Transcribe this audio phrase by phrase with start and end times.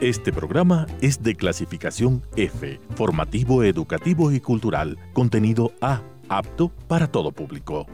[0.00, 7.32] Este programa es de clasificación F, formativo, educativo y cultural, contenido A, apto para todo
[7.32, 7.84] público.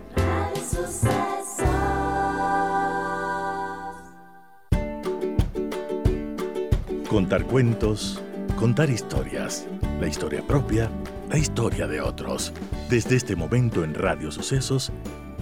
[7.09, 8.21] Contar cuentos,
[8.59, 9.67] contar historias,
[9.99, 10.91] la historia propia,
[11.31, 12.53] la historia de otros.
[12.91, 14.93] Desde este momento en Radio Sucesos,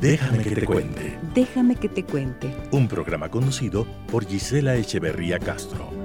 [0.01, 1.19] Déjame que te cuente.
[1.35, 2.53] Déjame que te cuente.
[2.73, 6.02] Un programa conducido por Gisela Echeverría Castro.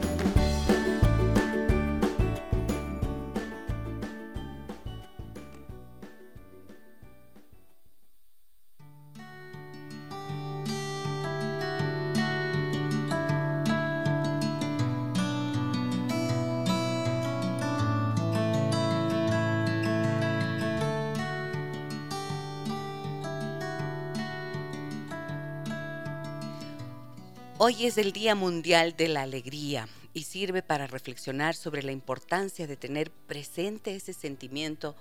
[27.69, 32.65] Hoy es el Día Mundial de la Alegría y sirve para reflexionar sobre la importancia
[32.65, 34.95] de tener presente ese sentimiento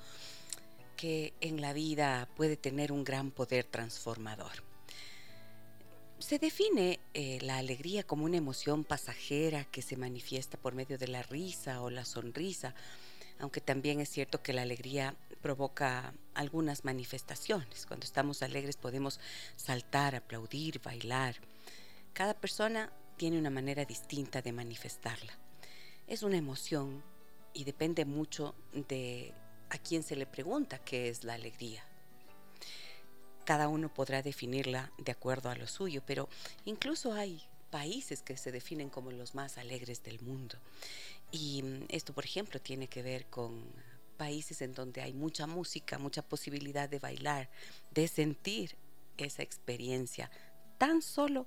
[0.96, 4.64] que en la vida puede tener un gran poder transformador.
[6.18, 11.06] Se define eh, la alegría como una emoción pasajera que se manifiesta por medio de
[11.06, 12.74] la risa o la sonrisa,
[13.38, 17.86] aunque también es cierto que la alegría provoca algunas manifestaciones.
[17.86, 19.20] Cuando estamos alegres podemos
[19.54, 21.36] saltar, aplaudir, bailar
[22.16, 25.38] cada persona tiene una manera distinta de manifestarla.
[26.06, 27.04] Es una emoción
[27.52, 29.34] y depende mucho de
[29.68, 31.84] a quién se le pregunta qué es la alegría.
[33.44, 36.30] Cada uno podrá definirla de acuerdo a lo suyo, pero
[36.64, 40.56] incluso hay países que se definen como los más alegres del mundo.
[41.30, 43.62] Y esto, por ejemplo, tiene que ver con
[44.16, 47.50] países en donde hay mucha música, mucha posibilidad de bailar,
[47.90, 48.74] de sentir
[49.18, 50.30] esa experiencia
[50.78, 51.46] tan solo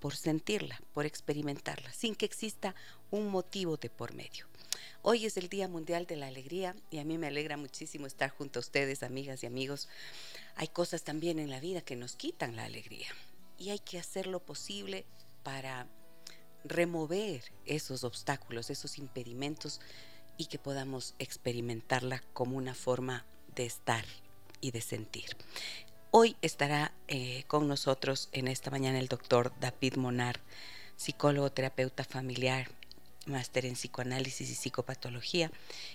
[0.00, 2.74] por sentirla, por experimentarla, sin que exista
[3.10, 4.46] un motivo de por medio.
[5.02, 8.30] Hoy es el Día Mundial de la Alegría y a mí me alegra muchísimo estar
[8.30, 9.88] junto a ustedes, amigas y amigos.
[10.56, 13.08] Hay cosas también en la vida que nos quitan la alegría
[13.58, 15.04] y hay que hacer lo posible
[15.42, 15.86] para
[16.64, 19.80] remover esos obstáculos, esos impedimentos
[20.36, 24.04] y que podamos experimentarla como una forma de estar
[24.60, 25.36] y de sentir.
[26.12, 30.40] Hoy estará eh, con nosotros en esta mañana el doctor David Monar,
[30.96, 32.68] psicólogo, terapeuta familiar,
[33.26, 35.52] máster en psicoanálisis y psicopatología,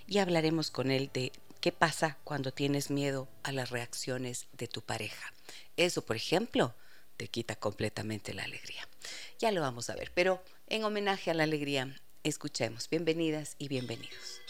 [0.08, 4.82] y hablaremos con él de qué pasa cuando tienes miedo a las reacciones de tu
[4.82, 5.34] pareja.
[5.76, 6.74] Eso, por ejemplo,
[7.18, 8.88] te quita completamente la alegría.
[9.38, 11.94] Ya lo vamos a ver, pero en homenaje a la alegría,
[12.24, 12.90] escuchemos.
[12.90, 14.45] Bienvenidas y bienvenidos.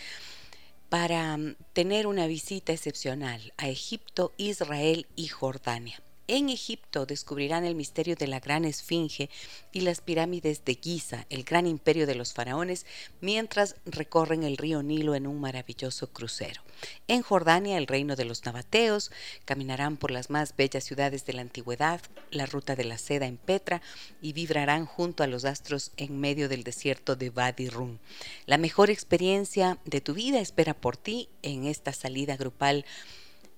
[0.91, 6.01] para mm, tener una visita excepcional a Egipto, Israel y Jordania.
[6.31, 9.31] En Egipto descubrirán el misterio de la gran esfinge
[9.73, 12.85] y las pirámides de Giza, el gran imperio de los faraones,
[13.23, 16.61] mientras recorren el río Nilo en un maravilloso crucero.
[17.09, 19.11] En Jordania, el reino de los nabateos,
[19.47, 23.39] caminarán por las más bellas ciudades de la antigüedad, la ruta de la seda en
[23.39, 23.81] Petra
[24.21, 27.97] y vibrarán junto a los astros en medio del desierto de Wadi Rum.
[28.45, 32.85] La mejor experiencia de tu vida espera por ti en esta salida grupal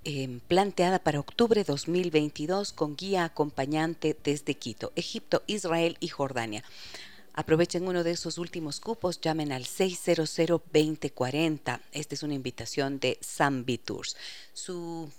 [0.02, 6.64] Em, planteada para octubre 2022 con guía acompañante desde Quito, Egipto, Israel y Jordania.
[7.34, 11.82] Aprovechen uno de esos últimos cupos, llamen al 600-2040.
[11.92, 14.16] Esta es una invitación de Zambi Tours.
[14.54, 15.12] Su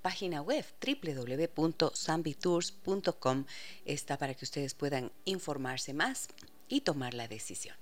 [0.00, 3.44] página web www.zambitours.com
[3.84, 6.28] está para que ustedes puedan informarse más
[6.68, 7.74] y tomar la decisión.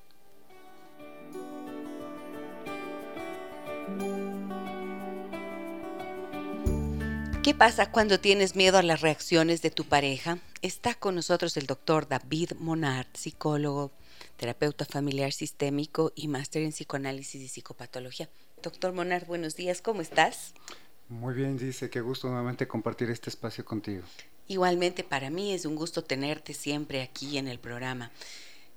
[7.42, 10.38] ¿Qué pasa cuando tienes miedo a las reacciones de tu pareja?
[10.60, 13.92] Está con nosotros el doctor David Monard, psicólogo,
[14.36, 18.28] terapeuta familiar sistémico y máster en psicoanálisis y psicopatología.
[18.62, 20.52] Doctor Monard, buenos días, ¿cómo estás?
[21.08, 24.02] Muy bien, dice, qué gusto nuevamente compartir este espacio contigo.
[24.48, 28.10] Igualmente para mí es un gusto tenerte siempre aquí en el programa.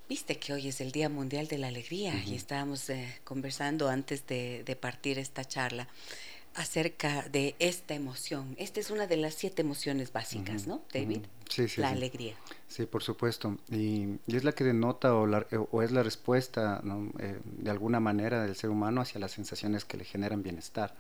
[0.07, 4.27] Viste que hoy es el Día Mundial de la Alegría y estábamos eh, conversando antes
[4.27, 5.87] de, de partir esta charla
[6.55, 8.55] acerca de esta emoción.
[8.57, 11.21] Esta es una de las siete emociones básicas, ¿no, David?
[11.49, 11.81] Sí, sí.
[11.81, 12.35] La alegría.
[12.67, 13.57] Sí, por supuesto.
[13.69, 15.27] Y, es la que denota o,
[15.71, 16.81] o es la respuesta,
[17.19, 20.93] eh, de alguna manera, del ser humano hacia las sensaciones que le generan bienestar.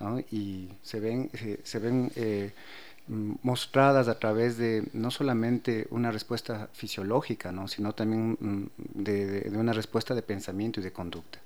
[0.00, 0.20] ¿no?
[0.20, 1.30] Y se ven,
[1.62, 2.52] se, ven eh,
[3.06, 7.68] mostradas a través de no solamente una respuesta fisiológica, ¿no?
[7.68, 11.38] sino también mm, de, una respuesta de pensamiento y de conducta.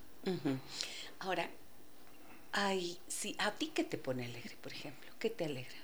[1.20, 1.48] Ahora,
[2.56, 5.10] Ay, sí, ¿a ti qué te pone alegre, por ejemplo?
[5.18, 5.76] ¿Qué te alegra?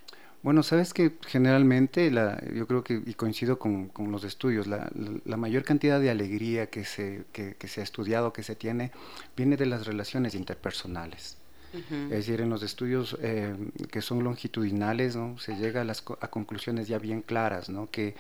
[0.43, 4.91] Bueno, sabes que generalmente, la, yo creo que, y coincido con, los estudios, la,
[5.37, 8.91] mayor cantidad de alegría que se, que, se ha estudiado, que se tiene,
[9.37, 11.37] viene de las relaciones interpersonales.
[11.75, 13.55] Es decir, en los estudios eh,
[13.91, 15.39] que son longitudinales, ¿no?
[15.39, 17.91] se llega a, las, a conclusiones ya bien claras, ¿no?
[17.91, 18.15] que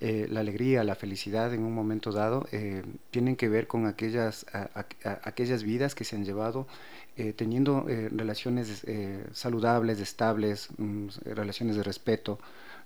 [0.00, 4.46] eh, la alegría, la felicidad en un momento dado eh, tienen que ver con aquellas,
[5.02, 6.66] aquellas vidas que se han llevado
[7.16, 12.38] eh, teniendo eh, relaciones eh, saludables, estables, mm, relaciones de respeto,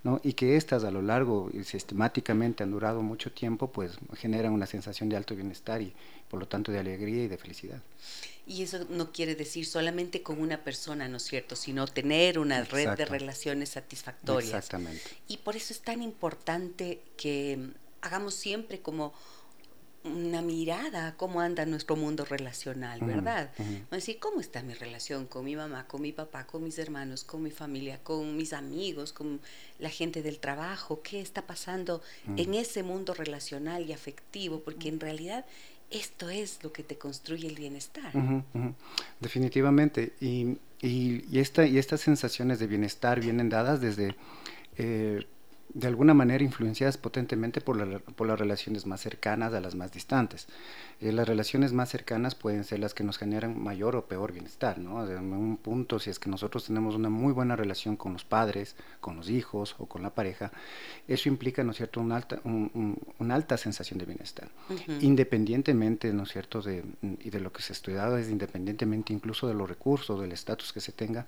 [0.04, 0.20] ¿no?
[0.22, 4.66] y que estas a lo largo y sistemáticamente han durado mucho tiempo, pues generan una
[4.66, 5.92] sensación de alto bienestar y
[6.28, 7.82] por lo tanto de alegría y de felicidad.
[8.46, 12.62] Y eso no quiere decir solamente con una persona, ¿no es cierto?, sino tener una
[12.62, 14.54] red de relaciones satisfactorias.
[14.54, 15.02] Exactamente.
[15.28, 17.70] Y por eso es tan importante que
[18.00, 19.12] hagamos siempre como
[20.02, 23.50] una mirada a cómo anda nuestro mundo relacional, ¿verdad?
[23.90, 27.42] Decir, ¿cómo está mi relación con mi mamá, con mi papá, con mis hermanos, con
[27.42, 29.40] mi familia, con mis amigos, con
[29.78, 31.02] la gente del trabajo?
[31.02, 32.02] ¿Qué está pasando
[32.37, 34.61] en ese mundo relacional y afectivo?
[34.61, 35.45] Porque en realidad
[35.90, 38.12] esto es lo que te construye el bienestar.
[39.21, 40.14] Definitivamente.
[40.21, 44.16] Y, y, esta, y estas sensaciones de bienestar vienen dadas desde...
[44.78, 45.26] Eh,
[45.74, 49.92] de alguna manera influenciadas potentemente por, la, por, las relaciones más cercanas a las más
[49.92, 50.48] distantes.
[51.00, 54.78] Eh, las relaciones más cercanas pueden ser las que nos generan mayor o peor bienestar,
[54.78, 55.08] ¿no?
[55.08, 58.74] En un punto, si es que nosotros tenemos una muy buena relación con los padres,
[59.00, 60.50] con los hijos o con la pareja,
[61.08, 64.48] eso implica, ¿no es cierto?, una alta, una alta sensación de bienestar.
[65.00, 66.84] Independientemente, ¿no es cierto?, de,
[67.20, 70.72] y de lo que se ha estudiado, es independientemente incluso de los recursos, del estatus
[70.72, 71.26] que se tenga,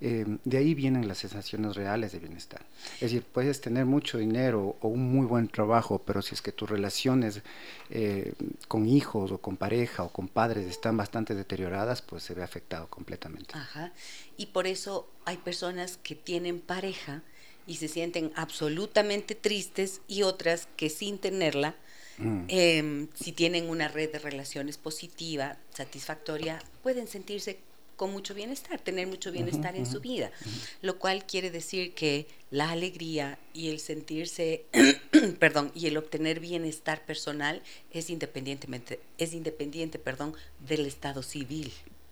[0.00, 2.62] eh, de ahí vienen las sensaciones reales de bienestar.
[2.94, 6.52] Es decir, puedes tener mucho dinero o un muy buen trabajo, pero si es que
[6.52, 7.42] tus relaciones
[7.90, 8.32] eh,
[8.68, 12.88] con hijos o con pareja o con padres están bastante deterioradas, pues se ve afectado
[12.88, 13.54] completamente.
[13.56, 13.92] Ajá.
[14.36, 17.22] Y por eso hay personas que tienen pareja
[17.66, 21.76] y se sienten absolutamente tristes y otras que sin tenerla,
[22.18, 22.44] mm.
[22.48, 27.60] em, si tienen una red de relaciones positiva, satisfactoria, pueden sentirse
[28.00, 30.30] con mucho bienestar, tener mucho bienestar en su vida,
[30.80, 34.64] lo cual quiere decir que la alegría y el sentirse,
[35.38, 40.32] perdón, y el obtener bienestar personal es independientemente, es independiente, perdón,
[40.66, 41.70] del estado civil.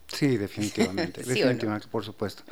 [0.08, 2.42] Sí, definitivamente, definitivamente, por supuesto,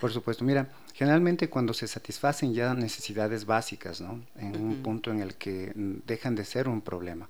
[0.00, 0.42] por supuesto.
[0.42, 4.24] Mira, generalmente cuando se satisfacen ya necesidades básicas, ¿no?
[4.38, 7.28] En un punto en el que dejan de ser un problema.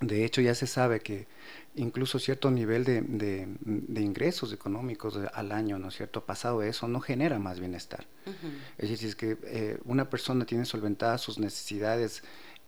[0.00, 1.26] De hecho, ya se sabe que
[1.74, 6.24] incluso cierto nivel de, de, ingresos económicos al año, ¿no es cierto?
[6.24, 8.06] Pasado eso, no genera más bienestar.
[8.78, 12.22] Es decir, es que eh, una persona tiene solventadas sus necesidades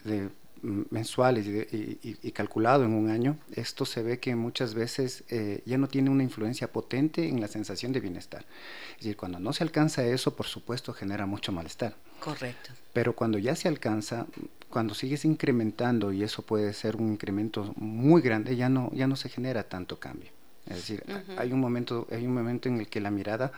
[0.04, 0.30] de
[0.64, 5.88] mensuales y, calculado en un año, esto se ve que muchas veces eh, ya no
[5.88, 8.46] tiene una influencia potente en la sensación de bienestar.
[8.92, 11.94] Es decir, cuando no se alcanza eso, por supuesto, genera mucho malestar.
[12.20, 12.70] Correcto.
[12.92, 14.26] Pero cuando ya se alcanza,
[14.74, 19.14] cuando sigues incrementando, y eso puede ser un incremento muy grande, ya no, ya no
[19.14, 20.32] se genera tanto cambio.
[20.66, 21.04] Es decir,
[21.36, 23.52] hay, un momento, hay un momento en el que la mirada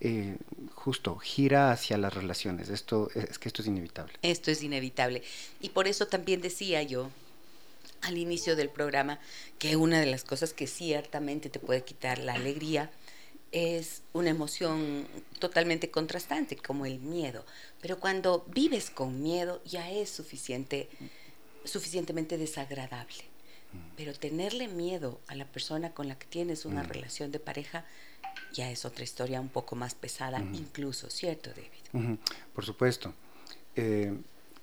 [0.00, 0.34] eh,
[0.74, 2.68] justo gira hacia las relaciones.
[2.68, 4.14] Esto es que esto es inevitable.
[4.22, 5.22] Esto es inevitable.
[5.60, 7.10] Y por eso también decía yo
[8.02, 9.20] al inicio del programa
[9.60, 12.90] que una de las cosas que ciertamente te puede quitar la alegría
[13.52, 15.06] es una emoción
[15.38, 17.44] totalmente contrastante, como el miedo.
[17.80, 20.88] Pero cuando vives con miedo ya es suficiente,
[21.64, 23.24] suficientemente desagradable.
[23.96, 26.88] Pero tenerle miedo a la persona con la que tienes una mm.
[26.88, 27.84] relación de pareja
[28.52, 32.18] ya es otra historia un poco más pesada, incluso, ¿cierto, David?
[32.54, 33.12] Por supuesto.
[33.74, 34.14] Eh,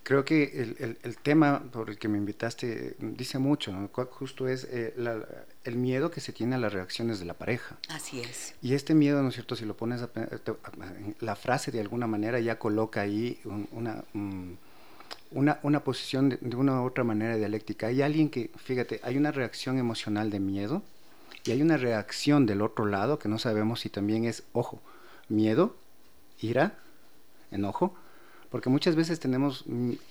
[0.03, 3.89] creo que el, tema por el que me invitaste dice mucho, ¿no?
[4.11, 4.93] justo es eh,
[5.63, 7.77] el miedo que se tiene a las reacciones de la pareja.
[7.89, 8.53] Así es.
[8.61, 9.55] Y este miedo, ¿no es cierto?
[9.55, 10.09] Si lo pones, a,
[11.21, 13.39] la frase de alguna manera ya coloca ahí
[13.71, 14.03] una,
[15.31, 17.87] una, una, posición de, de, una u otra manera dialéctica.
[17.87, 20.83] Hay alguien que, fíjate, hay una reacción emocional de miedo
[21.45, 24.81] y hay una reacción del otro lado que no sabemos si también es, ojo,
[25.29, 25.75] miedo,
[26.39, 26.77] ira,
[27.51, 27.95] enojo,
[28.53, 29.65] porque muchas veces tenemos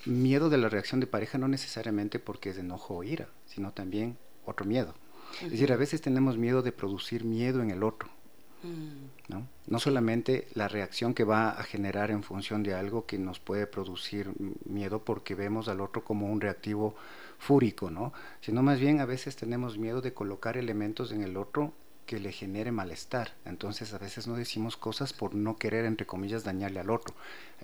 [0.05, 4.19] miedo de la reacción de pareja no necesariamente porque es enojo o ira, sino también
[4.45, 4.95] otro miedo.
[5.45, 8.09] Es decir, a veces tenemos miedo de producir miedo en el otro.
[8.65, 9.33] Mm.
[9.33, 9.47] ¿no?
[9.69, 13.69] no solamente la reacción que va a generar en función de algo que nos puede
[13.69, 14.33] producir
[14.65, 16.97] miedo porque vemos al otro como un reactivo
[17.39, 18.13] fúrico, ¿no?
[18.41, 21.73] Sino más bien a veces tenemos miedo de colocar elementos en el otro
[22.12, 23.33] que le genere malestar.
[23.47, 27.14] Entonces a veces no decimos cosas por no querer, entre comillas, dañarle al otro.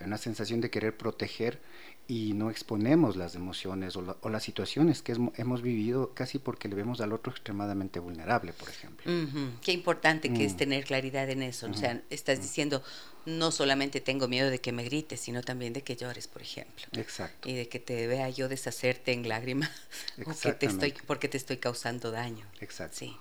[0.01, 1.61] Hay una sensación de querer proteger
[2.07, 7.03] y no exponemos las emociones o, las situaciones que hemos vivido casi porque le vemos
[7.03, 9.13] al otro extremadamente vulnerable, por ejemplo.
[9.61, 10.57] Qué importante que es mm.
[10.57, 11.67] tener claridad en eso.
[11.67, 12.83] O sea, estás diciendo,
[13.27, 16.87] no solamente tengo miedo de que me grites, sino también de que llores, por ejemplo.
[16.93, 17.51] Exacto.
[17.51, 19.71] Y de que te vea yo deshacerte en lágrimas
[20.59, 22.47] te estoy, porque te estoy causando daño.
[22.63, 22.97] Exacto.
[22.97, 23.15] Sí.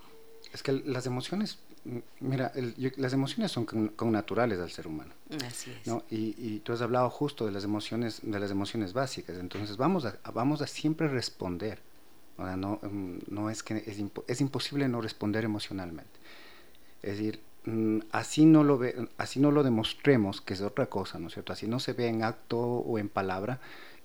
[0.58, 1.60] Es que las emociones
[2.20, 2.52] mira,
[2.98, 5.14] las emociones son con, naturales al ser humano.
[5.46, 5.88] Así es.
[5.88, 6.04] ¿no?
[6.10, 9.38] Y, y, tú has hablado justo de las emociones, de las emociones básicas.
[9.38, 11.80] Entonces vamos a, vamos a siempre responder.
[12.38, 16.20] no, mm, no es que es, es, imposible no responder emocionalmente.
[17.04, 21.20] Es decir, mm, así no lo ve, así no lo demostremos, que es otra cosa,
[21.20, 21.54] ¿no es cierto?
[21.54, 23.60] Así no se ve en acto o en palabra.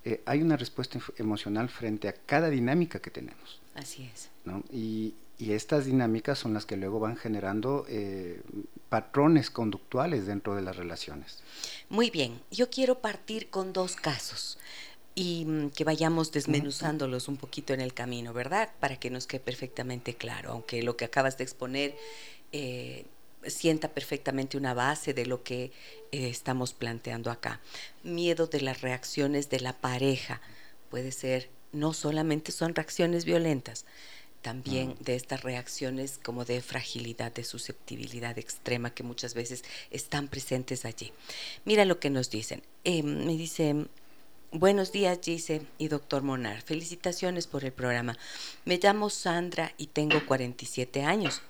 [0.04, 3.60] Eh, hay una respuesta emocional frente a cada dinámica que tenemos.
[3.74, 4.30] Así es.
[4.44, 4.62] ¿no?
[4.70, 8.40] Y, y estas dinámicas son las que luego van generando eh,
[8.88, 11.42] patrones conductuales dentro de las relaciones.
[11.88, 14.56] Muy bien, yo quiero partir con dos casos
[15.16, 18.70] y mm, que vayamos desmenuzándolos un poquito en el camino, ¿verdad?
[18.78, 21.96] Para que nos quede perfectamente claro, aunque lo que acabas de exponer
[22.52, 23.04] eh,
[23.44, 25.72] sienta perfectamente una base de lo que
[26.12, 27.60] eh, estamos planteando acá.
[28.04, 30.40] Miedo de las reacciones de la pareja
[30.88, 33.86] puede ser, no solamente son reacciones violentas,
[34.42, 40.84] también de estas reacciones como de fragilidad, de susceptibilidad extrema que muchas veces están presentes
[40.84, 41.12] allí.
[41.64, 42.62] Mira lo que nos dicen.
[42.84, 43.86] Eh, me dice,
[44.50, 48.18] buenos días Gise y doctor Monar, felicitaciones por el programa.
[48.64, 51.40] Me llamo Sandra y tengo 47 años.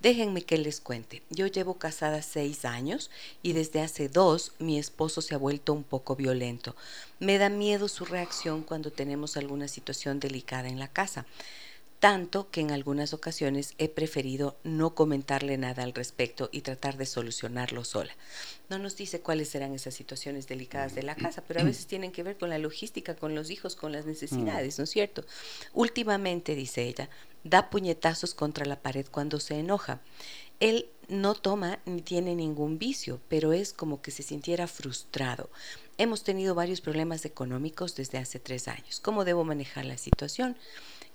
[0.00, 1.22] Déjenme que les cuente.
[1.30, 3.10] Yo llevo casada seis años
[3.42, 6.76] y desde hace dos mi esposo se ha vuelto un poco violento.
[7.18, 11.24] Me da miedo su reacción cuando tenemos alguna situación delicada en la casa
[12.02, 17.06] tanto que en algunas ocasiones he preferido no comentarle nada al respecto y tratar de
[17.06, 18.10] solucionarlo sola.
[18.68, 22.10] No nos dice cuáles serán esas situaciones delicadas de la casa, pero a veces tienen
[22.10, 25.24] que ver con la logística, con los hijos, con las necesidades, ¿no es cierto?
[25.74, 27.08] Últimamente, dice ella,
[27.44, 30.00] da puñetazos contra la pared cuando se enoja.
[30.58, 35.50] Él no toma ni tiene ningún vicio, pero es como que se sintiera frustrado.
[35.98, 38.98] Hemos tenido varios problemas económicos desde hace tres años.
[38.98, 40.56] ¿Cómo debo manejar la situación?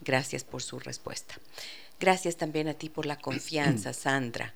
[0.02, 1.40] Gracias por su respuesta.
[2.00, 4.54] Gracias también a ti por la confianza, Sandra.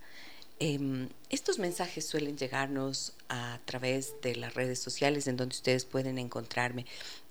[0.59, 6.19] Em, estos mensajes suelen llegarnos a través de las redes sociales en donde ustedes pueden
[6.19, 6.85] encontrarme.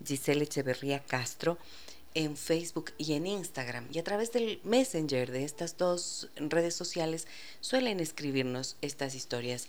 [0.05, 1.57] Giselle Echeverría Castro
[2.15, 3.87] en Facebook y en Instagram.
[3.93, 7.27] Y a través del Messenger de estas dos redes sociales
[7.61, 9.69] suelen escribirnos estas historias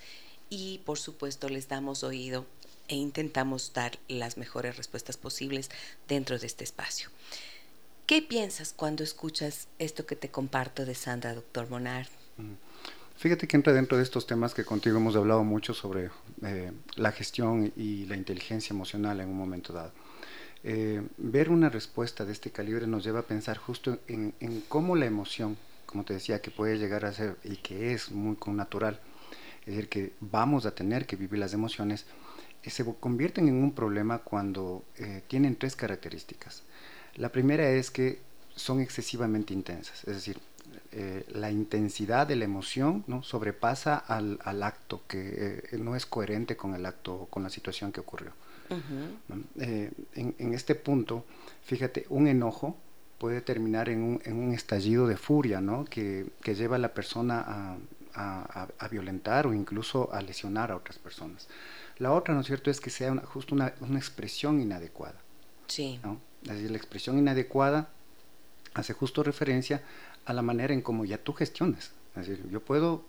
[0.50, 2.46] y por supuesto les damos oído
[2.88, 5.70] e intentamos dar las mejores respuestas posibles
[6.08, 7.10] dentro de este espacio.
[8.12, 12.08] ¿Qué piensas cuando escuchas esto que te comparto de Sandra, doctor Monar?
[12.36, 12.56] Mm.
[13.16, 16.10] Fíjate que entra dentro de estos temas que contigo hemos hablado mucho sobre
[16.44, 19.94] eh, la gestión y la inteligencia emocional en un momento dado.
[20.66, 24.34] Eh, ver una respuesta de este calibre nos lleva a pensar justo en,
[24.68, 28.36] cómo la emoción, como te decía, que puede llegar a ser y que es muy
[28.48, 29.00] natural,
[29.62, 32.06] es decir, que vamos a tener que vivir las emociones,
[32.64, 36.64] eh, se convierten en un problema cuando eh, tienen tres características.
[37.16, 38.20] La primera es que
[38.56, 40.40] son excesivamente intensas, es decir,
[41.34, 43.24] la intensidad de la emoción ¿no?
[43.24, 48.34] sobrepasa al, acto, que no es coherente con el acto, con la situación que ocurrió.
[49.60, 51.26] Eh, en, este punto,
[51.64, 52.78] fíjate, un enojo
[53.18, 55.86] puede terminar en un, estallido de furia, ¿no?
[55.86, 57.78] Que, lleva a la persona
[58.14, 61.48] a, violentar o incluso a lesionar a otras personas.
[61.98, 65.20] La otra, ¿no es cierto?, es que sea justo una, expresión inadecuada.
[65.68, 66.00] Sí.
[66.44, 67.90] Es decir, la expresión inadecuada
[68.74, 69.84] hace justo referencia
[70.26, 71.92] a la manera en cómo ya tú gestionas.
[72.16, 73.04] Es decir, yo puedo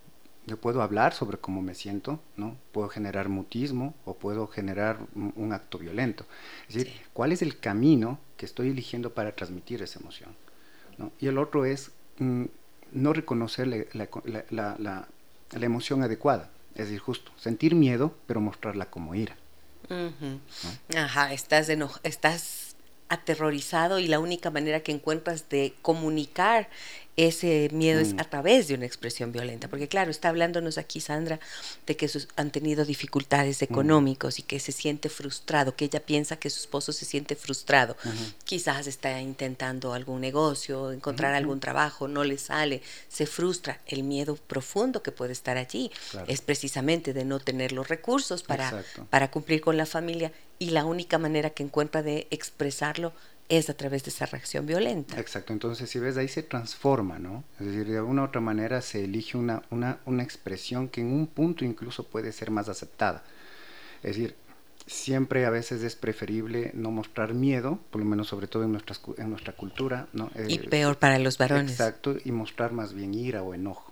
[0.45, 2.57] yo puedo hablar sobre cómo me siento, ¿no?
[2.71, 6.25] Puedo generar mutismo o puedo generar un, acto violento.
[6.67, 10.35] Es decir, ¿cuál es el camino que estoy eligiendo para transmitir esa emoción?
[11.19, 12.45] Y el otro es mm,
[12.91, 15.07] no reconocer la,
[15.51, 16.49] emoción adecuada.
[16.75, 19.37] Es decir, justo, sentir miedo, pero mostrarla como ira.
[20.95, 21.69] Ajá, estás,
[22.03, 22.62] estás
[23.13, 26.69] aterrorizado y la única manera que encuentras de comunicar
[27.15, 28.19] ese miedo es mm.
[28.19, 29.67] a través de una expresión violenta.
[29.67, 31.39] Porque claro, está hablándonos aquí Sandra
[31.85, 33.65] de que sus, han tenido dificultades mm.
[33.65, 37.95] económicos y que se siente frustrado, que ella piensa que su esposo se siente frustrado.
[38.45, 43.79] Quizás está intentando algún negocio, encontrar algún trabajo, no le sale, se frustra.
[43.85, 45.91] El miedo profundo que puede estar allí
[46.27, 50.31] es precisamente de no tener los recursos para, para cumplir con la familia
[50.63, 53.11] y la única manera que encuentra de expresarlo
[53.49, 55.19] es a través de esa reacción violenta.
[55.19, 57.43] Exacto, entonces si ves ahí se transforma, ¿no?
[57.59, 61.11] Es decir, de alguna u otra manera se elige una, una, una expresión que en
[61.11, 63.23] un punto incluso puede ser más aceptada.
[64.03, 64.35] Es decir,
[64.87, 69.01] siempre a veces es preferible no mostrar miedo, por lo menos sobre todo en, nuestras,
[69.17, 70.31] en nuestra cultura, ¿no?
[70.47, 71.71] Y eh, peor para los varones.
[71.71, 73.91] Exacto, y mostrar más bien ira o enojo,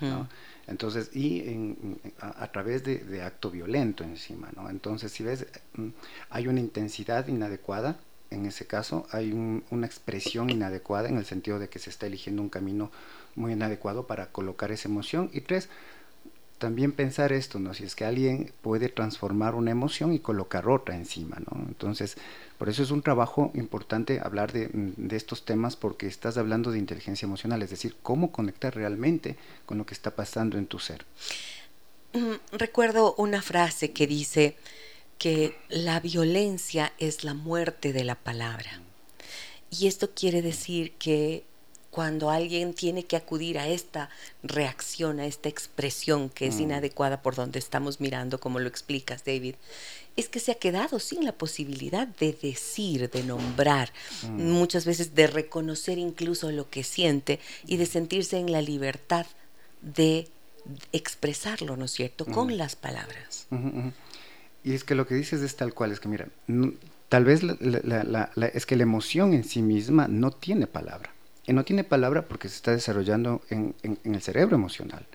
[0.00, 0.28] ¿no?
[0.66, 4.70] Entonces, y en, a, través de, de, acto violento encima, ¿no?
[4.70, 5.88] Entonces, si ves, mm,
[6.30, 7.98] hay una intensidad inadecuada
[8.32, 12.42] en ese caso hay una expresión inadecuada en el sentido de que se está eligiendo
[12.42, 12.90] un camino
[13.34, 15.30] muy inadecuado para colocar esa emoción.
[15.32, 15.68] Y tres,
[16.62, 17.74] también pensar esto, ¿no?
[17.74, 21.60] Si es que alguien puede transformar una emoción y colocar otra encima, ¿no?
[21.66, 22.16] Entonces,
[22.56, 26.78] por eso es un trabajo importante hablar de, de, estos temas porque estás hablando de
[26.78, 31.04] inteligencia emocional, es decir, cómo conectar realmente con lo que está pasando en tu ser.
[32.12, 34.56] Mm, recuerdo una frase que dice,
[35.18, 38.82] que la violencia es la muerte de la palabra.
[39.70, 41.44] Y esto quiere decir que
[41.92, 44.08] cuando alguien tiene que acudir a esta
[44.42, 46.62] reacción, a esta expresión que es mm.
[46.62, 49.56] inadecuada por donde estamos mirando, como lo explicas, David,
[50.16, 54.42] es que se ha quedado sin la posibilidad de decir, de nombrar, mm.
[54.42, 59.26] muchas veces de reconocer incluso lo que siente y de sentirse en la libertad
[59.82, 60.28] de
[60.92, 62.52] expresarlo, ¿no es cierto?, con mm.
[62.52, 63.48] las palabras.
[64.64, 66.28] Y es que lo que dices es tal cual, es que mira,
[67.10, 67.42] tal vez
[68.54, 71.12] es que la emoción en sí misma no tiene palabra.
[71.46, 75.06] Y no tiene palabra porque se está desarrollando en, el cerebro emocional.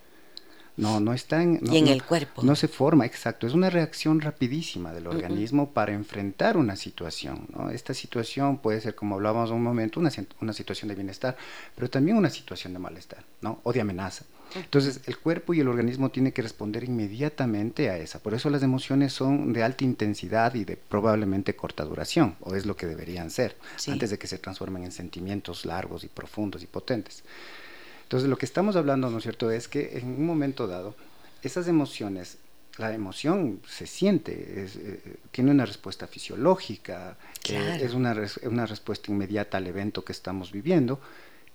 [0.76, 1.60] No, no está en...
[1.72, 2.44] y en el cuerpo.
[2.44, 3.48] No se forma, exacto.
[3.48, 7.48] Es una reacción rapidísima del organismo para enfrentar una situación.
[7.50, 7.72] ¿no?
[7.72, 11.36] Esta situación puede ser, como hablábamos un momento, una, una situación de bienestar,
[11.74, 13.60] pero también una situación de malestar, ¿no?
[13.64, 14.26] O de amenaza.
[14.56, 18.20] Entonces, el cuerpo y el organismo tienen que responder inmediatamente a esa.
[18.20, 22.66] Por eso las emociones son de alta intensidad y de probablemente corta duración, o es
[22.66, 23.56] lo que deberían ser,
[23.88, 27.24] antes de que se transformen en sentimientos largos y profundos y potentes.
[28.04, 30.96] Entonces, lo que estamos hablando, ¿no es cierto?, es que en un momento dado,
[31.44, 32.38] esas emociones,
[32.78, 37.18] la emoción se siente, eh, tiene una respuesta fisiológica,
[37.50, 41.02] eh, es una, una respuesta inmediata al evento que estamos viviendo,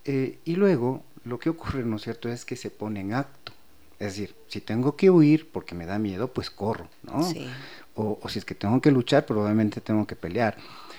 [0.05, 3.53] eh, y luego lo que ocurre, ¿no es cierto?, es que se pone en acto.
[3.99, 7.21] Es decir, si tengo que huir porque me da miedo, pues corro, ¿no?
[7.95, 10.57] O, si es que tengo que luchar, probablemente tengo que pelear.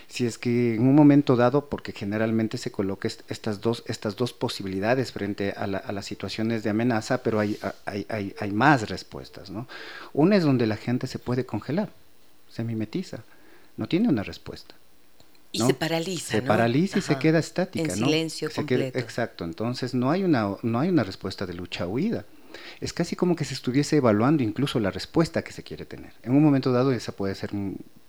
[0.07, 4.31] Si es que en un momento dado, porque generalmente se coloca estas dos, estas dos
[4.31, 9.67] posibilidades frente a, las situaciones de amenaza, pero hay, hay, hay, hay, más respuestas, ¿no?
[10.13, 11.89] Una es donde la gente se puede congelar,
[12.49, 13.19] se mimetiza,
[13.75, 14.75] no tiene una respuesta.
[15.53, 16.31] Y se paraliza.
[16.31, 17.93] Se paraliza y se queda estática.
[17.93, 18.97] En silencio completo.
[18.97, 19.45] exacto.
[19.45, 22.25] Entonces no hay, una, no hay una respuesta de lucha-huida.
[22.81, 26.11] Es casi como que se estuviese evaluando incluso la respuesta que se quiere tener.
[26.23, 27.51] En un momento dado esa puede, ser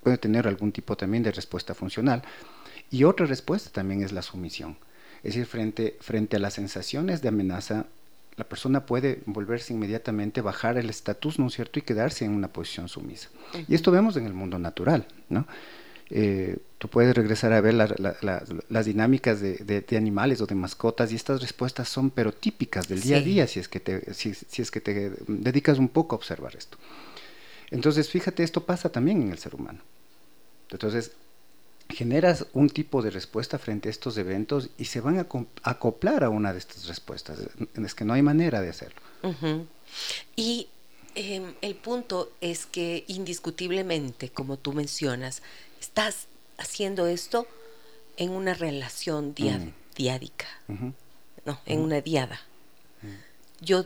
[0.03, 2.23] puede tener algún tipo también de respuesta funcional.
[2.91, 4.79] Y otra respuesta también es la sumisión.
[5.23, 7.87] Es decir, frente, frente a las sensaciones de amenaza,
[8.37, 12.49] la persona puede volverse inmediatamente, bajar el estatus, ¿no es cierto?, y quedarse en una
[12.49, 13.29] posición sumisa.
[13.69, 15.47] Y esto vemos en el mundo natural, ¿no?
[16.11, 21.41] Eh, tú puedes regresar a ver las dinámicas de, animales o de mascotas y estas
[21.41, 24.81] respuestas son pero típicas del día a día si es que te, si, es que
[24.81, 26.77] te dedicas un poco a observar esto.
[27.71, 29.81] Entonces, fíjate, esto pasa también en el ser humano.
[30.71, 31.13] Entonces,
[31.89, 35.27] generas un tipo de respuesta frente a estos eventos y se van a
[35.63, 37.39] acoplar a una de estas respuestas.
[37.75, 39.01] Es que no hay manera de hacerlo.
[40.37, 40.69] Y
[41.15, 45.43] em, el punto es que indiscutiblemente, como tú mencionas,
[45.85, 47.47] estás haciendo esto
[48.17, 49.73] en una relación mm.
[49.97, 50.47] diádica,
[51.45, 52.41] no, en una diada.
[53.03, 53.65] Mm.
[53.65, 53.85] Yo,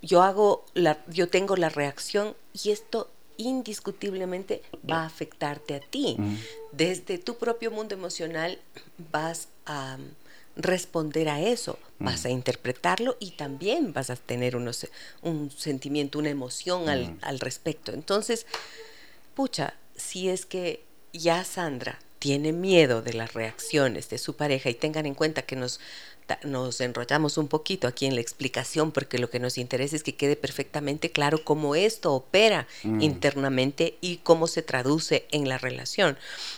[0.00, 6.16] yo hago la, yo tengo la reacción y esto indiscutiblemente va a afectarte a ti.
[6.18, 6.36] Mm.
[6.72, 8.58] Desde tu propio mundo emocional
[9.12, 9.98] vas a
[10.56, 14.86] responder a eso, vas a interpretarlo y también vas a tener unos,
[15.20, 17.92] un sentimiento, una emoción al, al respecto.
[17.92, 18.46] Entonces,
[19.34, 20.83] pucha, si es que
[21.18, 25.56] ya Sandra tiene miedo de las reacciones de su pareja y tengan en cuenta que
[25.56, 25.78] nos,
[26.42, 30.16] nos enrollamos un poquito aquí en la explicación porque lo que nos interesa es que
[30.16, 33.02] quede perfectamente claro cómo esto opera mm.
[33.02, 36.16] internamente y cómo se traduce en la relación.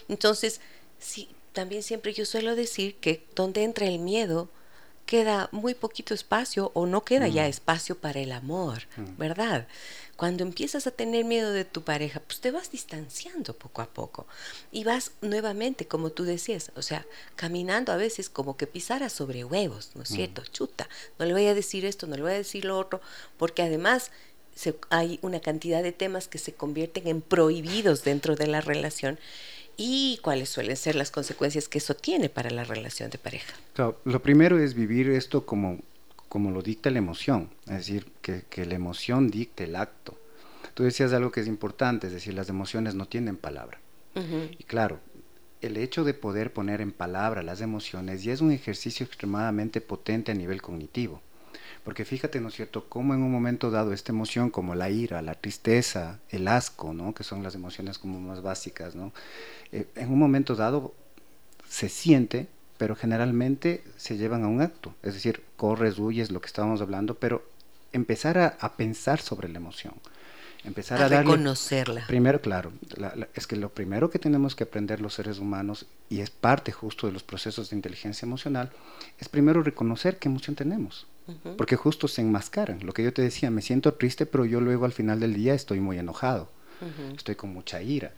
[0.08, 0.60] Entonces,
[1.00, 4.48] sí, también siempre yo suelo decir que donde entra el miedo,
[5.06, 7.50] queda muy poquito espacio o no queda ya mm.
[7.50, 9.16] espacio para el amor, mm.
[9.16, 9.66] ¿verdad?
[10.16, 14.26] Cuando empiezas a tener miedo de tu pareja, pues te vas distanciando poco a poco
[14.72, 19.44] y vas nuevamente, como tú decías, o sea, caminando a veces como que pisara sobre
[19.44, 20.14] huevos, ¿no es mm.
[20.14, 20.42] cierto?
[20.50, 23.00] Chuta, no le voy a decir esto, no le voy a decir lo otro,
[23.36, 24.10] porque además
[24.88, 29.18] hay una cantidad de temas que se convierten en prohibidos dentro de la relación
[29.76, 33.54] y cuáles suelen ser las consecuencias que eso tiene para la relación de pareja.
[34.04, 35.78] lo primero es vivir esto como,
[36.28, 40.18] como lo dicta la emoción, es decir, que, que, la emoción dicte el acto.
[40.74, 43.78] Tú decías algo que es importante, es decir, las emociones no tienen palabra.
[44.58, 44.98] Y claro,
[45.60, 50.32] el hecho de poder poner en palabra las emociones ya es un ejercicio extremadamente potente
[50.32, 51.20] a nivel cognitivo.
[51.84, 55.22] Porque fíjate, ¿no es cierto?, cómo en un momento dado esta emoción como la ira,
[55.22, 59.12] la tristeza, el asco, ¿no?, que son las emociones como más básicas, ¿no?,
[59.70, 60.94] eh, en un momento dado
[61.68, 64.94] se siente, pero generalmente se llevan a un acto.
[65.02, 67.44] Es decir, corres, huyes, lo que estábamos hablando, pero
[67.92, 69.94] empezar a, pensar sobre la emoción.
[70.64, 72.04] Empezar a, reconocerla.
[72.08, 72.72] primero, claro,
[73.34, 77.06] es que lo primero que tenemos que aprender los seres humanos, y es parte justo
[77.06, 78.72] de los procesos de inteligencia emocional,
[79.18, 81.06] es primero reconocer qué emoción tenemos.
[81.56, 82.86] Porque justo se enmascaran.
[82.86, 85.54] Lo que yo te decía, me siento triste, pero yo luego al final del día
[85.54, 86.48] estoy muy enojado,
[87.16, 88.12] estoy con mucha ira.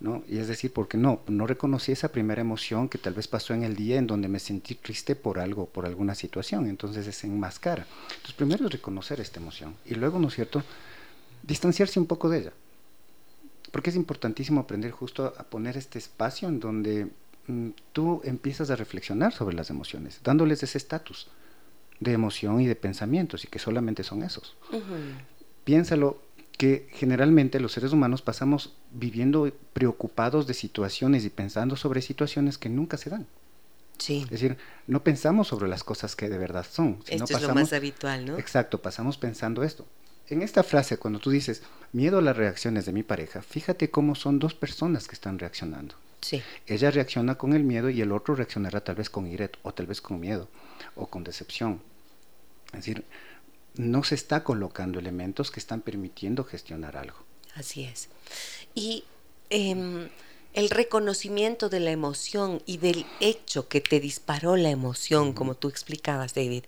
[0.00, 0.24] ¿No?
[0.28, 3.62] Y es decir, porque no, no reconocí esa primera emoción que tal vez pasó en
[3.62, 6.66] el día en donde me sentí triste por algo, por alguna situación.
[6.66, 7.86] Entonces se enmascara.
[8.08, 10.62] Entonces primero es reconocer esta emoción y luego, ¿no es cierto?,
[11.42, 12.52] distanciarse un poco de ella.
[13.70, 17.08] Porque es importantísimo aprender justo a poner este espacio en donde
[17.46, 21.28] mm, tú empiezas a reflexionar sobre las emociones, dándoles ese estatus
[22.00, 24.56] de emoción y de pensamientos y que solamente son esos.
[25.64, 26.22] Piénsalo
[26.60, 32.68] que generalmente los seres humanos pasamos viviendo preocupados de situaciones y pensando sobre situaciones que
[32.68, 33.26] nunca se dan.
[33.96, 34.24] Sí.
[34.24, 36.98] Es decir, no pensamos sobre las cosas que de verdad son.
[37.06, 38.36] Sino esto es lo más habitual, ¿no?
[38.36, 39.86] Exacto, pasamos pensando esto.
[40.28, 41.62] En esta frase, cuando tú dices
[41.94, 45.94] miedo a las reacciones de mi pareja, fíjate cómo son dos personas que están reaccionando.
[46.20, 46.42] Sí.
[46.66, 49.86] Ella reacciona con el miedo y el otro reaccionará tal vez con ira o tal
[49.86, 50.46] vez con miedo
[50.94, 51.80] o con decepción.
[52.66, 53.02] Es decir,
[53.76, 57.18] no se está colocando elementos que están permitiendo gestionar algo.
[57.54, 58.08] Así es.
[58.74, 59.04] Y
[59.50, 60.08] em,
[60.52, 65.68] el reconocimiento de la emoción y del hecho que te disparó la emoción, como tú
[65.68, 66.64] explicabas, David,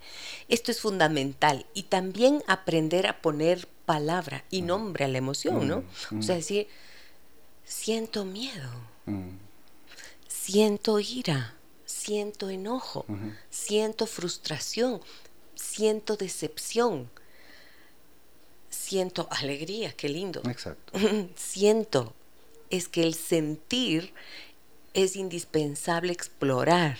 [0.48, 1.66] esto es fundamental.
[1.74, 5.84] Y también aprender a poner palabra y nombre a la emoción, ¿no?
[6.16, 6.68] O sea, decir,
[7.64, 8.70] siento miedo,
[10.28, 13.04] siento ira, siento enojo,
[13.50, 15.00] siento frustración,
[15.62, 17.08] siento decepción,
[18.68, 20.42] siento alegría, qué lindo.
[20.48, 20.92] Exacto.
[21.36, 22.14] siento,
[22.70, 24.12] es que el sentir
[24.94, 26.98] es indispensable explorar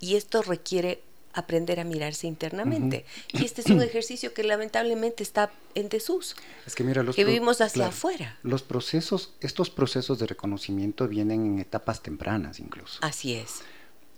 [0.00, 3.04] y esto requiere aprender a mirarse internamente.
[3.32, 6.36] Y este es un ejercicio que lamentablemente está en desuso.
[6.64, 8.38] Es que mira, los que vivimos hacia afuera.
[8.44, 13.00] Los procesos, estos procesos de reconocimiento vienen en etapas tempranas incluso.
[13.02, 13.62] Así es.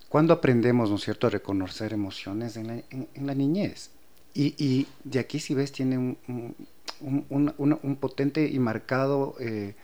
[0.09, 3.91] Cuando aprendemos, ¿no es cierto?, a reconocer emociones en la, en, la niñez.
[4.33, 6.17] Y, y, de aquí, si ves, tiene un,
[7.01, 9.75] un, un, potente y marcado eh,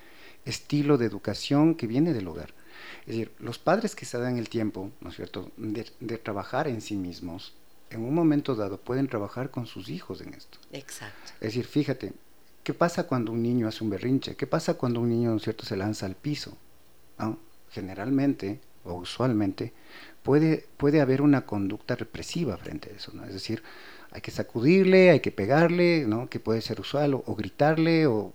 [0.45, 2.53] estilo de educación que viene del hogar.
[3.01, 6.81] Es decir, los padres que se dan el tiempo, ¿no es cierto?, de, trabajar en
[6.81, 7.53] sí mismos,
[7.89, 10.57] en un momento dado pueden trabajar con sus hijos en esto.
[10.71, 11.33] Exacto.
[11.35, 12.13] Es decir, fíjate,
[12.63, 14.35] ¿qué pasa cuando un niño hace un berrinche?
[14.35, 16.57] ¿Qué pasa cuando un niño, ¿no es cierto?, se lanza al piso.
[17.71, 19.73] Generalmente o usualmente
[20.23, 23.25] puede, puede haber una conducta represiva frente a eso, ¿no?
[23.25, 23.61] Es decir,
[24.11, 26.29] hay que sacudirle, hay que pegarle, ¿no?
[26.29, 28.33] Que puede ser usual, o gritarle, o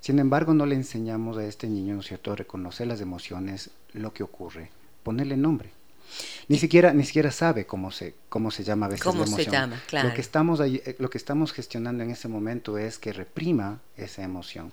[0.00, 3.70] sin embargo, no le enseñamos a este niño, ¿no es cierto?, a reconocer las emociones,
[3.92, 4.70] lo que ocurre,
[5.04, 5.70] ponerle nombre.
[6.48, 9.44] Ni siquiera, ni siquiera sabe cómo se, cómo se llama a veces ¿Cómo la emoción.
[9.44, 9.80] se llama?
[9.86, 10.08] Claro.
[10.08, 13.80] Lo que, estamos ahí, eh, lo que estamos gestionando en ese momento es que reprima
[13.96, 14.72] esa emoción.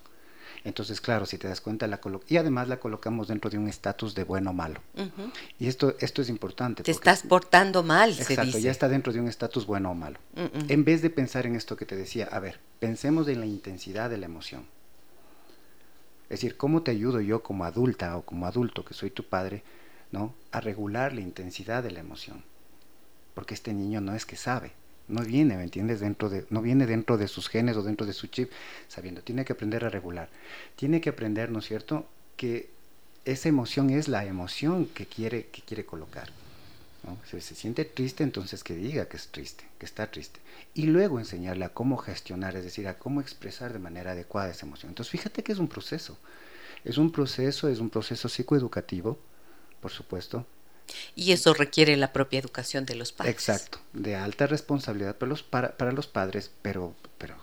[0.64, 4.14] Entonces, claro, si te das cuenta, la y además la colocamos dentro de un estatus
[4.14, 4.82] de bueno o malo.
[5.58, 6.84] Y esto, esto es importante.
[6.84, 8.62] Te estás portando mal, exacto, se dice.
[8.62, 10.20] ya está dentro de un estatus bueno o malo.
[10.68, 14.10] En vez de pensar en esto que te decía, a ver, pensemos en la intensidad
[14.10, 14.66] de la emoción.
[16.24, 19.64] Es decir, ¿cómo te ayudo yo como adulta o como adulto, que soy tu padre,
[20.12, 20.34] ¿no?
[20.52, 22.44] a regular la intensidad de la emoción?
[23.34, 24.74] Porque este niño no es que sabe,
[25.10, 26.00] no viene, ¿me entiendes?
[26.00, 28.52] Dentro de, no viene dentro de sus genes o dentro de su chip
[28.88, 30.30] sabiendo, tiene que aprender a regular.
[30.76, 32.70] Tiene que aprender, ¿no es cierto?, que
[33.26, 36.30] esa emoción es la emoción que quiere, que quiere colocar.
[37.30, 40.40] Si se siente triste, entonces que diga que es triste, que está triste.
[40.74, 44.66] Y luego enseñarle a cómo gestionar, es decir, a cómo expresar de manera adecuada esa
[44.66, 44.92] emoción.
[44.92, 46.18] Entonces, fíjate que es un proceso.
[46.84, 49.18] Es un proceso, es un proceso psicoeducativo,
[49.82, 50.46] por supuesto.
[51.16, 53.34] Y eso requiere la propia educación de los padres.
[53.34, 57.36] Exacto, de alta responsabilidad para los, para, para los padres, pero, pero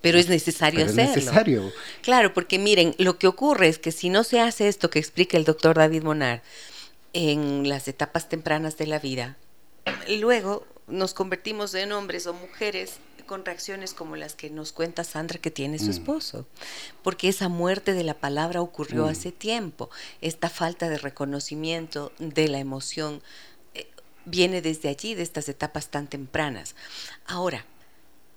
[0.00, 1.10] pero es necesario pero hacerlo.
[1.10, 1.72] Es necesario.
[2.02, 5.38] Claro, porque miren, lo que ocurre es que si no se hace esto que explica
[5.38, 6.42] el doctor David Monar,
[7.14, 9.36] en las etapas tempranas de la vida.
[10.08, 15.38] Luego nos convertimos en hombres o mujeres con reacciones como las que nos cuenta Sandra
[15.38, 15.90] que tiene su mm.
[15.90, 16.46] esposo,
[17.02, 19.08] porque esa muerte de la palabra ocurrió mm.
[19.08, 23.22] hace tiempo, esta falta de reconocimiento de la emoción
[23.74, 23.88] eh,
[24.24, 26.74] viene desde allí, de estas etapas tan tempranas.
[27.26, 27.64] Ahora,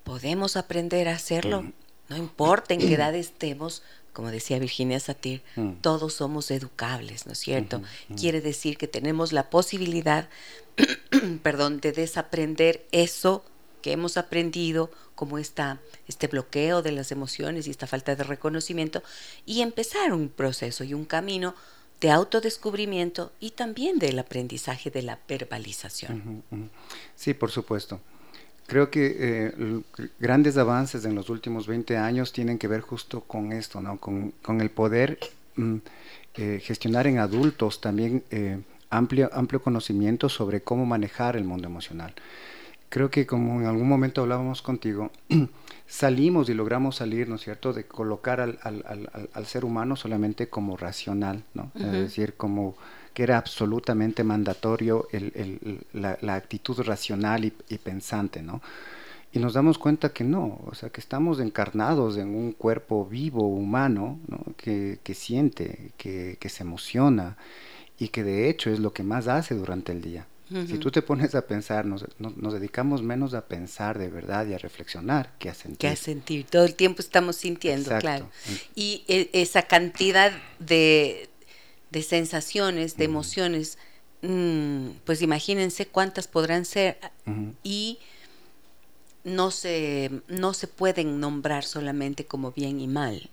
[0.04, 1.64] ¿podemos aprender a hacerlo?
[1.64, 1.74] Mm.
[2.10, 5.44] No importa en qué edad estemos, como decía Virginia Satir,
[5.82, 7.84] todos somos educables, ¿no es cierto?
[8.16, 10.28] Quiere decir que tenemos la posibilidad,
[11.44, 13.44] perdón, de desaprender eso
[13.82, 19.04] que hemos aprendido, como esta, este bloqueo de las emociones y esta falta de reconocimiento,
[19.46, 21.56] y empezar un proceso y un camino
[22.02, 26.44] de autodescubrimiento y también del aprendizaje de la verbalización.
[27.16, 28.00] Sí, por supuesto.
[28.68, 29.82] Creo que eh,
[30.20, 33.98] grandes avances en los últimos 20 años tienen que ver justo con esto, ¿no?
[33.98, 35.18] con, el poder
[35.56, 35.78] mm,
[36.36, 38.60] eh, gestionar en adultos también eh,
[38.90, 42.14] amplio, amplio conocimiento sobre cómo manejar el mundo emocional.
[42.90, 45.12] Creo que como en algún momento hablábamos contigo,
[45.88, 49.96] salimos y logramos salir, ¿no es cierto?, de colocar al, al, al, al ser humano
[49.96, 51.72] solamente como racional, ¿no?
[51.76, 52.76] Es decir, como
[53.18, 55.08] que era absolutamente mandatorio
[55.92, 58.62] la, actitud racional y, pensante, ¿no?
[59.32, 63.48] Y nos damos cuenta que no, o sea, que estamos encarnados en un cuerpo vivo,
[63.48, 64.54] humano, ¿no?
[64.56, 67.38] que, siente, que, se emociona
[67.98, 70.28] y que de hecho es lo que más hace durante el día.
[70.50, 74.54] Si tú te pones a pensar, nos, nos, dedicamos menos a pensar de verdad y
[74.54, 75.78] a reflexionar que a sentir.
[75.78, 76.46] Que a sentir.
[76.46, 78.30] Todo el tiempo estamos sintiendo, claro.
[78.74, 81.30] Y e, esa cantidad de,
[81.92, 83.78] de sensaciones, de emociones,
[84.22, 86.98] mm, pues imagínense cuántas podrán ser
[87.62, 88.00] y
[89.26, 93.30] no se, no se pueden nombrar solamente como bien y mal.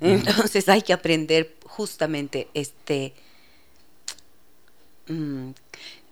[0.00, 3.14] Entonces hay que aprender justamente este...
[5.08, 5.50] Mm,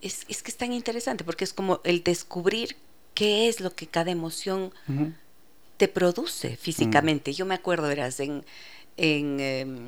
[0.02, 2.76] es, es, que es tan interesante porque es como el descubrir
[3.14, 4.72] qué es lo que cada emoción
[5.76, 7.32] te produce físicamente.
[7.32, 8.44] Yo me acuerdo, eras en...
[8.96, 9.78] en em,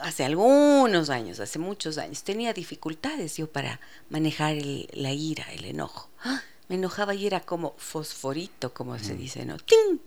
[0.00, 4.56] hace algunos años, hace muchos años, tenía dificultades yo para manejar
[4.92, 6.10] la ira, el enojo.
[6.24, 6.42] ¡Ah!
[6.68, 9.58] Me enojaba y era como fosforito, como se dice, ¿no?
[9.58, 9.98] ¡Ting!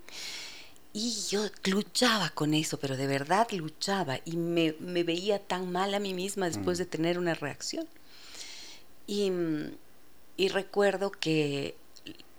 [0.92, 4.72] Y yo luchaba con eso, pero de verdad luchaba y me,
[5.04, 7.88] veía tan mal a mí misma después de tener una reacción.
[9.08, 9.32] Y,
[10.36, 11.76] y recuerdo que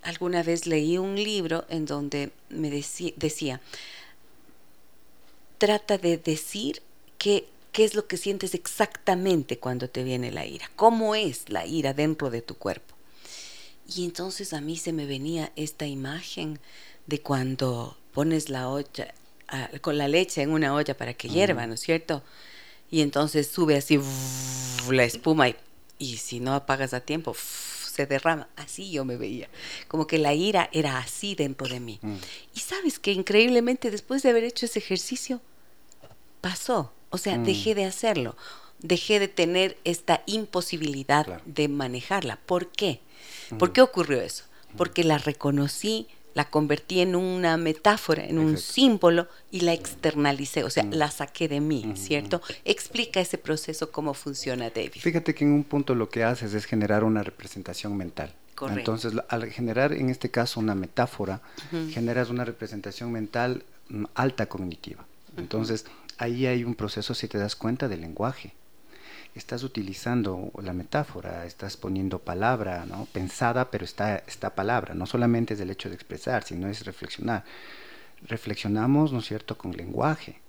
[0.02, 3.61] alguna vez leí un libro en donde me decía,
[5.59, 6.83] trata de decir
[7.18, 11.66] qué, qué es lo que sientes exactamente cuando te viene la ira, cómo es la
[11.66, 12.94] ira dentro de tu cuerpo.
[13.94, 16.59] Y entonces a mí se me venía esta imagen
[17.07, 19.14] de cuando pones la olla,
[19.81, 22.22] con la leche en una olla para que hierva, ¿no es cierto?
[22.90, 23.98] Y entonces sube así
[24.90, 25.57] la espuma y,
[25.99, 28.49] si no apagas a tiempo, se derrama.
[28.57, 29.49] Así yo me veía.
[29.89, 31.99] Como que la ira era así dentro de mí.
[32.03, 32.17] Mm.
[32.55, 35.41] Y sabes que increíblemente después de haber hecho ese ejercicio,
[36.41, 36.93] pasó.
[37.11, 37.45] O sea, mm.
[37.45, 38.37] dejé de hacerlo.
[38.81, 42.39] Dejé de tener esta imposibilidad de manejarla.
[42.47, 43.01] ¿Por qué?
[43.59, 44.45] ¿Por qué ocurrió eso?
[44.77, 46.07] Porque la reconocí,
[46.38, 51.48] la convertí en una metáfora, en un símbolo y la externalicé, o sea, la saqué
[51.48, 52.40] de mí, ¿cierto?
[52.64, 55.01] Explica ese proceso, cómo funciona, David.
[55.01, 58.33] Fíjate que en un punto lo que haces es generar una representación mental.
[58.55, 58.79] Correcto.
[58.79, 61.40] Entonces, al generar en este caso una metáfora,
[61.90, 65.05] generas una representación mental mm, alta cognitiva.
[65.37, 65.87] Entonces,
[66.18, 68.55] ahí hay un proceso, si te das cuenta, del lenguaje
[69.35, 73.07] estás utilizando la metáfora, estás poniendo palabra, ¿no?
[73.12, 77.45] Pensada, pero está esta palabra, no solamente es el hecho de expresar, sino es reflexionar.
[78.27, 80.41] Reflexionamos, ¿no es cierto?, con lenguaje.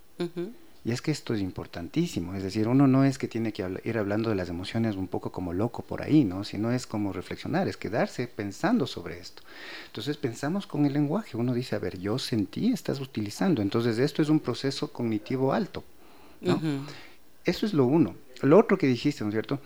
[0.85, 3.97] Y es que esto es importantísimo, es decir, uno no es que tiene que ir
[3.97, 6.45] hablando de las emociones un poco como loco por ahí, ¿no?
[6.45, 9.43] Sino es como reflexionar, es quedarse pensando sobre esto.
[9.87, 14.21] Entonces pensamos con el lenguaje, uno dice, a ver, yo sentí, estás utilizando, entonces esto
[14.21, 15.83] es un proceso cognitivo alto,
[16.39, 16.61] ¿no?
[17.43, 18.15] Eso es lo uno.
[18.41, 19.59] Lo otro que dijiste, ¿no es cierto?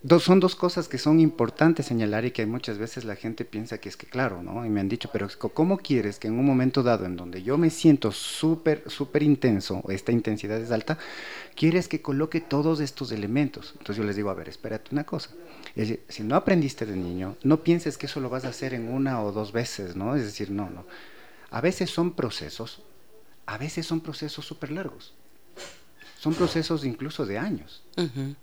[0.00, 3.78] Dos, son dos cosas que son importantes señalar y que muchas veces la gente piensa
[3.78, 4.64] que es que claro, ¿no?
[4.64, 7.58] Y me han dicho, pero ¿cómo quieres que en un momento dado en donde yo
[7.58, 10.98] me siento súper, súper intenso, esta intensidad es alta,
[11.56, 13.72] quieres que coloque todos estos elementos?
[13.72, 15.30] Entonces yo les digo, a ver, espérate una cosa.
[15.74, 18.74] Es decir, si no aprendiste de niño, no pienses que eso lo vas a hacer
[18.74, 20.14] en una o dos veces, ¿no?
[20.14, 20.86] Es decir, no, no.
[21.50, 22.82] A veces son procesos,
[23.46, 25.17] a veces son procesos súper largos
[26.18, 27.82] son procesos incluso de años,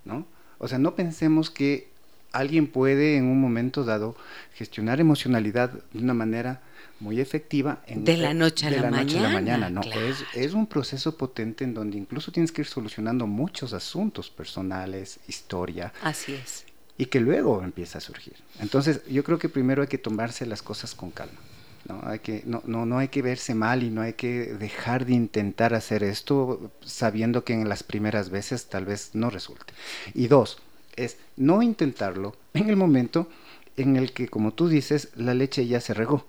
[0.05, 0.25] ¿no?
[0.57, 1.89] O sea, no pensemos que
[2.31, 4.15] alguien puede en un momento dado
[4.53, 6.61] gestionar emocionalidad de una manera
[6.99, 7.81] muy efectiva.
[7.87, 11.97] En, de la noche a, la, mañana, No, es, es, un proceso potente en donde
[11.97, 15.93] incluso tienes que ir solucionando muchos asuntos personales, historia.
[16.01, 16.65] Así es.
[16.97, 18.35] Y que luego empieza a surgir.
[18.59, 21.39] Entonces, yo creo que primero hay que tomarse las cosas con calma.
[21.87, 22.01] ¿No?
[22.03, 25.13] Hay que, no, no, no hay que verse mal y no hay que dejar de
[25.13, 29.73] intentar hacer esto sabiendo que en las primeras veces tal vez no resulte.
[30.13, 30.59] Y dos,
[30.95, 33.29] es no intentarlo en el momento
[33.77, 36.25] en el que, como tú dices, la leche ya se regó.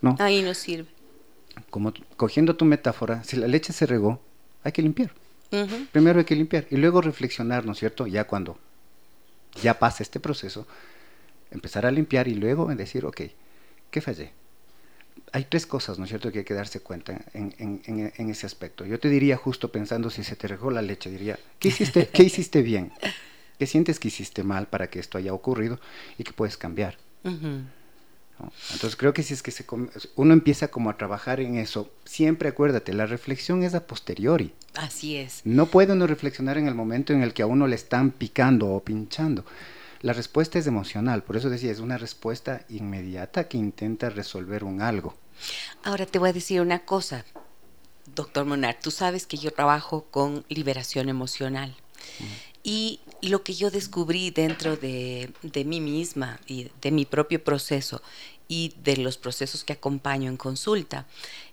[0.00, 0.16] ¿no?
[0.18, 0.88] Ahí no sirve.
[1.70, 4.20] Como cogiendo tu metáfora, si la leche se regó,
[4.64, 5.12] hay que limpiar.
[5.92, 8.06] Primero hay que limpiar y luego reflexionar, ¿no es cierto?
[8.06, 8.58] Ya cuando
[9.60, 10.66] ya pasa este proceso,
[11.50, 13.20] empezar a limpiar y luego decir, ok,
[13.90, 14.32] ¿qué fallé?
[15.32, 18.84] Hay tres cosas, ¿no es cierto?, que hay que darse cuenta en, ese aspecto.
[18.84, 22.22] Yo te diría, justo pensando si se te regó la leche, diría, ¿qué hiciste, ¿qué
[22.22, 22.92] hiciste bien?
[23.58, 25.80] ¿Qué sientes que hiciste mal para que esto haya ocurrido
[26.18, 26.98] y que puedes cambiar?
[27.24, 29.64] Entonces creo que si es que se,
[30.16, 34.52] uno empieza como a trabajar en eso, siempre acuérdate, la reflexión es a posteriori.
[34.74, 35.42] Así es.
[35.44, 38.68] No puede uno reflexionar en el momento en el que a uno le están picando
[38.68, 39.44] o pinchando.
[40.00, 44.82] La respuesta es emocional, por eso decía, es una respuesta inmediata que intenta resolver un
[44.82, 45.14] algo.
[45.82, 47.24] Ahora te voy a decir una cosa,
[48.14, 51.76] doctor Monar, tú sabes que yo trabajo con liberación emocional.
[52.64, 58.02] Y lo que yo descubrí dentro de, de, mí misma y de mi propio proceso
[58.48, 61.06] y de los procesos que acompaño en consulta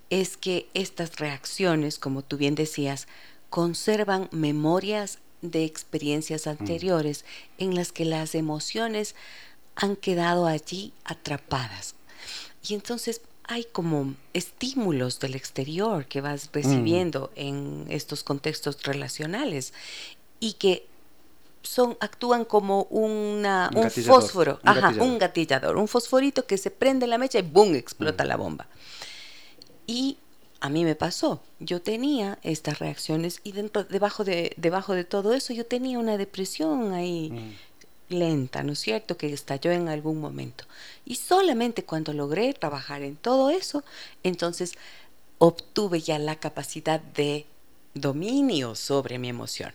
[0.10, 3.08] es que estas reacciones, como tú bien decías,
[3.50, 7.26] conservan memorias de experiencias anteriores
[7.58, 9.16] en las que las emociones
[9.76, 11.96] han quedado allí atrapadas.
[12.68, 16.50] Y entonces hay como estímulos del exterior que vas mm.
[16.54, 19.74] recibiendo en estos contextos relacionales
[20.40, 20.86] y que
[21.64, 27.08] son actúan como una, un, fósforo, un, ajá, un gatillador, un fosforito que se prende
[27.08, 27.76] la mecha y ¡boom!
[27.76, 28.28] explota mm.
[28.28, 28.68] la bomba.
[29.88, 30.18] Y
[30.62, 31.42] a mí me pasó.
[31.60, 36.18] Yo tenía estas reacciones y dentro, debajo de, debajo de todo eso yo tenía una
[36.18, 37.69] depresión ahí mm.
[38.10, 39.18] Lenta, ¿no es cierto?
[39.18, 40.66] Que estalló en algún momento.
[41.06, 43.84] Y solamente cuando logré trabajar en todo eso,
[44.24, 44.74] entonces
[45.38, 47.46] obtuve ya la capacidad de
[47.94, 49.74] dominio sobre mi emoción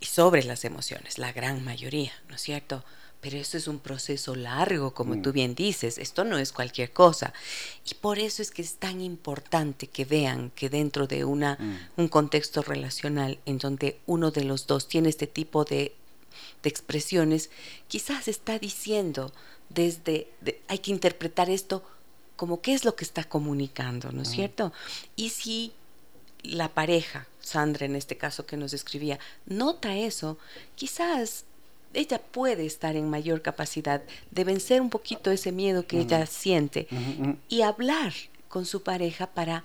[0.00, 2.84] y sobre las emociones, la gran mayoría, ¿no es cierto?
[3.20, 5.22] Pero eso es un proceso largo, como mm.
[5.22, 7.34] tú bien dices, esto no es cualquier cosa.
[7.84, 12.00] Y por eso es que es tan importante que vean que dentro de una, mm.
[12.00, 15.94] un contexto relacional en donde uno de los dos tiene este tipo de,
[16.62, 17.50] expresiones,
[17.88, 19.32] quizás está diciendo
[19.68, 20.28] desde,
[20.68, 21.82] hay que interpretar esto
[22.36, 24.72] como qué es lo que está comunicando, ¿no es cierto?
[25.14, 25.72] Y si
[26.42, 30.38] la pareja, Sandra en este caso que nos escribía, nota eso,
[30.74, 31.44] quizás
[31.92, 36.86] ella puede estar en mayor capacidad de vencer un poquito ese miedo que ella siente
[37.48, 38.12] y hablar
[38.48, 39.64] con su pareja para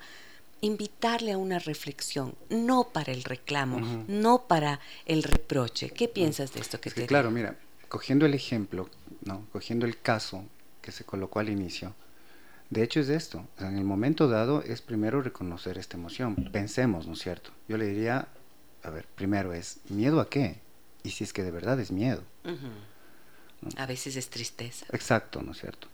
[0.60, 5.90] invitarle a una reflexión, no para el reclamo, no para el reproche.
[5.90, 7.56] ¿Qué piensas de esto que te Claro, mira,
[7.88, 8.88] cogiendo el ejemplo,
[9.22, 9.46] ¿no?
[9.52, 10.44] cogiendo el caso
[10.82, 11.94] que se colocó al inicio,
[12.70, 17.12] de hecho es esto, en el momento dado es primero reconocer esta emoción, pensemos, ¿no
[17.12, 17.50] es cierto?
[17.68, 18.28] Yo le diría,
[18.82, 20.60] a ver, primero es, ¿miedo a qué?
[21.04, 22.22] Y si es que de verdad es miedo.
[23.76, 24.86] A veces es tristeza.
[24.92, 25.88] Exacto, ¿no es cierto?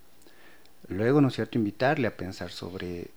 [0.88, 3.10] Luego, ¿no es cierto?, invitarle a pensar sobre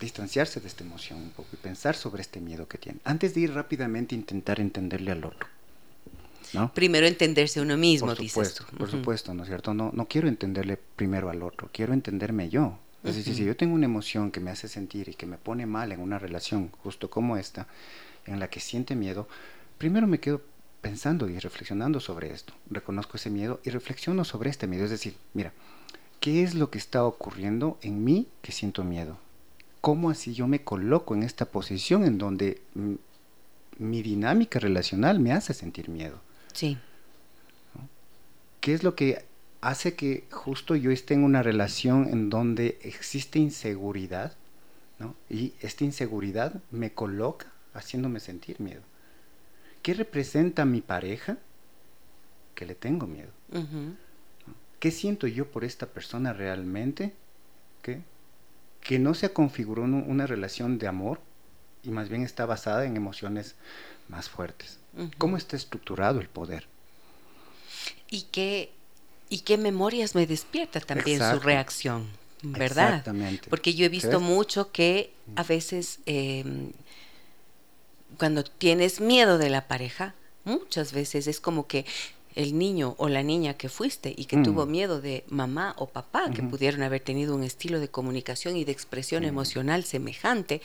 [0.00, 3.40] distanciarse de esta emoción un poco y pensar sobre este miedo que tiene, antes de
[3.40, 5.48] ir rápidamente a intentar entenderle al otro.
[6.52, 6.72] ¿no?
[6.72, 9.74] Primero entenderse uno mismo, por supuesto, Por supuesto, ¿no es cierto?
[9.74, 12.78] No, no quiero entenderle primero al otro, quiero entenderme yo.
[13.04, 15.66] Es decir, si yo tengo una emoción que me hace sentir y que me pone
[15.66, 17.68] mal en una relación justo como esta,
[18.26, 19.28] en la que siente miedo,
[19.78, 20.42] primero me quedo
[20.80, 22.52] pensando y reflexionando sobre esto.
[22.70, 24.84] Reconozco ese miedo y reflexiono sobre este miedo.
[24.84, 25.52] Es decir, mira,
[26.20, 29.18] ¿qué es lo que está ocurriendo en mí que siento miedo?
[29.80, 32.60] ¿Cómo así yo me coloco en esta posición en donde
[33.78, 36.20] mi dinámica relacional me hace sentir miedo?
[36.52, 36.78] Sí.
[38.60, 39.24] ¿Qué es lo que
[39.60, 44.36] hace que justo yo esté en una relación en donde existe inseguridad?
[44.98, 45.14] ¿no?
[45.30, 48.82] Y esta inseguridad me coloca haciéndome sentir miedo.
[49.82, 51.38] ¿Qué representa mi pareja?
[52.54, 53.30] Que le tengo miedo.
[54.80, 57.14] ¿Qué siento yo por esta persona realmente?
[57.82, 58.02] ¿Qué?
[58.80, 61.20] Que no se configuró una relación de amor
[61.82, 63.54] y más bien está basada en emociones
[64.08, 64.78] más fuertes.
[65.18, 66.66] ¿Cómo está estructurado el poder?
[68.10, 68.72] ¿Y qué,
[69.28, 72.08] y qué memorias me despierta también su reacción?
[72.42, 72.88] ¿Verdad?
[72.88, 73.50] Exactamente.
[73.50, 76.72] Porque yo he visto mucho que a veces em,
[78.16, 80.14] cuando tienes miedo de la pareja,
[80.44, 81.84] muchas veces es como que
[82.38, 84.42] el niño o la niña que fuiste y que mm.
[84.44, 88.64] tuvo miedo de mamá o papá, que pudieron haber tenido un estilo de comunicación y
[88.64, 89.26] de expresión mm.
[89.26, 90.62] emocional semejante,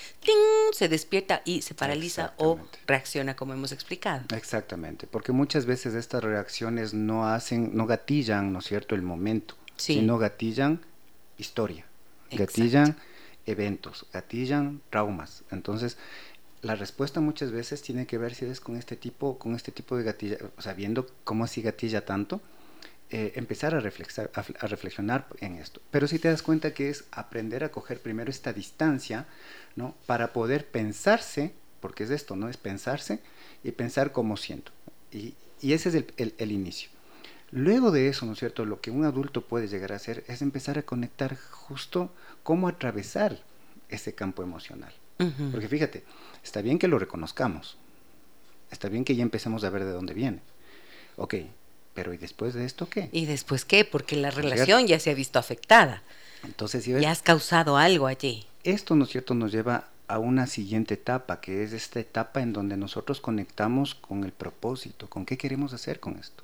[0.72, 4.24] se despierta y se paraliza o reacciona como hemos explicado.
[4.36, 9.56] Exactamente, porque muchas veces estas reacciones no hacen, no gatillan, ¿no es cierto?, el momento,
[9.76, 10.80] sino gatillan
[11.40, 11.88] historia,
[12.32, 12.98] gatillan
[13.48, 15.44] eventos, gatillan traumas.
[15.50, 15.98] Entonces,
[16.64, 19.98] la respuesta muchas veces tiene que ver si es con este tipo, con este tipo
[19.98, 22.42] de gatilla, o sea, viendo cómo así gatilla tanto,
[23.10, 25.82] eh, empezar a, a, reflexionar en esto.
[25.92, 29.28] Pero si te das cuenta que es aprender a coger primero esta distancia,
[29.76, 29.94] ¿no?
[30.06, 32.48] Para poder pensarse, porque es esto, ¿no?
[32.48, 33.20] Es pensarse
[33.64, 34.72] y pensar cómo siento.
[35.12, 36.90] Y, ese es el, el, inicio.
[37.52, 38.66] Luego de eso, ¿no es cierto?
[38.66, 42.12] Lo que un adulto puede llegar a hacer es empezar a conectar justo
[42.42, 43.40] cómo atravesar
[43.90, 44.94] ese campo emocional.
[45.18, 46.04] Porque fíjate,
[46.44, 47.78] está bien que lo reconozcamos,
[48.72, 50.40] está bien que ya empecemos a ver de dónde viene.
[51.16, 51.36] Ok,
[51.94, 53.10] pero ¿y después de esto qué?
[53.12, 53.86] ¿Y después qué?
[53.86, 56.04] Porque la relación ya se ha visto afectada.
[56.44, 58.46] Entonces, ya has causado algo allí.
[58.64, 62.52] Esto, ¿no es cierto?, nos lleva a una siguiente etapa, que es esta etapa en
[62.52, 66.44] donde nosotros conectamos con el propósito, con qué queremos hacer con esto.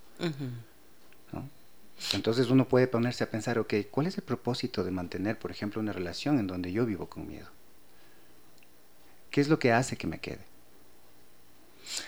[2.13, 5.81] Entonces uno puede ponerse a pensar, ok, ¿cuál es el propósito de mantener, por ejemplo,
[5.81, 7.47] una relación en donde yo vivo con miedo?
[9.31, 10.45] ¿Qué es lo que hace que me quede?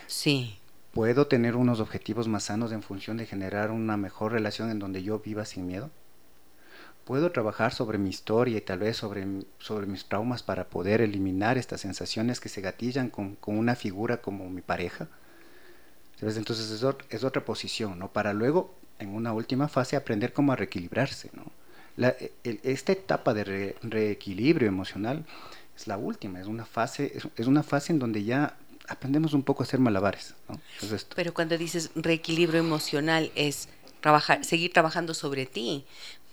[0.07, 0.57] Sí.
[0.93, 5.03] ¿Puedo tener unos objetivos más sanos en función de generar una mejor relación en donde
[5.03, 5.89] yo viva sin miedo?
[7.05, 9.25] ¿Puedo trabajar sobre mi historia y tal vez sobre,
[9.57, 14.49] sobre mis traumas para poder eliminar estas sensaciones que se gatillan con, una figura como
[14.49, 15.07] mi pareja?
[16.19, 18.11] Entonces es, es, otra posición, ¿no?
[18.13, 21.51] Para luego, en una última fase, aprender cómo a reequilibrarse, ¿no?
[22.43, 25.25] esta etapa de reequilibrio emocional
[25.81, 28.55] es la última, es una fase, es, una fase en donde ya
[28.87, 30.35] aprendemos un poco a hacer malabares.
[31.15, 33.67] Pero cuando dices reequilibrio emocional es
[33.99, 35.85] trabajar, seguir trabajando sobre ti,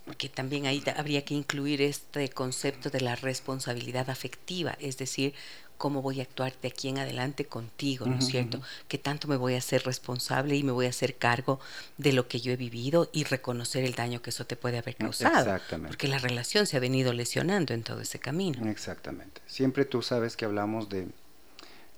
[0.04, 5.34] porque también ahí habría que incluir este concepto de la responsabilidad afectiva, es decir,
[5.78, 8.60] cómo voy a actuar de aquí en adelante contigo, ¿no es cierto?
[8.88, 11.60] Que tanto me voy a hacer responsable y me voy a hacer cargo
[11.96, 14.96] de lo que yo he vivido y reconocer el daño que eso te puede haber
[14.96, 15.38] causado.
[15.38, 15.88] Exactamente.
[15.88, 18.68] Porque la relación se ha venido lesionando en todo ese camino.
[18.68, 19.40] Exactamente.
[19.46, 21.06] Siempre tú sabes que hablamos de,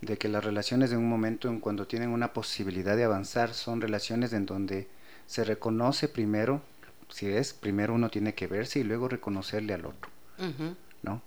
[0.02, 3.80] de que las relaciones en un momento en cuando tienen una posibilidad de avanzar son
[3.80, 4.88] relaciones en donde
[5.26, 6.60] se reconoce primero,
[7.08, 10.10] si es, primero uno tiene que verse y luego reconocerle al otro.
[11.02, 11.22] ¿No?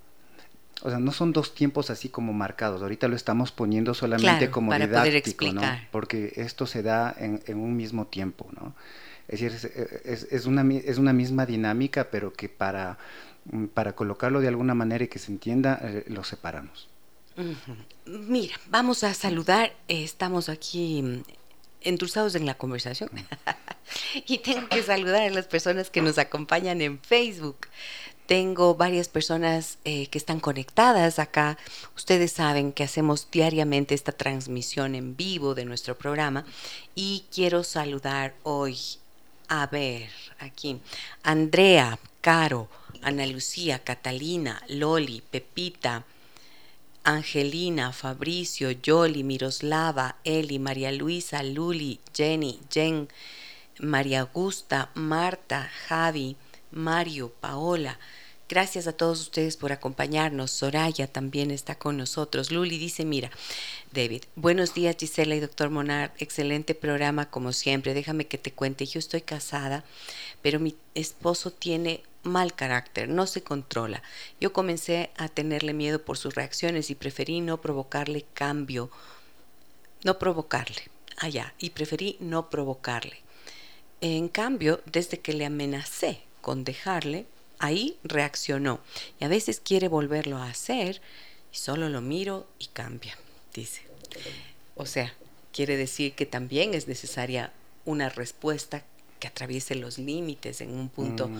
[0.86, 2.82] O sea, no son dos tiempos así como marcados.
[2.82, 5.62] Ahorita lo estamos poniendo solamente como para didáctico, ¿no?
[5.92, 8.76] Porque esto se da en, un mismo tiempo, ¿no?
[9.30, 9.72] Es decir,
[10.04, 12.98] es, una, es una misma dinámica, pero que para,
[13.46, 16.90] mm, para colocarlo de alguna manera y que se entienda, eh, lo separamos.
[18.06, 19.72] Mira, vamos a saludar.
[19.88, 21.24] estamos aquí
[21.80, 23.10] endulzados en la conversación.
[24.28, 27.68] y tengo que saludar a las personas que nos acompañan en Facebook.
[28.26, 31.58] Tengo varias personas eh, que están conectadas acá.
[31.96, 36.46] Ustedes saben que hacemos diariamente esta transmisión en vivo de nuestro programa
[36.96, 38.78] y quiero saludar hoy,
[39.50, 40.10] a ver,
[40.40, 40.80] aquí,
[41.22, 42.70] Andrea, Caro,
[43.02, 46.06] Ana Lucía, Catalina, Loli, Pepita,
[47.04, 53.10] Angelina, Fabricio, Yoli, Miroslava, Eli, María Luisa, Luli, Jenny, Jen,
[53.80, 56.38] María Augusta, Marta, Javi,
[56.74, 58.00] Mario, Paola.
[58.50, 60.52] Gracias a todos ustedes por acompañarnos.
[60.52, 62.52] Soraya también está con nosotros.
[62.52, 63.32] Luli dice, mira,
[63.92, 67.94] David, buenos días Gisela y doctor Monar, excelente programa como siempre.
[67.94, 69.86] Déjame que te cuente, yo estoy casada,
[70.42, 74.04] pero mi esposo tiene mal carácter, no se controla.
[74.42, 78.92] Yo comencé a tenerle miedo por sus reacciones y preferí no provocarle cambio,
[80.04, 83.22] no provocarle, allá, y preferí no provocarle.
[84.02, 87.26] En cambio, desde que le amenacé con dejarle,
[87.58, 88.82] ahí reaccionó
[89.20, 91.02] y a veces quiere volverlo a hacer
[91.52, 93.18] y solo lo miro y cambia,
[93.56, 93.82] dice.
[94.76, 95.14] O sea,
[95.52, 97.52] quiere decir que también es necesaria
[97.86, 98.84] una respuesta
[99.20, 101.38] que atraviese los límites en un punto mm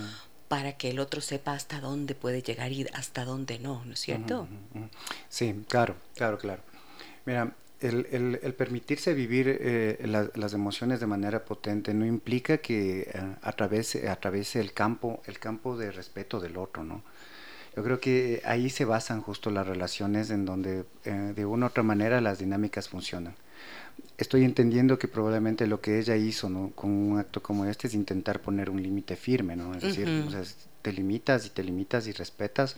[0.54, 4.00] para que el otro sepa hasta dónde puede llegar y hasta dónde no, ¿no es
[4.00, 4.48] cierto?
[5.28, 6.62] Sí, claro, claro, claro.
[7.26, 13.36] Mira, el, el, permitirse vivir eh, las emociones de manera potente no implica que eh,
[13.42, 17.04] atraviese, atraviese el campo, el campo de respeto del otro, ¿no?
[17.76, 21.70] Yo creo que ahí se basan justo las relaciones en donde eh, de una u
[21.70, 23.36] otra manera las dinámicas funcionan
[24.18, 26.72] estoy entendiendo que probablemente lo que ella hizo ¿no?
[26.76, 29.74] con un acto como este es intentar poner un límite firme, ¿no?
[29.76, 30.08] Es decir,
[30.82, 32.76] te limitas y te limitas y respetas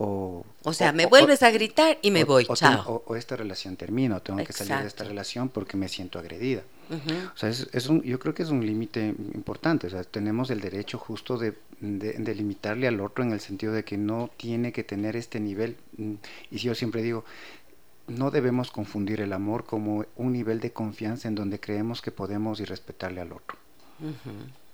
[0.00, 0.46] o...
[0.64, 3.02] O sea, me vuelves a gritar y me voy, chao.
[3.06, 6.62] o, esta relación termina, o tengo que salir de esta relación porque me siento agredida.
[6.90, 10.60] O sea, es, un, yo creo que es un límite importante, o sea, tenemos el
[10.60, 14.82] derecho justo de, de, limitarle al otro en el sentido de que no tiene que
[14.82, 16.14] tener este nivel, mm,
[16.50, 17.24] y si yo siempre digo,
[18.08, 22.58] no debemos confundir el amor como un nivel de confianza en donde creemos que podemos
[22.58, 23.56] y respetarle al otro.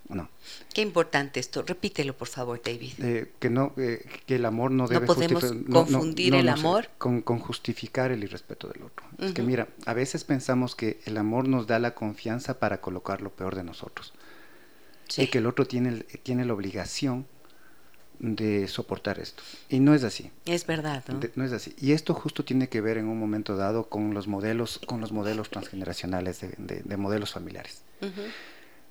[0.09, 0.29] No.
[0.73, 1.63] Qué importante esto.
[1.63, 2.93] Repítelo, por favor, David.
[2.99, 7.23] Eh, que no, eh, que el amor no debe no podemos confundir el amor con,
[7.23, 9.05] justificar el irrespeto del otro.
[9.19, 13.21] Es que mira, a veces pensamos que el amor nos da la confianza para colocar
[13.21, 14.13] lo peor de nosotros
[15.17, 17.27] y que el otro tiene tiene la obligación
[18.19, 19.43] de soportar esto.
[19.69, 20.31] Y no es así.
[20.47, 21.05] Es verdad,
[21.35, 21.45] ¿no?
[21.45, 21.75] es así.
[21.79, 25.13] Y esto justo tiene que ver en un momento dado con los modelos, con los
[25.13, 27.83] modelos transgeneracionales de, modelos familiares.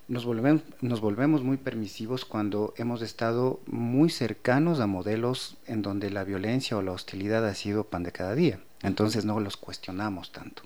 [0.08, 6.12] Nos, volvemos, nos volvemos muy permisivos cuando hemos estado muy cercanos a modelos en donde
[6.12, 8.60] la violencia o la hostilidad ha sido pan de cada día.
[8.84, 10.64] Entonces no los cuestionamos tanto.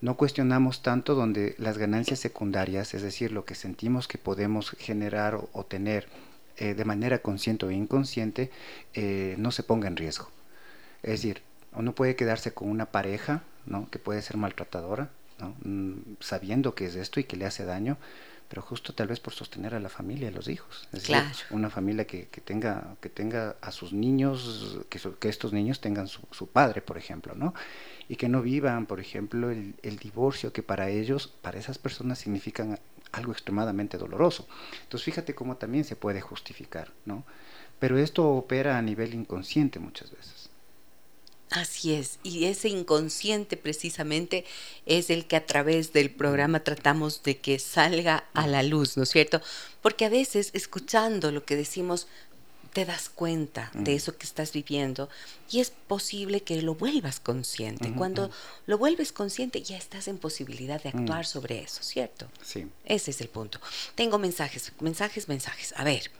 [0.00, 5.40] No cuestionamos tanto donde las ganancias secundarias, es decir, lo que sentimos que podemos generar
[5.52, 6.06] o tener,
[6.56, 8.50] eh, de manera consciente o inconsciente
[8.94, 10.30] eh, no se ponga en riesgo.
[11.02, 11.42] Es decir,
[11.72, 13.90] uno puede quedarse con una pareja ¿no?
[13.90, 15.54] que puede ser maltratadora, ¿no?
[15.64, 17.96] Mm, sabiendo que es esto y que le hace daño,
[18.48, 20.88] pero justo tal vez por sostener a la familia, a los hijos.
[20.92, 21.16] Es decir,
[21.50, 26.08] una familia que, que, tenga, que tenga a sus niños, que, que estos niños tengan
[26.08, 27.54] su, su, padre, por ejemplo, ¿no?
[28.08, 32.18] Y que no vivan, por ejemplo, el, el divorcio, que para ellos, para esas personas
[32.18, 32.78] significan
[33.12, 34.46] algo extremadamente doloroso.
[34.82, 37.24] Entonces fíjate cómo también se puede justificar, ¿no?
[37.78, 40.47] Pero esto opera a nivel inconsciente muchas veces.
[41.50, 44.44] Así es, y ese inconsciente precisamente
[44.84, 49.04] es el que a través del programa tratamos de que salga a la luz, ¿no
[49.04, 49.40] es cierto?
[49.80, 52.06] Porque a veces escuchando lo que decimos
[52.72, 55.08] te das cuenta de eso que estás viviendo
[55.50, 57.92] y es posible que lo vuelvas consciente.
[57.92, 58.30] Cuando
[58.66, 62.28] lo vuelves consciente ya estás en posibilidad de actuar sobre eso, ¿cierto?
[62.42, 62.68] Sí.
[62.84, 63.58] Ese es el punto.
[63.94, 65.74] Tengo mensajes, mensajes, mensajes.
[65.76, 66.10] A ver.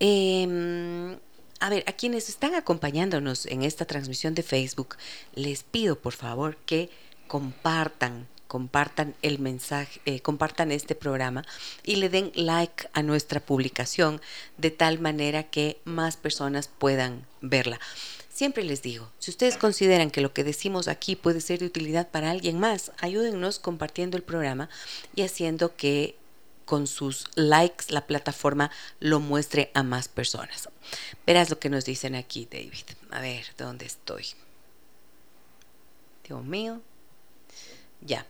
[0.00, 1.18] Em,
[1.60, 4.96] a ver, a quienes están acompañándonos en esta transmisión de Facebook,
[5.34, 6.90] les pido por favor que
[7.28, 11.44] compartan compartan el mensaje, eh, compartan este programa
[11.84, 14.20] y le den like a nuestra publicación
[14.58, 17.78] de tal manera que más personas puedan verla.
[18.28, 22.08] Siempre les digo, si ustedes consideran que lo que decimos aquí puede ser de utilidad
[22.10, 24.68] para alguien más, ayúdennos compartiendo el programa
[25.14, 26.16] y haciendo que
[26.70, 30.68] con sus likes la plataforma lo muestre a más personas.
[31.26, 32.84] Verás lo que nos dicen aquí, David.
[33.10, 34.24] A ver, ¿dónde estoy?
[36.28, 36.80] Dios mío.
[38.00, 38.24] Ya.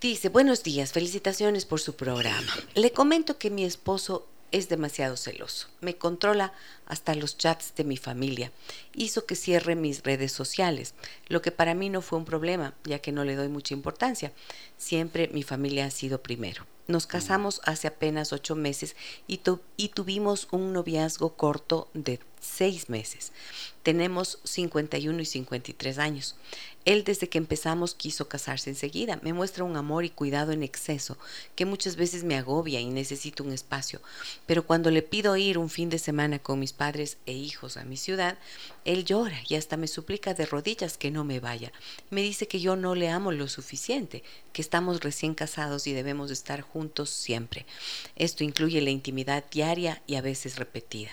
[0.00, 2.50] Dice, buenos días, felicitaciones por su programa.
[2.74, 5.68] Le comento que mi esposo es demasiado celoso.
[5.82, 6.54] Me controla
[6.86, 8.52] hasta los chats de mi familia.
[8.94, 10.94] Hizo que cierre mis redes sociales,
[11.28, 14.32] lo que para mí no fue un problema, ya que no le doy mucha importancia.
[14.78, 16.64] Siempre mi familia ha sido primero.
[16.90, 18.96] Nos casamos hace apenas ocho meses
[19.28, 19.40] y,
[19.76, 23.32] y tuvimos un noviazgo corto de seis meses.
[23.82, 26.36] Tenemos 51 y 53 años.
[26.86, 29.20] Él desde que empezamos quiso casarse enseguida.
[29.22, 31.18] Me muestra un amor y cuidado en exceso
[31.54, 34.00] que muchas veces me agobia y necesito un espacio.
[34.46, 37.84] Pero cuando le pido ir un fin de semana con mis padres e hijos a
[37.84, 38.38] mi ciudad,
[38.84, 41.70] él llora y hasta me suplica de rodillas que no me vaya.
[42.08, 44.22] Me dice que yo no le amo lo suficiente,
[44.52, 47.66] que estamos recién casados y debemos estar juntos siempre.
[48.16, 51.10] Esto incluye la intimidad diaria y a veces repetida.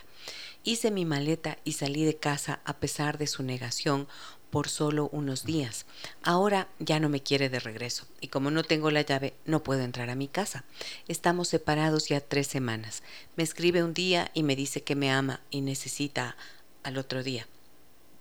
[0.68, 4.05] Hice mi maleta y salí de casa a pesar de su negación
[4.49, 5.86] por solo unos días.
[6.24, 9.80] Ahora ya no me quiere de regreso y como no tengo la llave no puedo
[9.80, 10.65] entrar a mi casa.
[11.07, 13.01] Estamos separados ya tres semanas.
[13.38, 16.36] Me escribe un día y me dice que me ama y necesita
[16.84, 17.47] al otro día.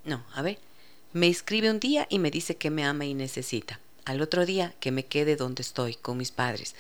[0.04, 0.60] No, a ver.
[1.12, 3.80] Me escribe un día y me dice que me ama y necesita.
[4.06, 6.76] Al otro día que me quede donde estoy, con mis padres.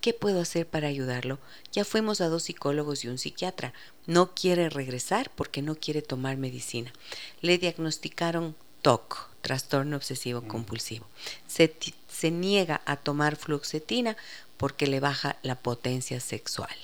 [0.00, 1.40] ¿Qué puedo hacer para ayudarlo?
[1.72, 3.74] Ya fuimos a dos psicólogos y un psiquiatra.
[4.06, 6.92] No quiere regresar porque no quiere tomar medicina.
[7.40, 11.04] Le diagnosticaron TOC, trastorno obsesivo compulsivo.
[11.48, 11.74] Se,
[12.08, 14.16] se niega a tomar fluoxetina
[14.56, 16.76] porque le baja la potencia sexual.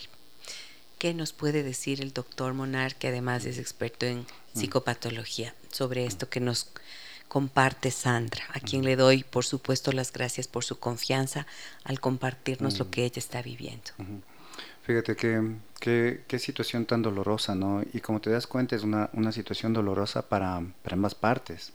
[0.98, 4.58] ¿Qué nos puede decir el doctor Monar, que además es experto en mm.
[4.58, 6.66] psicopatología, sobre esto que nos
[7.34, 11.48] comparte Sandra, a quien le doy, por supuesto, las gracias por su confianza
[11.82, 13.90] al compartirnos lo que ella está viviendo.
[14.84, 17.82] Fíjate que, qué situación tan dolorosa, ¿no?
[17.92, 21.72] Y como te das cuenta, es una, una situación dolorosa para, para ambas partes.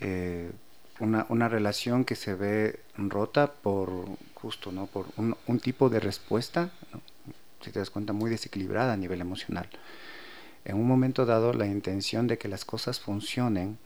[0.00, 0.50] Eh,
[0.98, 3.90] una, una, relación que se ve rota por
[4.32, 4.86] justo, ¿no?
[4.86, 6.70] Por un, un tipo de respuesta,
[7.60, 9.68] si te das cuenta, muy desequilibrada a nivel emocional.
[10.64, 13.76] En un momento dado, la intención de que las cosas funcionen,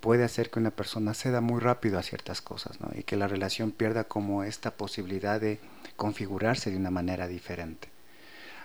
[0.00, 2.90] puede hacer que una persona ceda muy rápido a ciertas cosas ¿no?
[2.94, 5.60] y que la relación pierda como esta posibilidad de
[5.96, 7.88] configurarse de una manera diferente.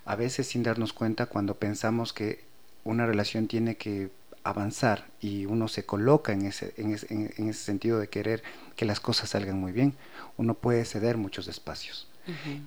[0.06, 2.44] A veces sin darnos cuenta cuando pensamos que
[2.84, 4.12] una relación tiene que
[4.44, 8.42] avanzar y uno se coloca en ese, en ese, en ese sentido de querer
[8.76, 9.94] que las cosas salgan muy bien,
[10.38, 12.08] uno puede ceder muchos espacios.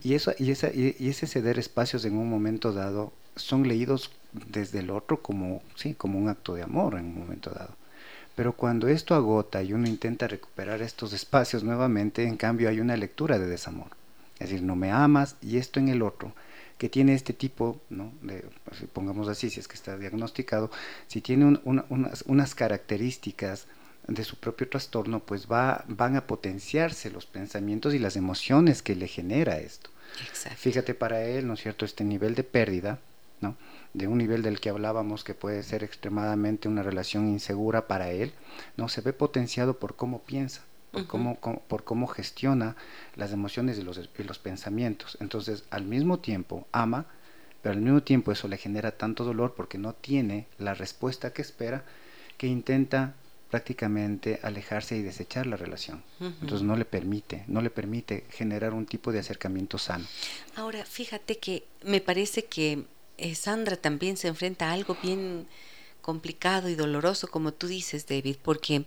[0.02, 4.80] y, eso, y, esa, y, ese ceder espacios en un momento dado son leídos desde
[4.80, 7.74] el otro como, sí, como un acto de amor en un momento dado.
[8.34, 12.96] Pero cuando esto agota y uno intenta recuperar estos espacios nuevamente, en cambio hay una
[12.96, 13.88] lectura de desamor.
[14.38, 16.32] Es decir, no me amas y esto en el otro,
[16.78, 18.12] que tiene este tipo, ¿no?
[18.22, 20.70] de, pues, pongamos así, si es que está diagnosticado,
[21.06, 23.66] si tiene unas, unas, características
[24.08, 28.96] de su propio trastorno, pues va, van a potenciarse los pensamientos y las emociones que
[28.96, 29.90] le genera esto.
[30.56, 32.98] Fíjate para él, ¿no es cierto?, este nivel de pérdida,
[33.42, 33.56] ¿no?
[33.94, 38.32] de un nivel del que hablábamos que puede ser extremadamente una relación insegura para él,
[38.76, 42.76] no se ve potenciado por cómo piensa, por, cómo, por cómo gestiona
[43.16, 45.18] las emociones y los, y los pensamientos.
[45.20, 47.06] Entonces, al mismo tiempo, ama,
[47.60, 51.42] pero al mismo tiempo eso le genera tanto dolor porque no tiene la respuesta que
[51.42, 51.84] espera,
[52.36, 53.14] que intenta
[53.50, 56.02] prácticamente alejarse y desechar la relación.
[56.20, 60.06] Entonces no le permite, no le permite generar un tipo de acercamiento sano.
[60.56, 62.86] Ahora, fíjate que me parece que
[63.18, 65.46] eh, Sandra también se enfrenta a algo bien
[66.00, 68.84] complicado y doloroso, como tú dices, David, porque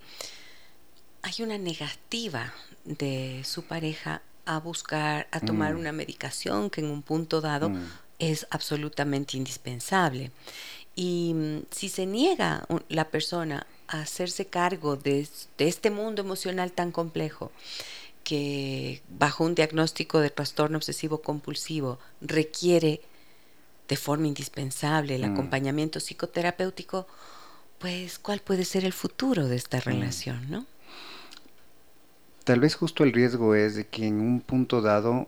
[1.22, 2.54] hay una negativa
[2.84, 5.80] de su pareja a buscar, a tomar mm.
[5.80, 7.84] una medicación que en un punto dado mm.
[8.20, 10.32] es absolutamente indispensable.
[10.96, 16.72] Y mm, si se niega la persona a hacerse cargo de, de este mundo emocional
[16.72, 17.52] tan complejo,
[18.24, 23.02] que bajo un diagnóstico de trastorno obsesivo compulsivo requiere
[23.88, 25.34] de forma indispensable el mm.
[25.34, 27.08] acompañamiento psicoterapéutico,
[27.80, 29.82] pues cuál puede ser el futuro de esta mm.
[29.82, 30.66] relación, ¿no?
[32.44, 35.28] Tal vez justo el riesgo es de que en un punto dado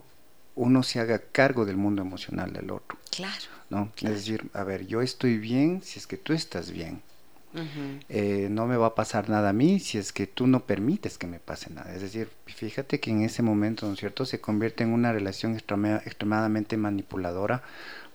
[0.56, 2.98] uno se haga cargo del mundo emocional del otro.
[3.10, 3.46] Claro.
[3.70, 3.92] ¿no?
[3.98, 7.02] Es decir, a ver, yo estoy bien si es que tú estás bien.
[8.10, 11.18] Eh, no me va a pasar nada a mí si es que tú no permites
[11.18, 11.92] que me pase nada.
[11.96, 15.56] Es decir, fíjate que en ese momento, ¿no es cierto?, se convierte en una relación
[15.56, 17.64] extremadamente manipuladora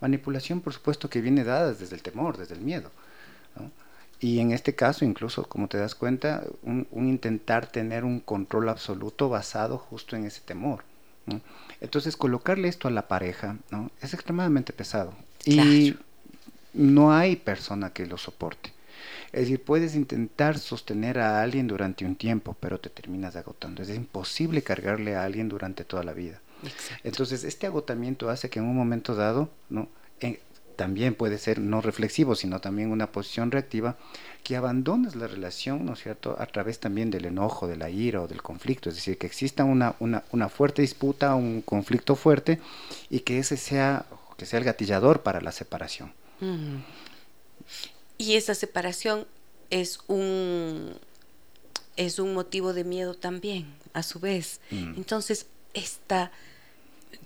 [0.02, 2.90] Manipulación, por supuesto, que viene dada desde el temor, desde el miedo.
[4.18, 9.28] Y en este caso, incluso, como te das cuenta, un, intentar tener un control absoluto
[9.28, 10.84] basado justo en ese temor.
[11.80, 13.90] Entonces, colocarle esto a la pareja ¿no?
[14.00, 15.14] es extremadamente pesado.
[15.44, 15.96] Y
[16.72, 18.72] no hay persona que lo soporte.
[19.32, 23.82] Es decir, puedes intentar sostener a alguien durante un tiempo, pero te terminas agotando.
[23.82, 26.40] Es imposible cargarle a alguien durante toda la vida.
[27.04, 29.88] Entonces, este agotamiento hace que en un momento dado, ¿no?
[30.76, 33.96] también puede ser no reflexivo, sino también una posición reactiva,
[34.42, 38.20] que abandones la relación, ¿no es cierto?, a través también del enojo, de la ira
[38.22, 42.58] o del conflicto, es decir, que exista una, una, fuerte disputa, un conflicto fuerte,
[43.10, 44.06] y que ese sea,
[44.36, 46.12] que sea el gatillador para la separación.
[48.18, 49.26] Y esa separación
[49.70, 50.94] es un,
[51.96, 54.60] es un motivo de miedo también, a su vez.
[54.70, 54.94] Mm.
[54.96, 56.32] Entonces, esta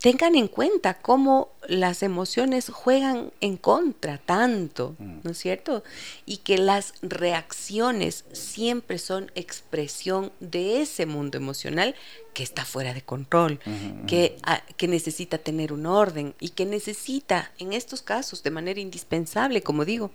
[0.00, 5.18] tengan en cuenta cómo las emociones juegan en contra tanto, mm.
[5.22, 5.82] ¿no es cierto?
[6.24, 11.94] Y que las reacciones siempre son expresión de ese mundo emocional
[12.34, 13.58] que está fuera de control,
[14.06, 14.36] que,
[14.76, 19.86] que necesita tener un orden y que necesita, en estos casos, de manera indispensable, como
[19.86, 20.10] digo,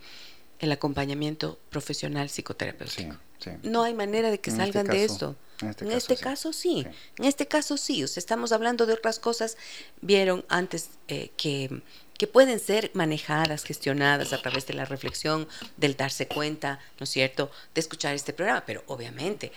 [0.59, 3.17] el acompañamiento profesional psicoterapéutico.
[3.63, 5.35] No hay manera de que este salgan de esto.
[5.61, 6.85] En este, caso, sí.
[7.17, 8.03] En este caso sí.
[8.03, 9.57] O sea, estamos hablando de otras cosas,
[10.01, 11.81] vieron antes eh, que,
[12.17, 17.09] que pueden ser manejadas, gestionadas a través de la reflexión, del darse cuenta, ¿no es
[17.09, 18.63] cierto?, de escuchar este programa.
[18.65, 19.51] Pero obviamente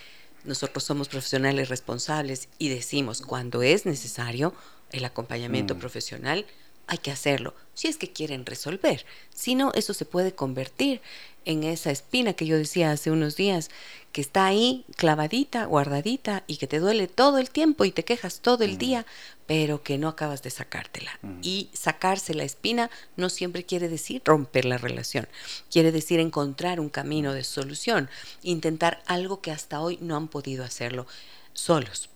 [0.45, 4.55] nosotros somos profesionales responsables y decimos cuando es necesario
[4.93, 5.79] el acompañamiento mm.
[5.79, 6.47] profesional,
[6.87, 9.05] hay que hacerlo, si es que quieren resolver.
[9.35, 11.01] Si no, eso se puede convertir
[11.45, 13.71] en esa espina que yo decía hace unos días,
[14.13, 18.41] que está ahí clavadita, guardadita y que te duele todo el tiempo y te quejas
[18.41, 18.79] todo el mm.
[18.79, 19.07] día,
[19.47, 21.19] pero que no acabas de sacártela.
[21.23, 21.41] Mm.
[21.43, 25.29] Y sacarse la espina no siempre quiere decir romper la relación,
[25.71, 28.09] quiere decir encontrar un camino de solución,
[28.43, 31.07] intentar algo que hasta hoy no han podido hacerlo
[31.53, 32.09] solos.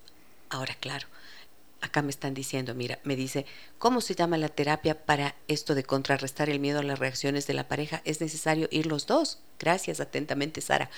[0.51, 1.07] Ahora, claro,
[1.81, 3.47] acá me están diciendo, mira, me dice,
[3.79, 7.55] ¿cómo se llama la terapia para esto de contrarrestar el miedo a las reacciones de
[7.55, 8.03] la pareja?
[8.05, 9.39] Es necesario ir los dos.
[9.59, 10.91] Gracias atentamente, Sara.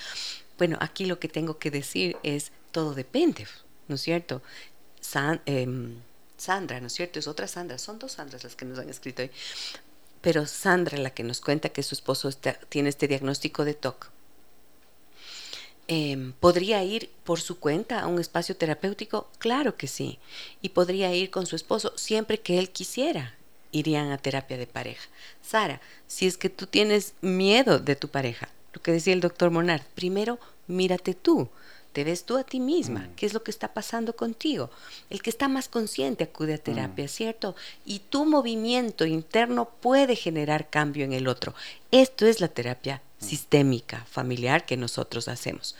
[0.57, 3.47] Bueno, aquí lo que tengo que decir es, todo depende,
[3.87, 4.41] ¿no es cierto?
[5.45, 5.95] Em,
[6.37, 7.19] Sandra, ¿no es cierto?
[7.19, 9.31] Es otra Sandra, son dos Sandras las que nos han escrito hoy.
[10.21, 12.29] Pero Sandra, la que nos cuenta que su esposo
[12.69, 14.09] tiene este diagnóstico de TOC,
[15.93, 19.27] Em, ¿Podría ir por su cuenta a un espacio terapéutico?
[19.39, 20.19] Claro que sí.
[20.61, 23.35] Y podría ir con su esposo siempre que él quisiera.
[23.73, 25.09] Irían a terapia de pareja.
[25.41, 29.51] Sara, si es que tú tienes miedo de tu pareja, lo que decía el doctor
[29.51, 31.49] Monard, primero mírate tú.
[31.93, 33.15] Te ves tú a ti misma, mm.
[33.15, 34.69] qué es lo que está pasando contigo.
[35.09, 37.09] El que está más consciente acude a terapia, mm.
[37.09, 37.55] ¿cierto?
[37.85, 41.53] Y tu movimiento interno puede generar cambio en el otro.
[41.91, 45.75] Esto es la terapia sistémica, familiar que nosotros hacemos.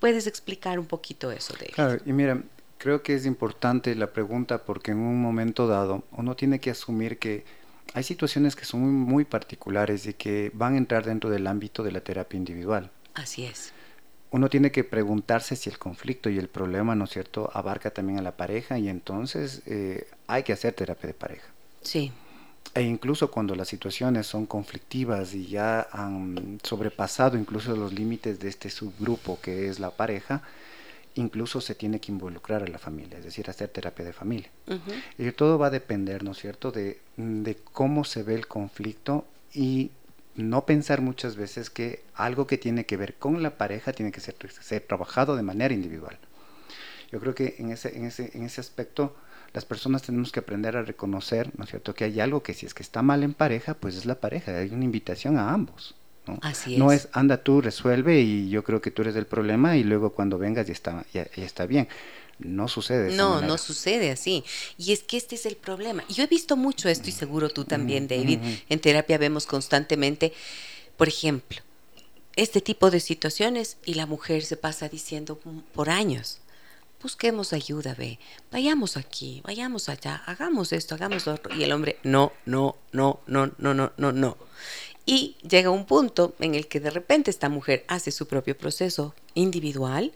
[0.00, 2.42] ¿Puedes explicar un poquito eso de Claro, y mira,
[2.78, 7.18] creo que es importante la pregunta porque en un momento dado uno tiene que asumir
[7.18, 7.44] que
[7.94, 11.82] hay situaciones que son muy, muy particulares y que van a entrar dentro del ámbito
[11.82, 12.90] de la terapia individual.
[13.14, 13.72] Así es.
[14.34, 18.18] Uno tiene que preguntarse si el conflicto y el problema, ¿no es cierto?, abarca también
[18.18, 21.46] a la pareja y entonces eh, hay que hacer terapia de pareja.
[21.82, 22.10] Sí.
[22.74, 28.48] E incluso cuando las situaciones son conflictivas y ya han sobrepasado incluso los límites de
[28.48, 30.42] este subgrupo que es la pareja,
[31.14, 34.50] incluso se tiene que involucrar a la familia, es decir, hacer terapia de familia.
[35.16, 39.26] Y todo va a depender, ¿no es cierto?, de, de cómo se ve el conflicto
[39.54, 39.92] y
[40.36, 44.20] no pensar muchas veces que algo que tiene que ver con la pareja tiene que
[44.20, 46.18] ser, ser trabajado de manera individual.
[47.12, 49.14] Yo creo que en ese, en ese, en ese aspecto
[49.52, 52.66] las personas tenemos que aprender a reconocer, ¿no es cierto?, que hay algo que si
[52.66, 55.94] es que está mal en pareja, pues es la pareja, hay una invitación a ambos.
[56.26, 56.38] ¿no?
[56.42, 56.78] Así es.
[56.78, 60.10] No es anda tú, resuelve y yo creo que tú eres el problema y luego
[60.10, 61.86] cuando vengas ya está, ya, está bien.
[62.38, 63.14] No sucede.
[63.16, 64.44] no, no sucede así.
[64.76, 66.04] Y es que este es el problema.
[66.08, 68.40] Yo he visto mucho esto y seguro tú también, David.
[68.68, 70.32] En terapia vemos constantemente,
[70.96, 71.60] por ejemplo,
[72.36, 75.38] este tipo de situaciones y la mujer se pasa diciendo
[75.72, 76.40] por años,
[77.00, 78.18] busquemos ayuda, ve,
[78.50, 81.54] vayamos aquí, vayamos allá, hagamos esto, hagamos lo otro.
[81.54, 84.36] Y el hombre, no, no, no, no, no, no, no, no.
[85.06, 89.14] Y llega un punto en el que de repente esta mujer hace su propio proceso
[89.34, 90.12] individual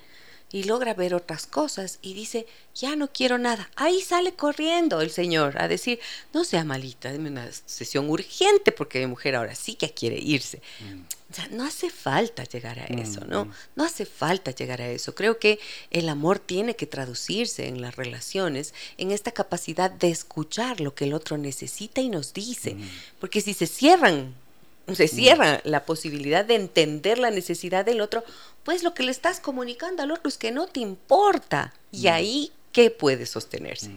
[0.51, 3.71] y logra ver otras cosas y dice, ya no quiero nada.
[3.77, 6.01] Ahí sale corriendo el señor a decir,
[6.33, 10.63] no sea malita, deme una sesión urgente porque mi mujer ahora sí que quiere irse.
[10.81, 11.01] Mm.
[11.31, 13.45] O sea, no hace falta llegar a mm, eso, ¿no?
[13.45, 13.53] Mm.
[13.77, 15.15] No hace falta llegar a eso.
[15.15, 15.59] Creo que
[15.91, 21.05] el amor tiene que traducirse en las relaciones, en esta capacidad de escuchar lo que
[21.05, 22.77] el otro necesita y nos dice.
[23.21, 24.35] Porque si se cierran
[24.95, 28.25] se cierra la posibilidad de entender la necesidad del otro,
[28.69, 31.73] pues lo que le estás comunicando al otro es que no te importa.
[31.91, 33.93] Y ahí, ¿qué puede sostenerse?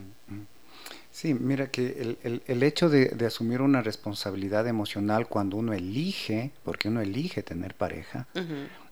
[1.11, 6.87] Sí, mira que el, el, hecho de, asumir una responsabilidad emocional cuando uno elige, porque
[6.87, 8.27] uno elige tener pareja,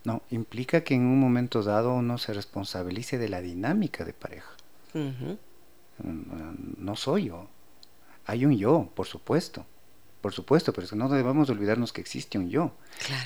[0.04, 4.50] no, implica que en un momento dado uno se responsabilice de la dinámica de pareja.
[6.76, 7.48] no soy yo.
[8.26, 9.64] Hay un yo, por supuesto,
[10.20, 12.72] por supuesto, pero es que no debemos olvidarnos que existe un yo,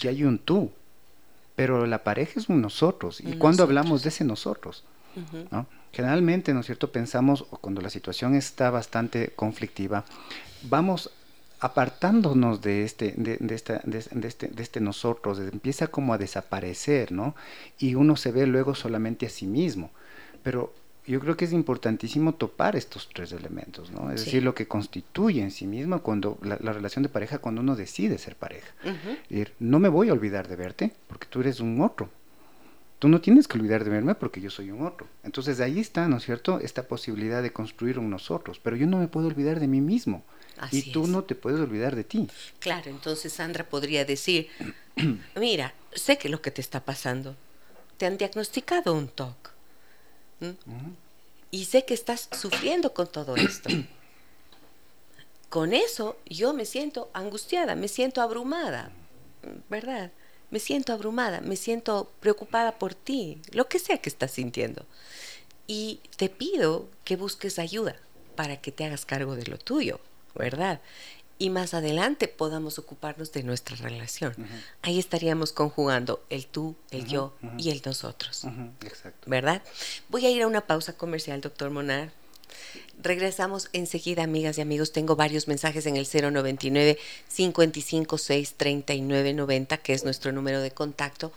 [0.01, 0.71] que hay un tú,
[1.57, 3.21] pero la pareja es un nosotros.
[3.21, 4.85] ¿Y cuando hablamos de ese nosotros?
[5.93, 10.05] Generalmente, ¿no es cierto?, pensamos, o cuando la situación está bastante conflictiva,
[10.63, 11.11] vamos
[11.61, 17.13] apartándonos de este, de, de, esta, de, este, de este nosotros, empieza como a desaparecer,
[17.13, 17.35] ¿no?
[17.79, 19.91] Y uno se ve luego solamente a sí mismo.
[20.43, 20.75] Pero
[21.07, 24.11] yo creo que es importantísimo topar estos tres elementos, ¿no?
[24.11, 27.77] Es decir, lo que constituye en sí mismo cuando la, relación de pareja, cuando uno
[27.77, 28.73] decide ser pareja.
[29.59, 32.09] no me voy a olvidar de verte porque tú eres un otro.
[32.99, 35.07] Tú no tienes que olvidar de verme porque yo soy un otro.
[35.25, 38.59] Entonces ahí está, ¿no es cierto?, esta posibilidad de construir un nosotros.
[38.63, 40.25] Pero yo no me puedo olvidar de mí mismo.
[40.71, 42.29] y tú no te puedes olvidar de ti.
[42.61, 44.49] Claro, entonces Sandra podría decir,
[45.39, 47.37] mira, sé que lo que te está pasando,
[47.99, 49.54] te han diagnosticado un TOC
[51.51, 53.69] y sé que estás sufriendo con todo esto.
[55.49, 58.91] con eso yo me siento angustiada, me siento abrumada,
[59.69, 60.11] ¿verdad?
[60.51, 64.85] Me siento abrumada, me siento preocupada por ti, lo que sea que estás sintiendo.
[65.67, 67.97] Y te pido que busques ayuda
[68.35, 70.01] para que te hagas cargo de lo tuyo,
[70.35, 70.81] ¿verdad?
[71.39, 74.35] Y más adelante podamos ocuparnos de nuestra relación.
[74.83, 78.45] Ahí estaríamos conjugando el tú, el yo y el nosotros.
[78.81, 79.29] Exacto.
[79.29, 79.63] ¿Verdad?
[80.09, 82.13] Voy a ir a una pausa comercial, doctor Monar.
[83.03, 84.93] Regresamos enseguida, amigas y amigos.
[84.93, 86.99] Tengo varios mensajes en el 099
[87.35, 91.33] 556 3990, que es nuestro número de contacto.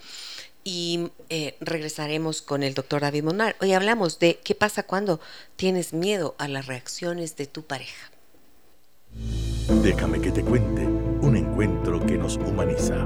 [0.63, 3.55] Y eh, regresaremos con el doctor David Monar.
[3.61, 5.19] Hoy hablamos de qué pasa cuando
[5.55, 8.11] tienes miedo a las reacciones de tu pareja.
[9.67, 13.05] Déjame que te cuente un encuentro que nos humaniza.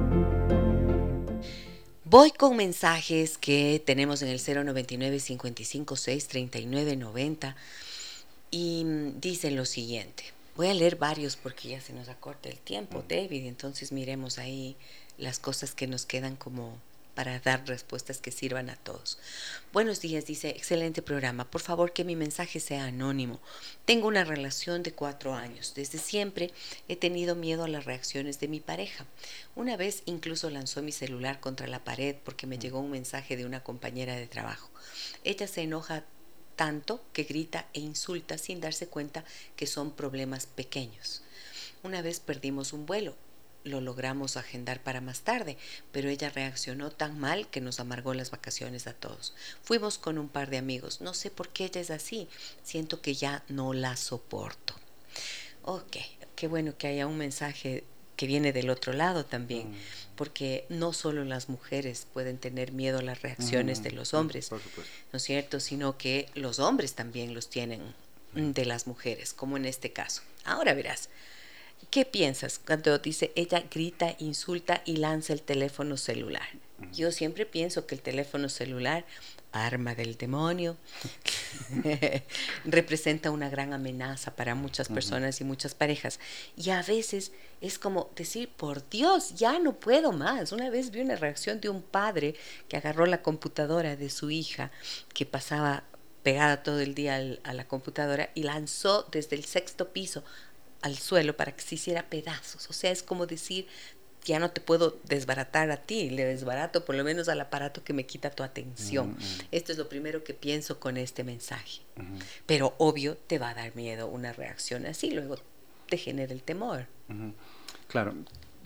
[2.06, 7.56] Voy con mensajes que tenemos en el 099 556 3990
[8.52, 8.86] y
[9.20, 10.24] dicen lo siguiente.
[10.56, 14.76] Voy a leer varios porque ya se nos acorta el tiempo, David, entonces miremos ahí
[15.18, 16.78] las cosas que nos quedan como
[17.16, 19.18] para dar respuestas que sirvan a todos.
[19.74, 21.50] Buenos días, dice, excelente programa.
[21.50, 23.40] Por favor que mi mensaje sea anónimo.
[23.86, 25.74] Tengo una relación de cuatro años.
[25.76, 26.52] Desde siempre
[26.88, 29.06] he tenido miedo a las reacciones de mi pareja.
[29.56, 33.46] Una vez incluso lanzó mi celular contra la pared porque me llegó un mensaje de
[33.46, 34.70] una compañera de trabajo.
[35.24, 36.06] Ella se enoja
[36.56, 41.24] tanto que grita e insulta sin darse cuenta que son problemas pequeños.
[41.84, 43.16] Una vez perdimos un vuelo
[43.64, 45.58] lo logramos agendar para más tarde,
[45.92, 49.34] pero ella reaccionó tan mal que nos amargó las vacaciones a todos.
[49.64, 51.02] Fuimos con un par de amigos.
[51.02, 52.28] No sé por qué ella es así.
[52.64, 54.74] Siento que ya no la soporto.
[55.64, 55.98] Ok,
[56.36, 57.84] qué bueno que haya un mensaje
[58.16, 59.76] que viene del otro lado también, mm.
[60.16, 64.52] porque no solo las mujeres pueden tener miedo a las reacciones mm, de los hombres,
[64.52, 64.60] ¿no
[65.14, 65.60] es cierto?
[65.60, 67.82] Sino que los hombres también los tienen
[68.34, 70.22] de las mujeres, como en este caso.
[70.46, 71.10] Ahora verás,
[71.92, 76.48] ¿Qué piensas cuando dice ella grita, insulta y lanza el teléfono celular?
[76.94, 79.04] Yo siempre pienso que el teléfono celular,
[79.52, 80.78] arma del demonio,
[82.64, 86.22] representa una gran amenaza para muchas personas y muchas parejas.
[86.56, 90.54] Y a veces es como decir, por Dios, ya no puedo más.
[90.54, 92.36] Una vez vi una reacción de un padre
[92.70, 94.72] que agarró la computadora de su hija
[95.14, 95.84] que pasaba
[96.24, 100.24] pegada todo el día a la computadora y lanzó desde el sexto piso
[100.82, 102.70] al suelo para que se hiciera pedazos.
[102.70, 103.68] O sea, es como decir,
[104.24, 107.94] ya no te puedo desbaratar a ti, le desbarato por lo menos al aparato que
[107.94, 109.18] me quita tu atención.
[109.52, 111.82] Esto es lo primero que pienso con este mensaje.
[112.46, 115.38] Pero obvio te va a dar miedo una reacción así, luego
[115.90, 116.86] te genera el temor.
[117.88, 118.14] Claro,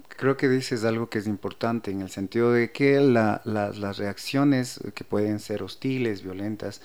[0.09, 5.03] creo que dices algo que es importante en el sentido de que las reacciones que
[5.05, 6.81] pueden ser hostiles, violentas,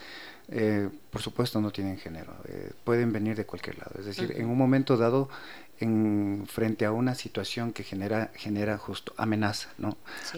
[0.52, 3.92] eh, por supuesto no tienen género, eh, pueden venir de cualquier lado.
[3.98, 5.28] Es decir, en un momento dado,
[5.78, 9.96] en, frente a una situación que genera, genera justo amenaza, ¿no?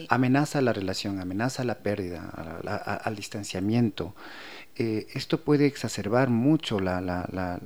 [0.09, 2.29] Amenaza la relación, amenaza la pérdida,
[3.03, 4.13] al distanciamiento.
[4.75, 7.59] Eh, esto puede exacerbar mucho la, la, la,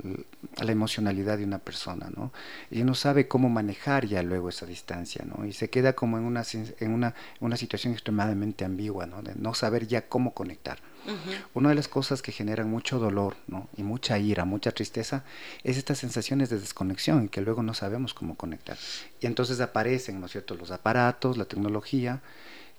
[0.62, 2.32] la, emocionalidad de una persona, ¿no?
[2.70, 5.46] Y no sabe cómo manejar ya luego esa distancia, ¿no?
[5.46, 9.22] Y se queda como en una, en una, una situación extremadamente ambigua, ¿no?
[9.22, 10.78] De no saber ya cómo conectar.
[11.54, 13.68] Una de las cosas que generan mucho dolor ¿no?
[13.76, 15.24] y mucha ira, mucha tristeza,
[15.64, 18.76] es estas sensaciones de desconexión que luego no sabemos cómo conectar.
[19.20, 22.20] Y entonces aparecen, ¿no es cierto?, los aparatos, la tecnología,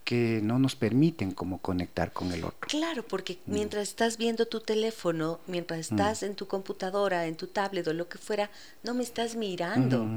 [0.09, 2.67] que no nos permiten como conectar con el otro.
[2.67, 3.53] Claro, porque mm.
[3.53, 5.93] mientras estás viendo tu teléfono, mientras mm.
[5.93, 8.49] estás en tu computadora, en tu tablet o lo que fuera,
[8.81, 10.07] no me estás mirando.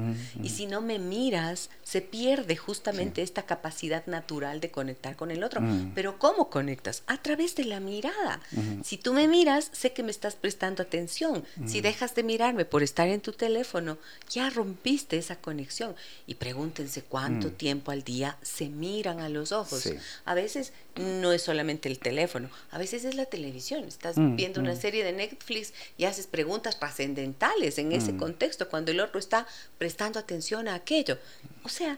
[0.41, 5.43] Y si no me miras, se pierde justamente esta capacidad natural de conectar con el
[5.43, 5.61] otro.
[5.61, 5.91] Mm.
[5.93, 7.03] Pero ¿cómo conectas?
[7.05, 8.39] A través de la mirada.
[8.83, 11.43] Si tú me miras, sé que me estás prestando atención.
[11.67, 15.93] Si dejas de mirarme por estar en tu teléfono, ya rompiste esa conexión.
[16.25, 19.82] Y pregúntense cuánto tiempo al día se miran a los ojos.
[20.25, 23.83] A veces no es solamente el teléfono, a veces es la televisión.
[23.85, 24.77] Estás mm, viendo una mm.
[24.77, 28.17] serie de Netflix y haces preguntas trascendentales en ese mm.
[28.17, 31.17] contexto cuando el otro está prestando atención a aquello.
[31.63, 31.97] O sea,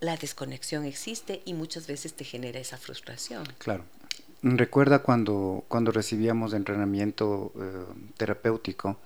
[0.00, 3.44] la desconexión existe y muchas veces te genera esa frustración.
[3.58, 3.84] Claro.
[4.42, 7.84] Recuerda cuando, cuando recibíamos entrenamiento eh,
[8.16, 8.96] terapéutico,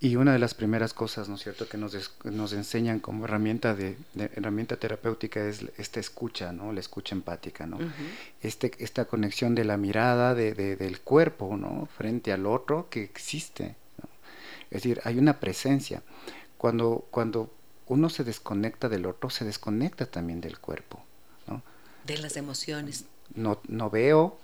[0.00, 3.74] y una de las primeras cosas, ¿no es cierto?, que nos, nos enseñan como herramienta
[3.74, 6.72] de, herramienta terapéutica es esta escucha, ¿no?
[6.72, 7.78] La escucha empática, ¿no?
[8.42, 11.88] este, esta conexión de la mirada, de, del cuerpo, ¿no?
[11.96, 13.76] Frente al otro que existe.
[14.70, 16.02] Es decir, hay una presencia.
[16.58, 17.52] Cuando, cuando
[17.86, 21.02] uno se desconecta del otro, se desconecta también del cuerpo,
[21.46, 21.62] ¿no?
[22.04, 23.06] De las emociones.
[23.34, 24.38] No, no veo,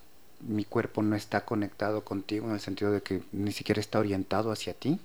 [0.47, 4.53] mi cuerpo no está conectado contigo en el sentido de que ni siquiera está orientado
[4.53, 4.99] hacia ti.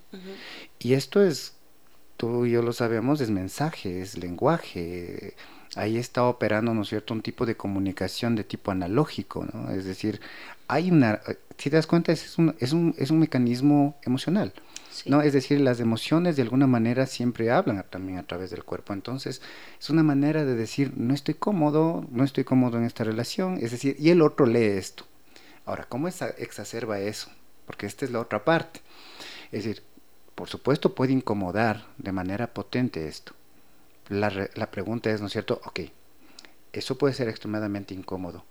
[0.80, 1.54] Y esto es,
[2.18, 5.36] tú y yo lo sabemos, es mensaje, es lenguaje.
[5.76, 9.72] Ahí está operando, ¿no es cierto?, un tipo de comunicación de tipo analógico, ¿no?
[9.72, 10.22] Es decir,
[10.68, 11.20] hay una,
[11.58, 14.54] si te das cuenta, es un, es un, es un mecanismo emocional.
[15.06, 15.22] ¿no?
[15.22, 18.94] Es decir, las emociones de alguna manera siempre hablan también a través del cuerpo.
[18.94, 19.42] Entonces,
[19.80, 23.58] es una manera de decir, no estoy cómodo, no estoy cómodo en esta relación.
[23.62, 25.06] Es decir, y el otro lee esto.
[25.66, 27.30] Ahora, ¿cómo exacerba eso?
[27.66, 28.82] Porque esta es la otra parte.
[29.52, 29.84] Es decir,
[30.36, 33.34] por supuesto puede incomodar de manera potente esto.
[34.10, 35.62] La, la pregunta es, ¿no es cierto?
[35.66, 35.80] Ok,
[36.74, 38.44] eso puede ser extremadamente incómodo,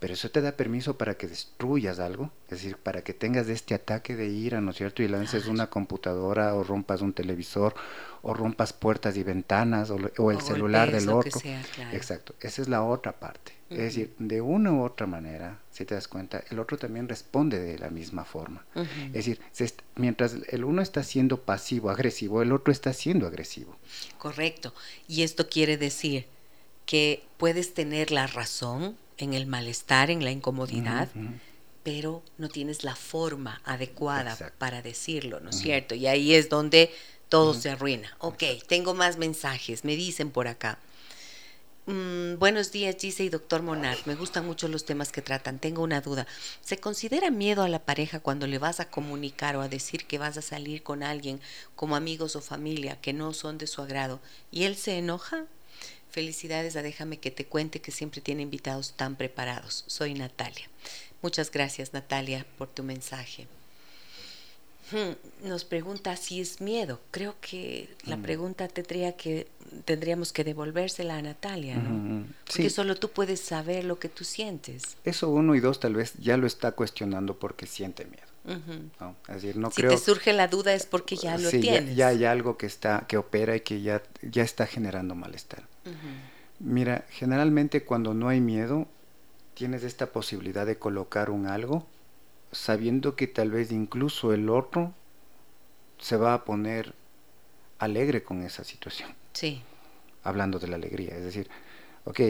[0.00, 3.74] pero eso te da permiso para que destruyas algo, es decir, para que tengas este
[3.74, 5.02] ataque de ira, ¿no es cierto?
[5.02, 7.74] Y lances una computadora o rompas un televisor
[8.22, 11.38] o rompas puertas y ventanas o, el celular del otro.
[11.92, 13.52] Exacto, esa es la otra parte.
[13.68, 17.60] Es decir, de una u otra manera, si te das cuenta, el otro también responde
[17.60, 18.64] de la misma forma.
[18.74, 19.40] Es decir,
[19.96, 23.76] mientras el uno está siendo pasivo, agresivo, el otro está siendo agresivo.
[24.18, 24.72] Correcto.
[25.06, 26.26] Y esto quiere decir
[26.86, 31.08] que puedes tener la razón en el malestar, en la incomodidad,
[31.82, 35.94] pero no tienes la forma adecuada para decirlo, ¿no es cierto?
[35.94, 36.92] Y ahí es donde
[37.28, 38.16] todo se arruina.
[38.18, 40.78] Ok, tengo más mensajes, me dicen por acá.
[41.86, 44.06] Mm, buenos días, Gise y doctor Monarch.
[44.06, 45.58] Me gustan mucho los temas que tratan.
[45.58, 46.26] Tengo una duda.
[46.60, 50.18] ¿Se considera miedo a la pareja cuando le vas a comunicar o a decir que
[50.18, 51.40] vas a salir con alguien
[51.74, 54.20] como amigos o familia que no son de su agrado
[54.52, 55.46] y él se enoja?
[56.10, 59.84] Felicidades a Déjame que te cuente que siempre tiene invitados tan preparados.
[59.86, 60.68] Soy Natalia.
[61.22, 63.46] Muchas gracias, Natalia, por tu mensaje.
[64.92, 67.00] Hmm, nos pregunta si es miedo.
[67.12, 68.22] Creo que la mm.
[68.22, 69.46] pregunta tendría que
[69.84, 72.26] tendríamos que devolvérsela a Natalia, ¿no?
[72.46, 74.96] Porque solo tú puedes saber lo que tú sientes.
[75.04, 78.30] Eso uno y dos tal vez ya lo está cuestionando porque siente miedo.
[79.28, 81.94] Es decir, no si te surge la duda es porque ya lo tienes.
[81.94, 85.62] Ya, hay algo que está que opera y que ya ya está generando malestar.
[86.58, 88.86] Mira, generalmente cuando no hay miedo
[89.54, 91.86] tienes esta posibilidad de colocar un algo
[92.52, 94.92] sabiendo que tal vez incluso el otro
[95.98, 96.94] se va a poner
[97.78, 99.10] alegre con esa situación.
[99.32, 99.62] Sí.
[100.22, 101.48] Hablando de la alegría, es decir,
[102.04, 102.20] ok,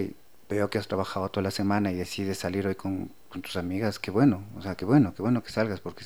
[0.49, 3.11] veo que has trabajado toda la semana y decides salir hoy con,
[3.43, 6.05] tus amigas, qué bueno, o sea, qué bueno, qué bueno que salgas, porque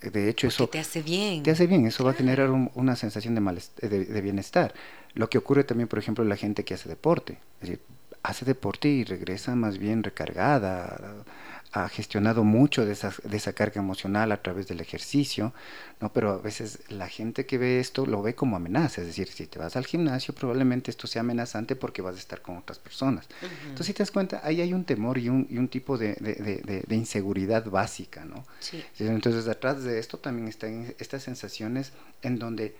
[0.00, 0.68] de hecho eso...
[0.68, 1.42] te hace bien.
[1.42, 4.74] Te hace bien, eso va a generar una sensación de, de, bienestar.
[5.14, 7.80] Lo que ocurre también, por ejemplo, la gente que hace deporte, es decir,
[8.22, 11.24] hace deporte y regresa más bien recargada,
[11.72, 15.54] ha gestionado mucho de esa, de esa carga emocional a través del ejercicio,
[16.00, 16.12] ¿no?
[16.12, 19.46] Pero a veces la gente que ve esto lo ve como amenaza, es decir, si
[19.46, 23.28] te vas al gimnasio probablemente esto sea amenazante porque vas a estar con otras personas.
[23.42, 26.14] Entonces, si te das cuenta, ahí hay un temor y un, y un tipo de,
[26.14, 28.44] de, de, inseguridad básica, ¿no?
[28.58, 28.82] Sí.
[28.98, 31.92] Entonces, detrás de esto también están estas sensaciones
[32.22, 32.74] en donde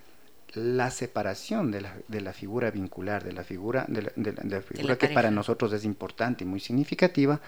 [0.54, 4.62] la separación de la, de la, figura vincular, de la figura, de la, de la
[4.62, 7.40] figura que para nosotros es importante y muy significativa,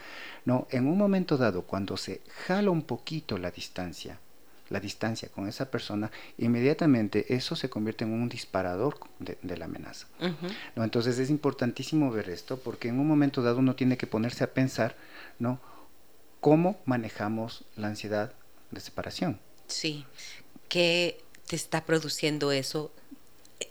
[0.45, 4.19] no, en un momento dado, cuando se jala un poquito la distancia,
[4.69, 10.07] la distancia con esa persona, inmediatamente eso se convierte en un disparador de, la amenaza.
[10.75, 10.83] ¿no?
[10.83, 14.53] Entonces es importantísimo ver esto, porque en un momento dado uno tiene que ponerse a
[14.53, 14.95] pensar,
[15.39, 15.59] ¿no?
[16.39, 18.33] ¿Cómo manejamos la ansiedad
[18.71, 19.39] de separación?
[19.67, 20.05] Sí,
[20.67, 22.91] que te está produciendo eso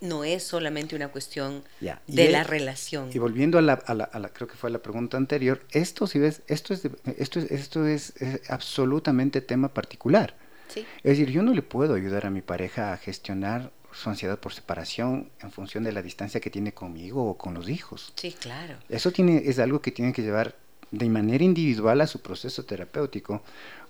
[0.00, 3.10] no es solamente una cuestión de la relación.
[3.12, 6.42] Y volviendo a la, a, la, creo que fue la pregunta anterior, esto, si ves,
[6.46, 8.14] esto es, esto es, esto es,
[8.48, 10.36] absolutamente tema particular.
[10.74, 14.54] Es decir, yo no le puedo ayudar a mi pareja a gestionar su ansiedad por
[14.54, 18.14] separación en función de la distancia que tiene conmigo o con los hijos.
[18.16, 18.78] Sí, claro.
[18.88, 20.56] Eso tiene, es algo que tiene que llevar
[20.90, 23.42] de manera individual a su proceso terapéutico,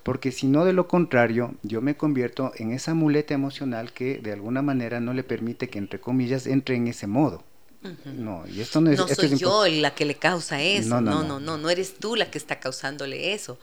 [0.03, 4.33] porque si no de lo contrario, yo me convierto en esa muleta emocional que de
[4.33, 7.45] alguna manera no le permite que, entre comillas, entre en ese modo.
[8.05, 8.99] No, y esto no es...
[8.99, 12.15] No soy yo la que le causa eso, no no, no no no, eres tú
[12.15, 13.59] la que está causándole eso.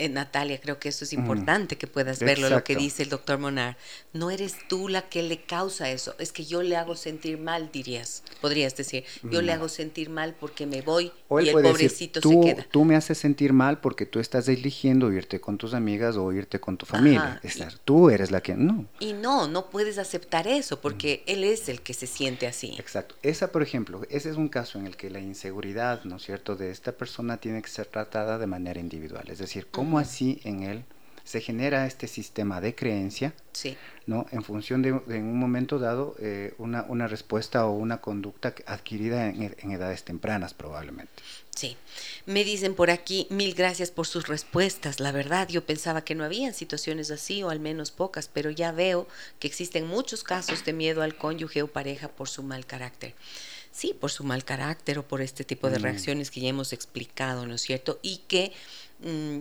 [0.00, 3.38] Eh, Natalia, creo que eso es importante que puedas verlo, lo que dice el doctor
[3.38, 3.76] Monar.
[4.14, 7.70] No eres tú la que le causa eso, es que yo le hago sentir mal,
[7.70, 9.04] dirías, podrías decir.
[9.30, 12.66] Yo le hago sentir mal porque me voy y el pobrecito se queda.
[12.70, 16.58] Tú me haces sentir mal porque tú estás eligiendo irte con tus amigas o irte
[16.60, 17.38] con tu familia.
[17.84, 18.86] tú eres la que no.
[19.00, 22.74] Y no, no puedes aceptar eso porque él es el que se siente así.
[22.78, 23.16] Exacto.
[23.22, 26.56] Esa, por ejemplo, ese es un caso en el que la inseguridad, ¿no es cierto?,
[26.56, 29.24] de esta persona tiene que ser tratada de manera individual.
[29.28, 30.84] Es decir, ¿cómo cómo así en él
[31.24, 33.76] se genera este sistema de creencia, sí.
[34.06, 34.24] ¿no?
[34.30, 39.26] En función de, en un momento dado, eh, una, una, respuesta o una conducta adquirida
[39.26, 41.12] en, en, edades tempranas, probablemente.
[41.56, 41.76] Sí.
[42.24, 45.00] Me dicen por aquí, mil gracias por sus respuestas.
[45.00, 48.70] La verdad, yo pensaba que no habían situaciones así, o al menos pocas, pero ya
[48.70, 49.08] veo
[49.40, 53.14] que existen muchos casos de miedo al cónyuge o pareja por su mal carácter.
[53.72, 55.82] Sí, por su mal carácter o por este tipo de mm.
[55.82, 57.98] reacciones que ya hemos explicado, ¿no es cierto?
[58.02, 58.52] Y que...
[59.00, 59.40] Mm,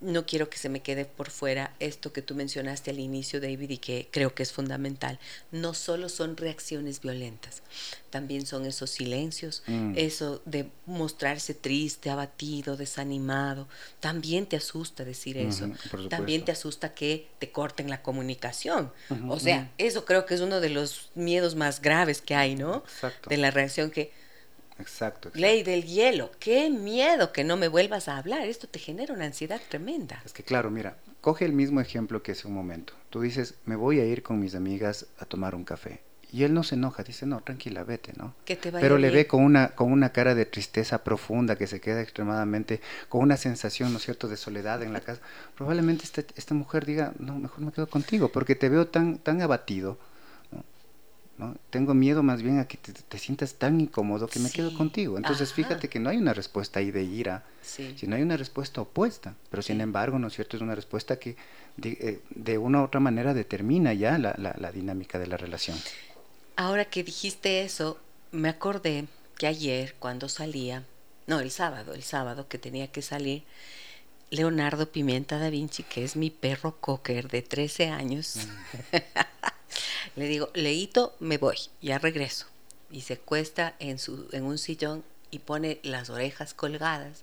[0.00, 3.70] no quiero que se me quede por fuera esto que tú mencionaste al inicio, David,
[3.70, 5.18] y que creo que es fundamental.
[5.52, 7.62] No solo son reacciones violentas,
[8.08, 9.94] también son esos silencios, mm.
[9.96, 13.68] eso de mostrarse triste, abatido, desanimado.
[14.00, 15.70] También te asusta decir eso.
[16.08, 18.92] también te asusta que te corten la comunicación.
[19.28, 22.82] o sea, eso creo que es uno de los miedos más graves que hay, ¿no?
[23.28, 24.12] De la reacción que
[24.80, 26.30] Exacto, Ley del hielo.
[26.38, 28.46] Qué miedo que no me vuelvas a hablar.
[28.46, 30.22] Esto te genera una ansiedad tremenda.
[30.24, 32.94] Es que claro, mira, coge el mismo ejemplo que hace un momento.
[33.10, 36.00] Tú dices, me voy a ir con mis amigas a tomar un café.
[36.32, 38.34] Y él no se enoja, dice, no, tranquila, vete, ¿no?
[38.44, 41.80] Que te Pero le ve con una, con una cara de tristeza profunda que se
[41.80, 45.20] queda extremadamente, con una sensación, ¿no es cierto?, de soledad en la casa.
[45.56, 49.42] Probablemente esta, esta mujer diga, no, mejor me quedo contigo, porque te veo tan, tan
[49.42, 49.98] abatido,
[51.70, 55.16] tengo miedo más bien a que te, sientas tan incómodo que me quedo contigo.
[55.16, 59.34] Entonces fíjate que no hay una respuesta ahí de ira, sino hay una respuesta opuesta.
[59.50, 60.56] Pero sin embargo, ¿no es cierto?
[60.56, 61.36] Es una respuesta que
[61.76, 65.76] de, eh, una u otra manera determina ya la, la dinámica de la relación.
[66.56, 67.98] Ahora que dijiste eso,
[68.32, 69.06] me acordé
[69.38, 70.84] que ayer cuando salía,
[71.26, 73.44] no, el sábado, el sábado que tenía que salir,
[74.30, 78.96] Leonardo Pimienta da Vinci, que es mi perro cocker de 13 años, mm.
[80.16, 82.46] Le digo, Leito, me voy, ya regreso.
[82.90, 87.22] Y se cuesta en, su, en un sillón y pone las orejas colgadas,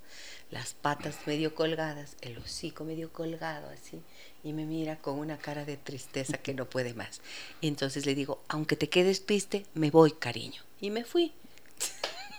[0.49, 4.01] las patas medio colgadas, el hocico medio colgado así,
[4.43, 7.21] y me mira con una cara de tristeza que no puede más.
[7.59, 10.61] Y entonces le digo, aunque te quedes triste, me voy, cariño.
[10.79, 11.33] Y me fui.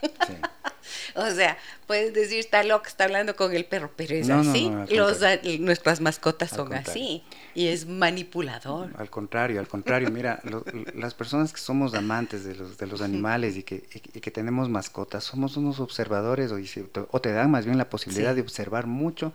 [1.15, 4.71] o sea, puedes decir, está loca, está hablando con el perro, pero es así.
[4.91, 5.21] Los,
[5.61, 7.23] nuestras mascotas son así.
[7.55, 8.91] Y es manipulador.
[8.97, 10.11] Al contrario, al contrario.
[10.11, 10.41] Mira,
[10.95, 15.25] las personas que somos amantes de los, de los animales y que, que tenemos mascotas,
[15.25, 16.59] somos unos observadores o,
[17.11, 19.33] o, te dan más bien la posibilidad de observar mucho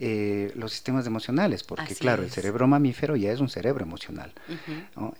[0.00, 4.32] eh, los sistemas emocionales, porque claro, el cerebro mamífero ya es un cerebro emocional,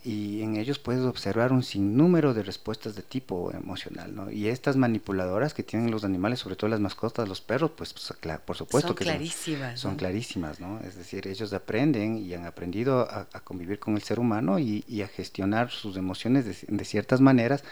[0.04, 4.30] y en ellos puedes observar un sinnúmero de respuestas de tipo emocional, ¿no?
[4.30, 8.38] y estas manipuladoras que tienen los animales, sobre todo las mascotas, los perros, pues, pues
[8.46, 10.78] por supuesto son que clarísimas, son, clarísimas, ¿no?
[10.80, 15.08] es decir, ellos aprenden y han aprendido a, convivir con el ser humano y, a
[15.08, 17.64] gestionar sus emociones de ciertas maneras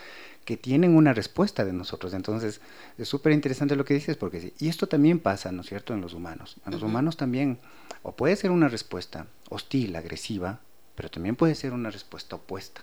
[0.47, 2.15] que tienen una respuesta de nosotros.
[2.15, 2.63] Entonces,
[2.97, 4.55] es súper interesante lo que dices, porque sí.
[4.59, 6.57] Y esto también pasa, ¿no es cierto?, en los humanos.
[6.65, 7.59] En los humanos también,
[8.03, 10.61] o puede ser una respuesta hostil, agresiva,
[10.95, 12.83] pero también puede ser una respuesta opuesta,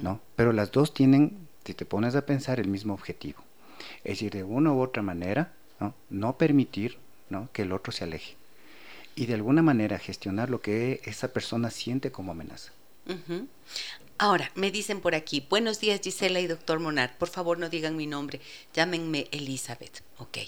[0.00, 0.20] ¿no?
[0.36, 3.42] Pero las dos tienen, si te pones a pensar, el mismo objetivo.
[4.04, 6.96] Es decir, de una u otra manera, no, no permitir
[7.28, 7.48] ¿no?
[7.52, 8.36] que el otro se aleje.
[9.16, 12.72] Y de alguna manera gestionar lo que esa persona siente como amenaza.
[14.18, 17.96] Ahora, me dicen por aquí, buenos días Gisela y doctor Monar, por favor no digan
[17.96, 18.40] mi nombre,
[18.72, 20.00] llámenme Elizabeth.
[20.16, 20.38] Ok,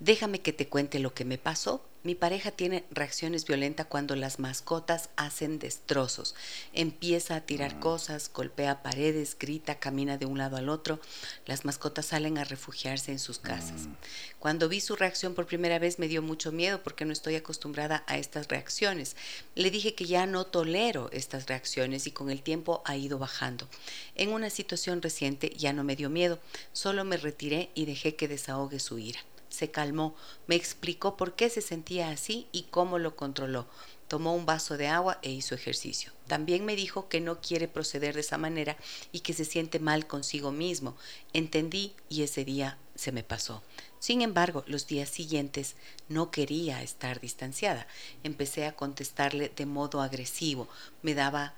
[0.00, 1.84] Déjame que te cuente lo que me pasó.
[2.04, 6.36] Mi pareja tiene reacciones violentas cuando las mascotas hacen destrozos.
[6.72, 7.80] Empieza a tirar Mm.
[7.80, 11.00] cosas, golpea paredes, grita, camina de un lado al otro.
[11.44, 13.88] Las mascotas salen a refugiarse en sus casas.
[13.88, 13.96] Mm.
[14.38, 18.04] Cuando vi su reacción por primera vez me dio mucho miedo porque no estoy acostumbrada
[18.06, 19.16] a estas reacciones.
[19.56, 23.68] Le dije que ya no tolero estas reacciones y con el tiempo ha ido bajando.
[24.14, 26.38] En una situación reciente ya no me dio miedo,
[26.72, 29.18] solo me retiré y dejé que desahogue su ira.
[29.48, 30.14] Se calmó,
[30.46, 33.66] me explicó por qué se sentía así y cómo lo controló.
[34.08, 36.12] Tomó un vaso de agua e hizo ejercicio.
[36.26, 38.76] También me dijo que no quiere proceder de esa manera
[39.12, 40.96] y que se siente mal consigo mismo.
[41.34, 43.62] Entendí y ese día se me pasó.
[43.98, 45.74] Sin embargo, los días siguientes
[46.08, 47.86] no quería estar distanciada.
[48.22, 50.68] Empecé a contestarle de modo agresivo.
[51.02, 51.54] Me daba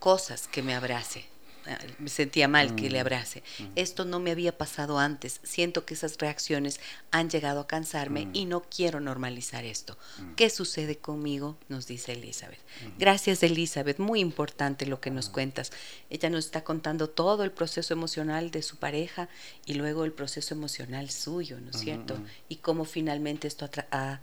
[0.00, 1.26] cosas que me abrace.
[1.70, 3.42] Ah, Me sentía mal que le abrace.
[3.76, 5.40] Esto no me había pasado antes.
[5.42, 6.80] Siento que esas reacciones
[7.10, 9.98] han llegado a cansarme y no quiero normalizar esto.
[10.34, 11.58] ¿Qué sucede conmigo?
[11.68, 12.58] Nos dice Elizabeth.
[12.98, 15.70] Gracias Elizabeth, muy importante lo que nos cuentas.
[16.08, 19.28] Ella nos está contando todo el proceso emocional de su pareja
[19.66, 22.18] y luego el proceso emocional suyo, ¿no es cierto?
[22.48, 24.20] Y cómo finalmente esto ha-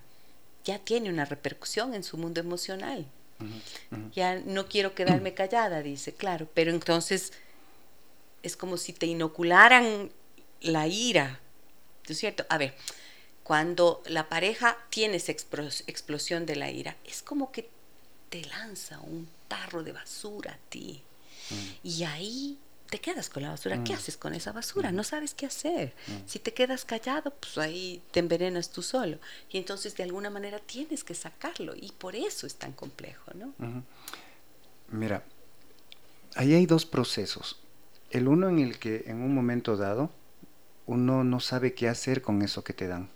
[0.64, 3.06] ya tiene una repercusión en su mundo emocional.
[4.14, 7.34] Ya no quiero quedarme callada, dice, claro, pero entonces
[8.44, 10.12] es como si te inocularan
[10.62, 11.40] la ira,
[12.08, 12.46] ¿no es cierto?
[12.50, 12.76] A ver,
[13.44, 17.70] cuando la pareja tiene esa explosión de la ira, es como que
[18.30, 21.02] te lanza un tarro de basura a ti.
[21.84, 22.58] Y ahí
[22.90, 23.84] te quedas con la basura.
[23.84, 24.92] ¿Qué haces con esa basura?
[24.92, 25.94] No sabes qué hacer.
[26.26, 29.18] Si te quedas callado, pues ahí te envenenas tú solo.
[29.50, 31.74] Y entonces de alguna manera tienes que sacarlo.
[31.76, 33.54] Y por eso es tan complejo, ¿no?
[34.90, 35.24] Mira,
[36.36, 37.60] ahí hay dos procesos.
[38.12, 40.12] El uno en el que en un momento dado
[40.86, 43.10] uno no sabe qué hacer con eso que te dan.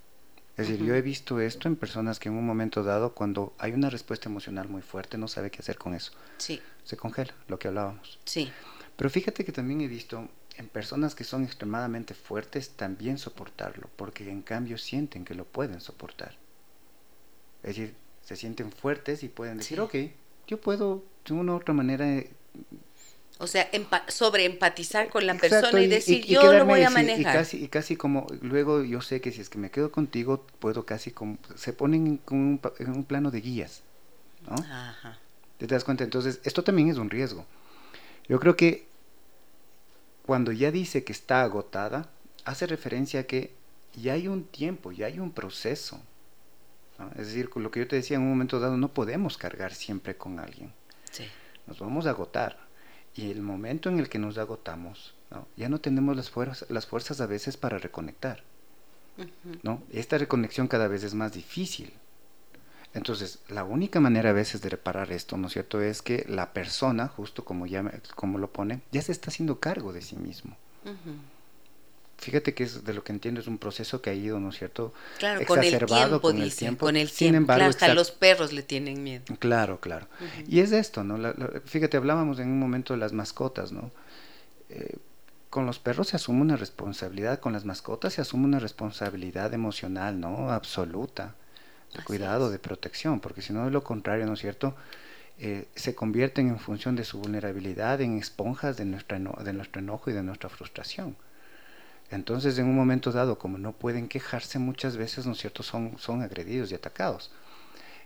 [0.57, 3.71] Es decir, yo he visto esto en personas que en un momento dado, cuando hay
[3.71, 6.11] una respuesta emocional muy fuerte, no sabe qué hacer con eso.
[6.37, 8.19] Sí, Se congela, lo que hablábamos.
[8.25, 8.51] sí.
[8.99, 14.29] Pero fíjate que también he visto en personas que son extremadamente fuertes también soportarlo, porque
[14.29, 16.37] en cambio sienten que lo pueden soportar.
[17.63, 19.83] Es decir, se sienten fuertes y pueden decir, Sí.
[19.83, 19.95] ok,
[20.47, 22.07] yo puedo de una u otra manera...
[22.07, 22.29] eh,
[23.39, 26.83] O sea, empa- sobre empatizar con la exacto, persona y, decir, y yo lo voy
[26.83, 27.19] a manejar.
[27.21, 30.45] Y casi, y casi como, luego yo sé que si es que me quedo contigo,
[30.59, 33.83] puedo casi como, se ponen en un, pa- en un plano de guías,
[34.49, 34.67] ¿no?
[34.69, 35.17] Ajá.
[35.59, 36.05] ¿Te das cuenta?
[36.05, 37.45] Entonces, esto también es un riesgo.
[38.29, 38.88] Yo creo que
[40.29, 42.07] cuando ya dice que está agotada,
[42.45, 43.51] hace referencia a que
[43.99, 45.99] ya hay un tiempo, ya hay un proceso.
[46.99, 47.09] ¿no?
[47.19, 50.15] Es decir, lo que yo te decía en un momento dado, no podemos cargar siempre
[50.15, 50.71] con alguien.
[51.09, 51.23] Sí.
[51.65, 52.59] Nos vamos a agotar.
[53.15, 55.47] Y el momento en el que nos agotamos, ¿no?
[55.57, 58.43] ya no tenemos las fuerzas, las fuerzas a veces para reconectar.
[59.63, 59.81] ¿no?
[59.91, 61.91] Esta reconexión cada vez es más difícil.
[62.93, 66.53] Entonces, la única manera a veces de reparar esto, ¿no es cierto?, es que la
[66.53, 67.83] persona, justo como, ya,
[68.15, 70.55] como lo pone, ya se está haciendo cargo de sí mismo.
[72.17, 74.57] Fíjate que es de lo que entiendo es un proceso que ha ido, ¿no es
[74.57, 76.85] cierto?, Claro, con el exacerbado tiempo, con el dice, tiempo.
[76.85, 77.37] con el Sin tiempo.
[77.37, 79.23] embargo, claro, hasta exact- los perros le tienen miedo.
[79.39, 80.07] Claro, claro.
[80.47, 81.17] Y es esto, ¿no?
[81.17, 83.91] La- la- fíjate, hablábamos en un momento de las mascotas, ¿no?
[84.69, 84.97] Eh,
[85.49, 90.19] con los perros se asume una responsabilidad, con las mascotas se asume una responsabilidad emocional,
[90.19, 90.51] ¿no?
[90.51, 91.35] Absoluta,
[91.93, 92.51] de Así cuidado, es.
[92.51, 94.75] de protección, porque si no de lo contrario, ¿no es cierto?
[95.39, 100.09] Eh, se convierten en función de su vulnerabilidad en esponjas de, nuestra de nuestro enojo
[100.09, 101.15] y de nuestra frustración.
[102.11, 105.97] Entonces, en un momento dado, como no pueden quejarse muchas veces, ¿no es cierto?, son,
[105.99, 107.31] son agredidos y atacados.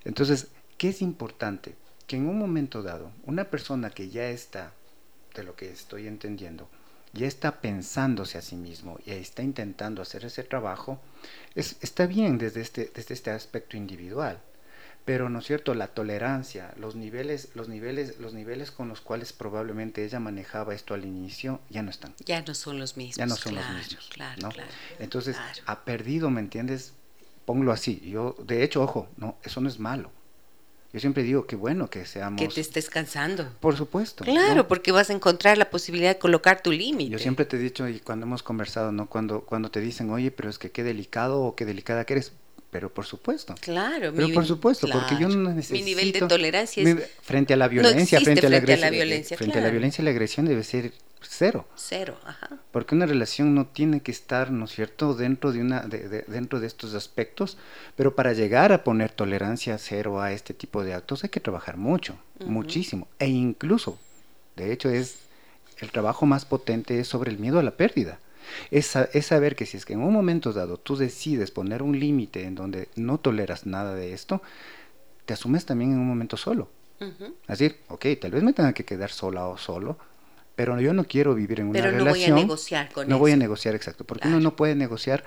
[0.03, 1.75] Entonces, ¿qué es importante?
[2.07, 4.73] Que en un momento dado, una persona que ya está,
[5.35, 6.69] de lo que estoy entendiendo,
[7.13, 10.99] ya está pensándose a sí mismo y está intentando hacer ese trabajo,
[11.55, 14.39] es, está bien desde este, desde este aspecto individual.
[15.05, 19.33] Pero, ¿no es cierto?, la tolerancia, los niveles, los niveles, los niveles con los cuales
[19.33, 22.15] probablemente ella manejaba esto al inicio, ya no están.
[22.25, 23.17] Ya no son los mismos.
[23.17, 24.09] Ya no son claro, los mismos.
[24.13, 24.49] Claro, ¿no?
[24.49, 24.69] claro.
[24.99, 25.35] Entonces,
[25.65, 26.93] ha perdido, ¿me entiendes?
[27.45, 27.99] Ponlo así.
[27.99, 30.09] Yo, de hecho, ojo, no, eso no es malo.
[30.93, 32.39] Yo siempre digo que bueno que seamos.
[32.39, 33.49] Que te estés cansando.
[33.59, 34.23] Por supuesto.
[34.23, 34.67] Claro, ¿no?
[34.67, 37.09] porque vas a encontrar la posibilidad de colocar tu límite.
[37.09, 39.09] Yo siempre te he dicho, y cuando hemos conversado, ¿no?
[39.09, 42.31] Cuando, cuando te dicen, oye, pero es que qué delicado o qué delicada que eres.
[42.69, 43.53] Pero por supuesto.
[43.59, 45.55] Claro, Pero mi por supuesto, porque yo no claro.
[45.55, 45.77] necesito...
[45.79, 48.73] Mi nivel de tolerancia es mi- frente a la violencia, existe frente, a la, frente
[48.73, 49.71] a la agresión- violencia, frente a la claro.
[49.73, 50.91] violencia y la agresión debe ser
[51.27, 51.65] cero.
[51.75, 52.17] cero.
[52.25, 52.49] Ajá.
[52.71, 56.21] Porque una relación no tiene que estar, ¿no es cierto?, dentro de, una, de, de-
[56.23, 57.57] dentro de estos aspectos,
[57.95, 61.77] pero para llegar a poner tolerancia cero a este tipo de actos hay que trabajar
[61.77, 63.97] mucho, muchísimo, e incluso,
[64.55, 65.17] de hecho, es
[65.79, 68.19] el trabajo más potente es sobre el miedo a la pérdida.
[68.71, 71.97] Es, es saber que si es que en un momento dado tú decides poner un
[71.99, 74.41] límite en donde no toleras nada de esto,
[75.25, 76.69] te asumes también en un momento solo.
[77.49, 79.97] Es decir, ok, tal vez me tenga que quedar sola o solo,
[80.55, 82.31] pero yo no quiero vivir en una pero no relación.
[82.31, 83.19] voy a negociar con No eso.
[83.19, 85.23] voy a negociar, exacto, porque uno no puede negociar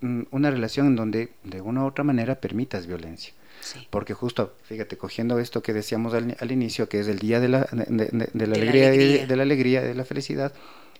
[0.00, 3.32] mm, una relación en donde de una u otra manera permitas violencia.
[3.60, 3.86] Sí.
[3.90, 7.48] Porque justo, fíjate, cogiendo esto que decíamos al, al inicio, que es el día de
[7.48, 9.26] la, de, de- de la la alegría, y alegría.
[9.26, 10.52] de la alegría, de la felicidad,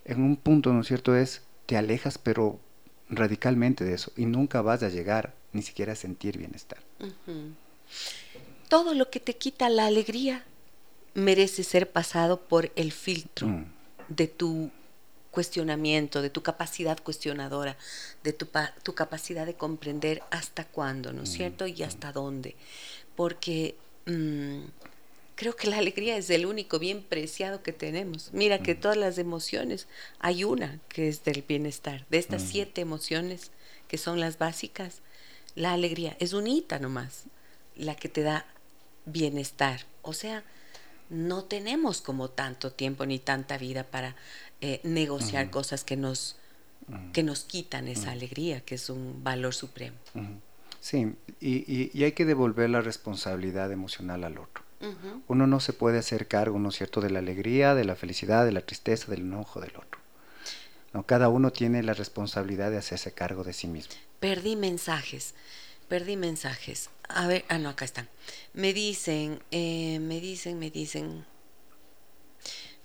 [0.04, 2.60] en un punto, ¿no es cierto?, es, te alejas, pero
[3.08, 6.78] radicalmente de eso, y nunca vas a llegar ni siquiera a sentir bienestar.
[8.68, 10.44] Todo lo que te quita la alegría
[11.14, 13.64] merece ser pasado por el filtro Mm.
[14.08, 14.70] de tu
[15.30, 17.76] cuestionamiento, de tu capacidad cuestionadora,
[18.24, 18.48] de tu,
[18.82, 21.66] tu capacidad de comprender hasta cuándo, ¿no es cierto?
[21.68, 22.56] Y hasta dónde.
[23.14, 23.76] Porque
[24.06, 24.62] mm,
[25.36, 28.30] creo que la alegría es el único bien preciado que tenemos.
[28.32, 29.86] Mira que todas las emociones,
[30.18, 32.04] hay una que es del bienestar.
[32.10, 33.52] De estas siete emociones
[33.86, 35.00] que son las básicas,
[35.54, 37.24] la alegría es unita nomás,
[37.76, 38.46] la que te da
[39.06, 39.86] bienestar.
[40.02, 40.42] O sea,
[41.10, 44.16] no tenemos como tanto tiempo ni tanta vida para
[44.60, 46.36] eh, negociar cosas que nos,
[47.12, 49.96] que nos quitan esa alegría, que es un valor supremo.
[50.80, 54.64] Sí, y, y- y hay que devolver la responsabilidad emocional al otro.
[55.28, 58.44] Uno no se puede hacer cargo, ¿no es cierto?, de la alegría, de la felicidad,
[58.46, 60.00] de la tristeza, del enojo del otro.
[60.92, 63.92] No, cada uno tiene la responsabilidad de hacerse cargo de sí mismo.
[64.18, 65.34] Perdí mensajes,
[65.90, 66.88] perdí mensajes.
[67.08, 68.08] A ver, ah, no, acá están.
[68.54, 71.26] Me dicen, eh, me dicen, me dicen.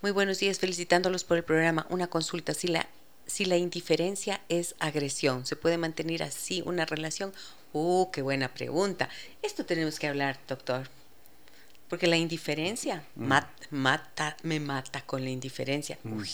[0.02, 1.86] Muy buenos días, felicitándolos por el programa.
[1.90, 2.90] Una consulta, si la,
[3.28, 7.32] si la indiferencia es agresión, ¿se puede mantener así una relación?
[7.74, 9.08] Uh, qué buena pregunta.
[9.44, 10.90] Esto tenemos que hablar, doctor.
[11.88, 16.00] Porque la indiferencia mat- mata, me mata con la indiferencia.
[16.04, 16.30] Uy,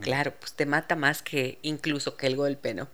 [0.00, 2.88] claro, pues te mata más que incluso que el golpe, ¿no?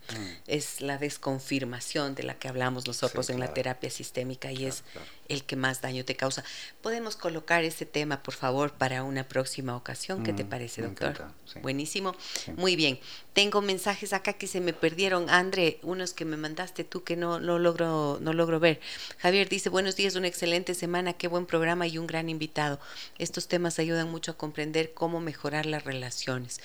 [0.47, 4.83] Es la desconfirmación de la que hablamos nosotros Sí, en la terapia sistémica y es
[4.93, 5.07] claro.
[5.29, 6.45] el que más daño te causa.
[6.83, 10.23] Podemos colocar ese tema, por favor, para una próxima ocasión.
[10.25, 11.11] ¿Qué te Mm, parece, me doctor?
[11.11, 11.59] encanta, sí.
[11.61, 12.15] Buenísimo.
[12.45, 12.53] Sí.
[12.57, 12.99] Muy bien.
[13.33, 17.39] Tengo mensajes acá que se me perdieron, André, unos que me mandaste tú que no,
[17.41, 18.81] no logro no logro ver.
[19.19, 22.81] Javier dice, "Buenos días, una excelente semana, qué buen programa y un gran invitado.
[23.19, 26.61] Estos temas ayudan mucho a comprender cómo mejorar las relaciones."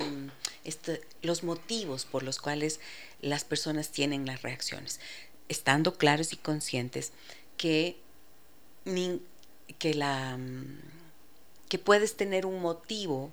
[0.63, 2.79] este- los motivos por los cuales
[3.21, 4.99] las personas tienen las reacciones,
[5.49, 7.11] estando claros y conscientes
[7.57, 7.97] que,
[8.85, 9.21] nin-
[9.79, 10.37] que, la,
[11.69, 13.31] que puedes tener un motivo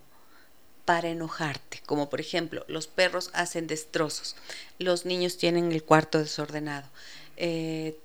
[0.85, 4.36] para enojarte, como por ejemplo, los perros hacen destrozos,
[4.78, 6.89] los niños tienen el cuarto desordenado,
[7.36, 7.97] eh,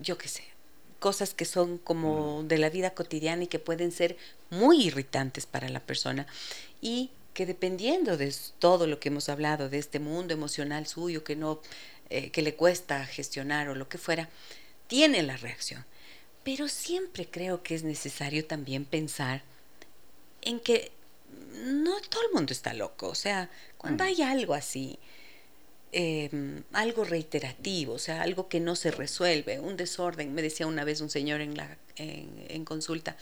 [0.00, 0.44] yo qué sé,
[0.98, 4.16] cosas que son como de la vida cotidiana y que pueden ser
[4.50, 6.26] muy irritantes para la persona
[6.80, 11.36] y que dependiendo de todo lo que hemos hablado, de este mundo emocional suyo que
[11.36, 11.60] no,
[12.10, 14.28] eh, que le cuesta gestionar o lo que fuera,
[14.88, 15.84] tiene la reacción.
[16.42, 19.42] Pero siempre creo que es necesario también pensar
[20.42, 20.90] en que
[21.64, 23.08] no todo el mundo está loco.
[23.08, 24.06] O sea, cuando mm.
[24.06, 24.98] hay algo así,
[25.92, 30.84] em, algo reiterativo, o sea, algo que no se resuelve, un desorden, me decía una
[30.84, 33.16] vez un señor en, la, en, consulta,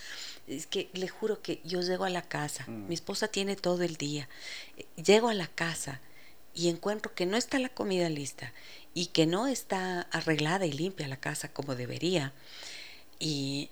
[0.46, 2.88] es que le juro que yo llego a la casa, mm.
[2.88, 4.28] mi esposa tiene todo el día,
[4.96, 6.00] llego a la casa
[6.54, 8.52] y encuentro que no está la comida lista
[8.94, 12.32] y que no está arreglada y limpia la casa como debería.
[13.18, 13.68] Y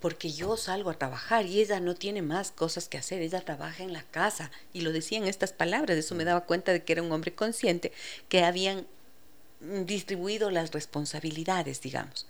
[0.00, 3.82] porque yo salgo a trabajar y ella no tiene más cosas que hacer, ella trabaja
[3.82, 6.92] en la casa y lo decía en estas palabras, eso me daba cuenta de que
[6.92, 7.92] era un hombre consciente,
[8.28, 8.86] que habían
[9.60, 12.26] distribuido las responsabilidades, digamos.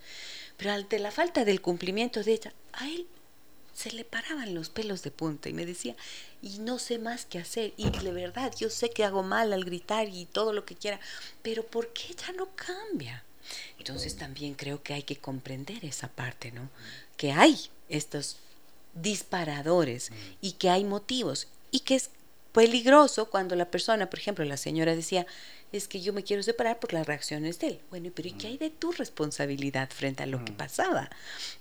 [0.56, 3.06] Pero ante la falta del cumplimiento de ella, a él
[3.74, 5.97] se le paraban los pelos de punta y me decía,
[6.40, 9.64] y no sé más qué hacer, y de verdad, yo sé que hago mal al
[9.64, 10.98] gritar y todo lo que quiera,
[11.43, 13.26] pero ¿por qué ella no cambia?
[13.78, 16.68] Entonces también creo que hay que comprender esa parte, ¿no?
[17.16, 17.59] Que hay
[17.89, 18.39] estos
[18.94, 20.10] disparadores
[20.40, 22.10] y que hay motivos y que es
[22.52, 25.27] peligroso cuando la persona, por ejemplo, la señora decía,
[25.73, 27.81] es que yo me quiero separar por las reacciones de él.
[27.90, 31.10] Bueno, pero ¿y qué hay de tu responsabilidad frente a lo que pasaba?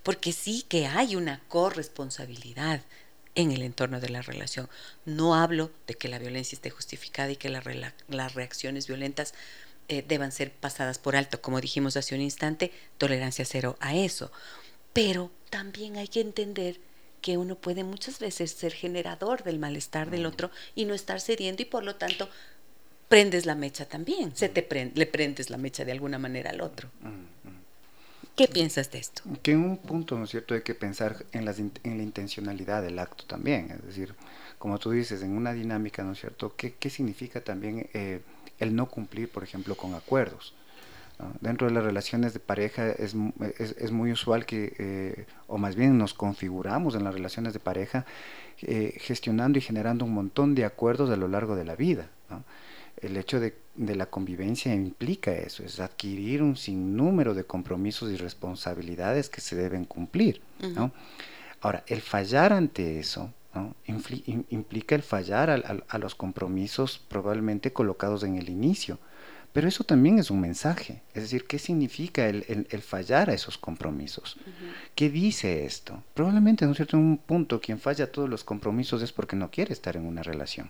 [0.04, 2.82] Porque sí que hay una corresponsabilidad
[3.34, 4.70] en el entorno de la relación.
[5.04, 9.34] No hablo de que la violencia esté justificada y que las reacciones violentas
[9.88, 14.32] eh, deban ser pasadas por alto, como dijimos hace un instante, tolerancia cero a eso.
[14.94, 16.80] Pero también hay que entender
[17.22, 21.64] que uno puede muchas veces ser generador del malestar del otro y no estar cediendo
[21.64, 22.30] y por lo tanto
[23.10, 26.90] prendes la mecha también, se te le prendes la mecha de alguna manera al otro.
[28.36, 29.24] ¿Qué piensas de esto?
[29.42, 31.48] Que en un punto, ¿no es cierto?, hay que pensar en,
[31.84, 34.14] en la intencionalidad del acto también, es decir,
[34.60, 38.22] como tú dices, en una dinámica, ¿no es cierto?, ¿qué, qué significa también eh,
[38.60, 40.54] el no cumplir, por ejemplo, con acuerdos?
[41.40, 43.16] Dentro de las relaciones de pareja es,
[43.58, 48.06] es, muy usual que, eh, o más bien nos configuramos en las relaciones de pareja
[48.62, 52.10] eh, gestionando y generando un montón de acuerdos a lo largo de la vida.
[52.98, 58.18] El hecho de, de, la convivencia implica eso, es adquirir un sinnúmero de compromisos y
[58.18, 60.42] responsabilidades que se deben cumplir.
[61.62, 63.32] Ahora, el fallar ante eso
[63.86, 69.00] implica el fallar a, los compromisos probablemente colocados en el inicio.
[69.54, 71.02] Pero eso también es un mensaje.
[71.14, 74.38] Es decir, ¿qué significa el, fallar a esos compromisos?
[74.96, 76.04] ¿Qué dice esto?
[76.14, 76.98] Probablemente, ¿no es cierto?
[76.98, 80.06] En un punto, quien falla a todos los compromisos es porque no quiere estar en
[80.06, 80.70] una relación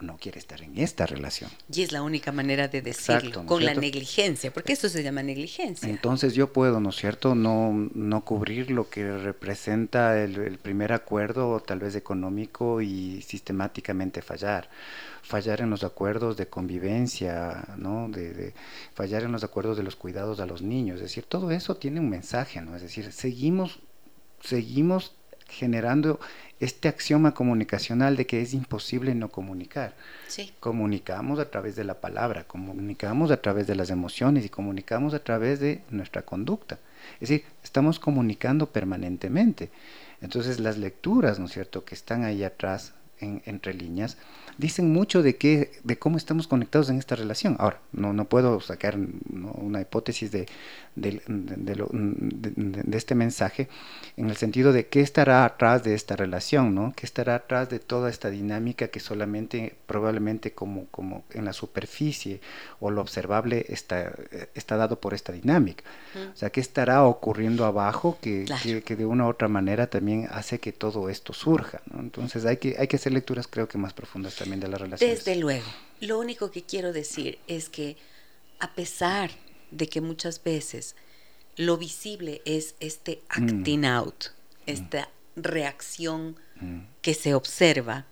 [0.00, 1.50] no quiere estar en esta relación.
[1.72, 5.88] Y es la única manera de decirlo, con la negligencia, porque esto se llama negligencia.
[5.88, 11.60] Entonces yo puedo, ¿no es cierto?, no, no cubrir lo que representa el, primer acuerdo,
[11.60, 14.68] tal vez económico, y sistemáticamente fallar.
[15.22, 18.08] Fallar en los acuerdos de convivencia, ¿no?
[18.08, 18.54] De, de,
[18.94, 20.96] fallar en los acuerdos de los cuidados a los niños.
[20.96, 22.74] Es decir, todo eso tiene un mensaje, ¿no?
[22.76, 23.80] Es decir, seguimos,
[24.40, 25.14] seguimos
[25.48, 26.20] generando
[26.60, 29.94] este axioma comunicacional de que es imposible no comunicar.
[30.26, 30.52] Sí.
[30.60, 35.20] Comunicamos a través de la palabra, comunicamos a través de las emociones y comunicamos a
[35.20, 36.78] través de nuestra conducta.
[37.20, 39.70] Es decir, estamos comunicando permanentemente.
[40.20, 44.16] Entonces las lecturas, ¿no es cierto?, que están ahí atrás entre líneas,
[44.58, 47.56] dicen mucho de, qué, de cómo estamos conectados en esta relación.
[47.58, 50.46] Ahora, no, no puedo sacar una hipótesis de,
[50.96, 53.68] de, este mensaje
[54.16, 56.92] en el sentido de qué estará atrás de esta relación, ¿no?
[56.96, 62.40] qué estará atrás de toda esta dinámica que solamente probablemente como, como en la superficie
[62.80, 64.12] o lo observable está,
[64.54, 65.84] está dado por esta dinámica.
[66.32, 68.44] O sea, qué estará ocurriendo abajo que,
[68.84, 71.80] que, de una u otra manera también hace que todo esto surja.
[71.98, 75.10] Entonces hay que, hay que hacer lecturas creo que más profundas también de la relación.
[75.10, 75.66] Desde luego.
[76.00, 77.96] Lo único que quiero decir es que
[78.60, 79.30] a pesar
[79.70, 80.94] de que muchas veces
[81.56, 83.42] lo visible es este mm.
[83.42, 84.70] acting out, mm.
[84.70, 86.80] esta reacción mm.
[87.02, 88.06] que se observa,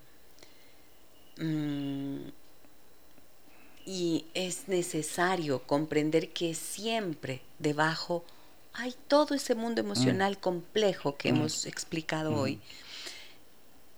[3.85, 8.25] y es necesario comprender que siempre debajo
[8.73, 12.59] hay todo ese mundo emocional complejo que hemos explicado hoy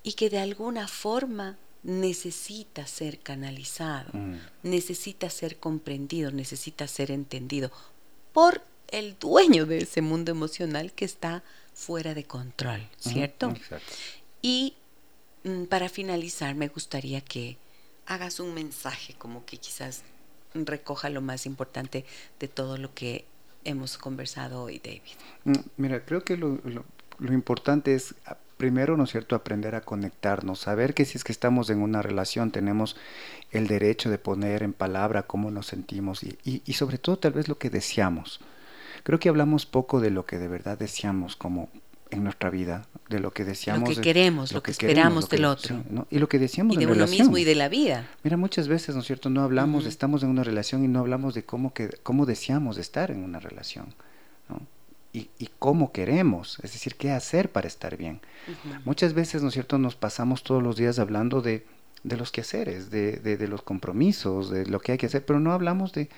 [0.10, 4.12] y que de alguna forma necesita ser canalizado,
[4.64, 7.72] necesita ser comprendido, necesita ser entendido
[8.34, 11.44] por el dueño de ese mundo emocional que está
[11.76, 13.54] fuera de control, ¿cierto?
[14.42, 14.74] Y
[15.44, 17.58] mm, para finalizar, me gustaría que
[18.08, 20.02] hagas un mensaje como que quizás
[20.56, 22.04] recoja lo más importante
[22.40, 23.26] de todo lo que
[23.64, 25.02] hemos conversado hoy, David.
[25.44, 28.16] Mm, mira, creo que lo, lo importante es
[28.60, 32.02] primero, ¿no es cierto?, aprender a conectarnos, saber que si es que estamos en una
[32.02, 32.98] relación tenemos
[33.52, 37.48] el derecho de poner en palabra cómo nos sentimos y, y, sobre todo tal vez
[37.48, 38.42] lo que deseamos.
[39.04, 41.70] Creo que hablamos poco de lo que de verdad deseamos como
[42.12, 43.88] en nuestra vida, de lo que deseamos.
[43.88, 45.82] Lo que queremos, lo, que, esperamos del otro.
[46.10, 48.10] Y lo que deseamos y de uno mismo y de la vida.
[48.24, 51.34] Mira, muchas veces, ¿no es cierto?, no hablamos, estamos en una relación y no hablamos
[51.34, 53.96] de cómo, que, cómo deseamos estar en una relación.
[55.12, 58.22] Y, cómo queremos, es decir, qué hacer para estar bien.
[58.86, 61.66] Muchas veces, ¿no es cierto?, nos pasamos todos los días hablando de,
[62.04, 65.52] de los quehaceres, de, de, los compromisos, de lo que hay que hacer, pero no
[65.52, 66.10] hablamos de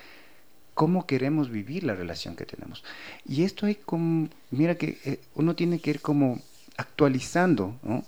[0.73, 2.83] cómo queremos vivir la relación que tenemos.
[3.25, 6.41] Y esto hay como, mira que eh, uno tiene que ir como
[6.77, 8.03] actualizando, ¿no?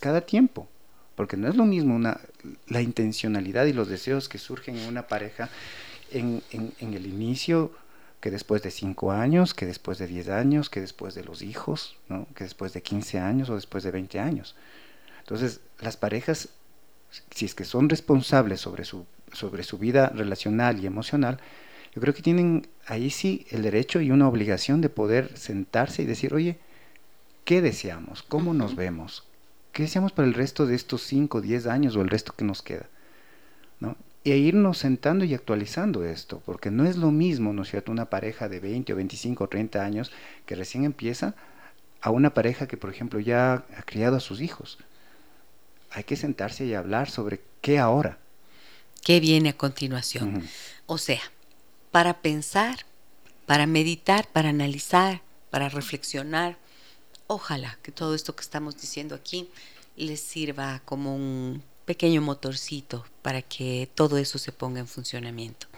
[0.00, 0.68] Cada tiempo,
[1.14, 2.20] porque no es lo mismo una,
[2.68, 5.48] la intencionalidad y los deseos que surgen en una pareja
[6.12, 7.72] en, en, en el inicio
[8.26, 11.94] que después de 5 años, que después de 10 años, que después de los hijos,
[12.08, 12.26] ¿no?
[12.34, 14.56] que después de 15 años o después de 20 años.
[15.20, 16.48] Entonces, las parejas,
[17.30, 21.38] si es que son responsables sobre su, sobre su vida relacional y emocional,
[21.94, 26.06] yo creo que tienen ahí sí el derecho y una obligación de poder sentarse y
[26.06, 26.58] decir, oye,
[27.44, 28.24] ¿qué deseamos?
[28.24, 29.22] ¿Cómo nos vemos?
[29.70, 32.60] ¿Qué deseamos para el resto de estos 5, 10 años o el resto que nos
[32.60, 32.88] queda?
[33.78, 33.94] ¿No?
[34.32, 38.10] E irnos sentando y actualizando esto, porque no es lo mismo, ¿no es cierto?, una
[38.10, 40.12] pareja de 20 o 25 o 30 años
[40.46, 41.34] que recién empieza
[42.00, 44.78] a una pareja que, por ejemplo, ya ha criado a sus hijos.
[45.90, 48.18] Hay que sentarse y hablar sobre qué ahora.
[49.02, 50.48] ¿Qué viene a continuación?
[50.86, 51.20] O sea,
[51.92, 52.80] para pensar,
[53.46, 56.56] para meditar, para analizar, para reflexionar,
[57.28, 59.48] ojalá que todo esto que estamos diciendo aquí
[59.96, 65.68] les sirva como un pequeño motorcito para que todo eso se ponga en funcionamiento.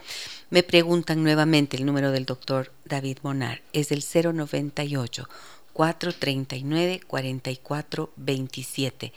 [0.50, 5.28] Me preguntan nuevamente el número del doctor David Monar, es el 098
[5.72, 9.12] 439 4427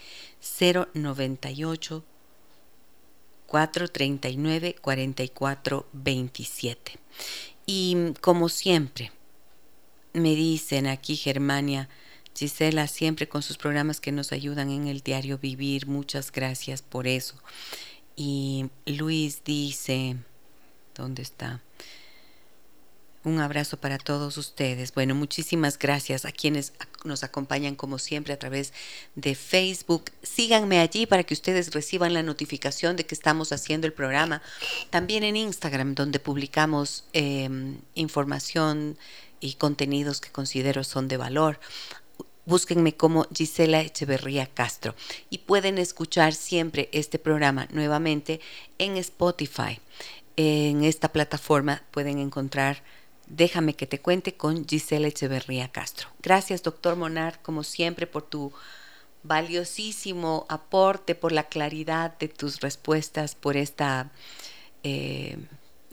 [0.60, 2.04] 098
[3.48, 7.00] 439 4427
[7.66, 9.12] y como siempre
[10.14, 11.88] me dicen aquí Germania
[12.36, 15.88] Gisela siempre con sus programas que nos ayudan en el diario vivir.
[15.88, 17.36] Muchas gracias por eso.
[18.16, 20.18] Y Luis dice,
[20.95, 21.62] ¿dónde está?
[23.24, 24.94] Un abrazo para todos ustedes.
[24.95, 28.74] Bueno, muchísimas gracias a quienes nos acompañan como siempre a través
[29.14, 30.06] de Facebook.
[30.24, 34.41] Síganme allí para que ustedes reciban la notificación de que estamos haciendo el programa.
[34.90, 38.98] También en Instagram, donde publicamos em, información
[39.40, 41.60] y contenidos que considero son de valor.
[42.46, 44.96] Búsquenme como Gisela Echeverría Castro
[45.30, 48.40] y pueden escuchar siempre este programa nuevamente
[48.78, 49.80] en Spotify.
[50.38, 52.84] En esta plataforma pueden encontrar
[53.34, 56.10] Déjame que te cuente con Gisela Echeverría Castro.
[56.22, 58.52] Gracias, doctor Monar, como siempre, por tu
[59.24, 64.12] valiosísimo aporte, por la claridad de tus respuestas, por esta
[64.84, 65.38] eh,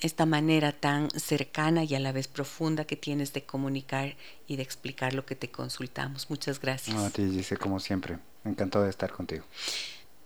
[0.00, 4.16] esta manera tan cercana y a la vez profunda que tienes de comunicar
[4.46, 6.30] y de explicar lo que te consultamos.
[6.30, 6.96] Muchas gracias.
[6.96, 8.18] a ti, dice como siempre.
[8.44, 9.44] Encantado de estar contigo.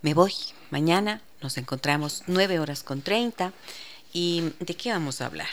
[0.03, 0.32] Me voy.
[0.70, 3.53] Mañana nos encontramos 9 horas con 30.
[4.12, 5.49] ¿Y de qué vamos a hablar?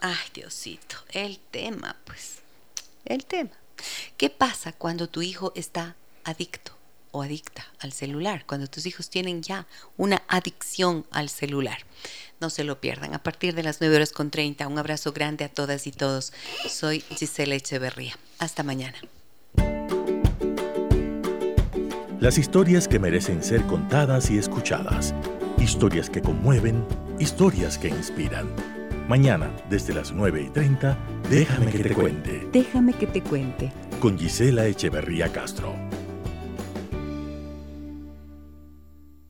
[0.00, 2.38] Ay, Diosito, el tema, pues.
[3.04, 3.50] El tema.
[4.16, 6.72] ¿Qué pasa cuando tu hijo está adicto
[7.10, 8.44] o adicta al celular?
[8.46, 9.66] Cuando tus hijos tienen ya
[9.96, 11.78] una adicción al celular.
[12.40, 13.14] No se lo pierdan.
[13.14, 16.32] A partir de las 9 horas con 30, un abrazo grande a todas y todos.
[16.68, 18.14] Soy Gisela Echeverría.
[18.38, 18.96] Hasta mañana.
[22.18, 25.14] Las historias que merecen ser contadas y escuchadas.
[25.58, 26.84] Historias que conmueven,
[27.18, 28.48] historias que inspiran.
[29.08, 30.96] Mañana, desde las 9 y 30,
[31.28, 32.48] déjame, que, te cuente.
[32.52, 33.72] Déjame que te cuente.
[34.00, 35.89] Con Gisela Echeverría Castro.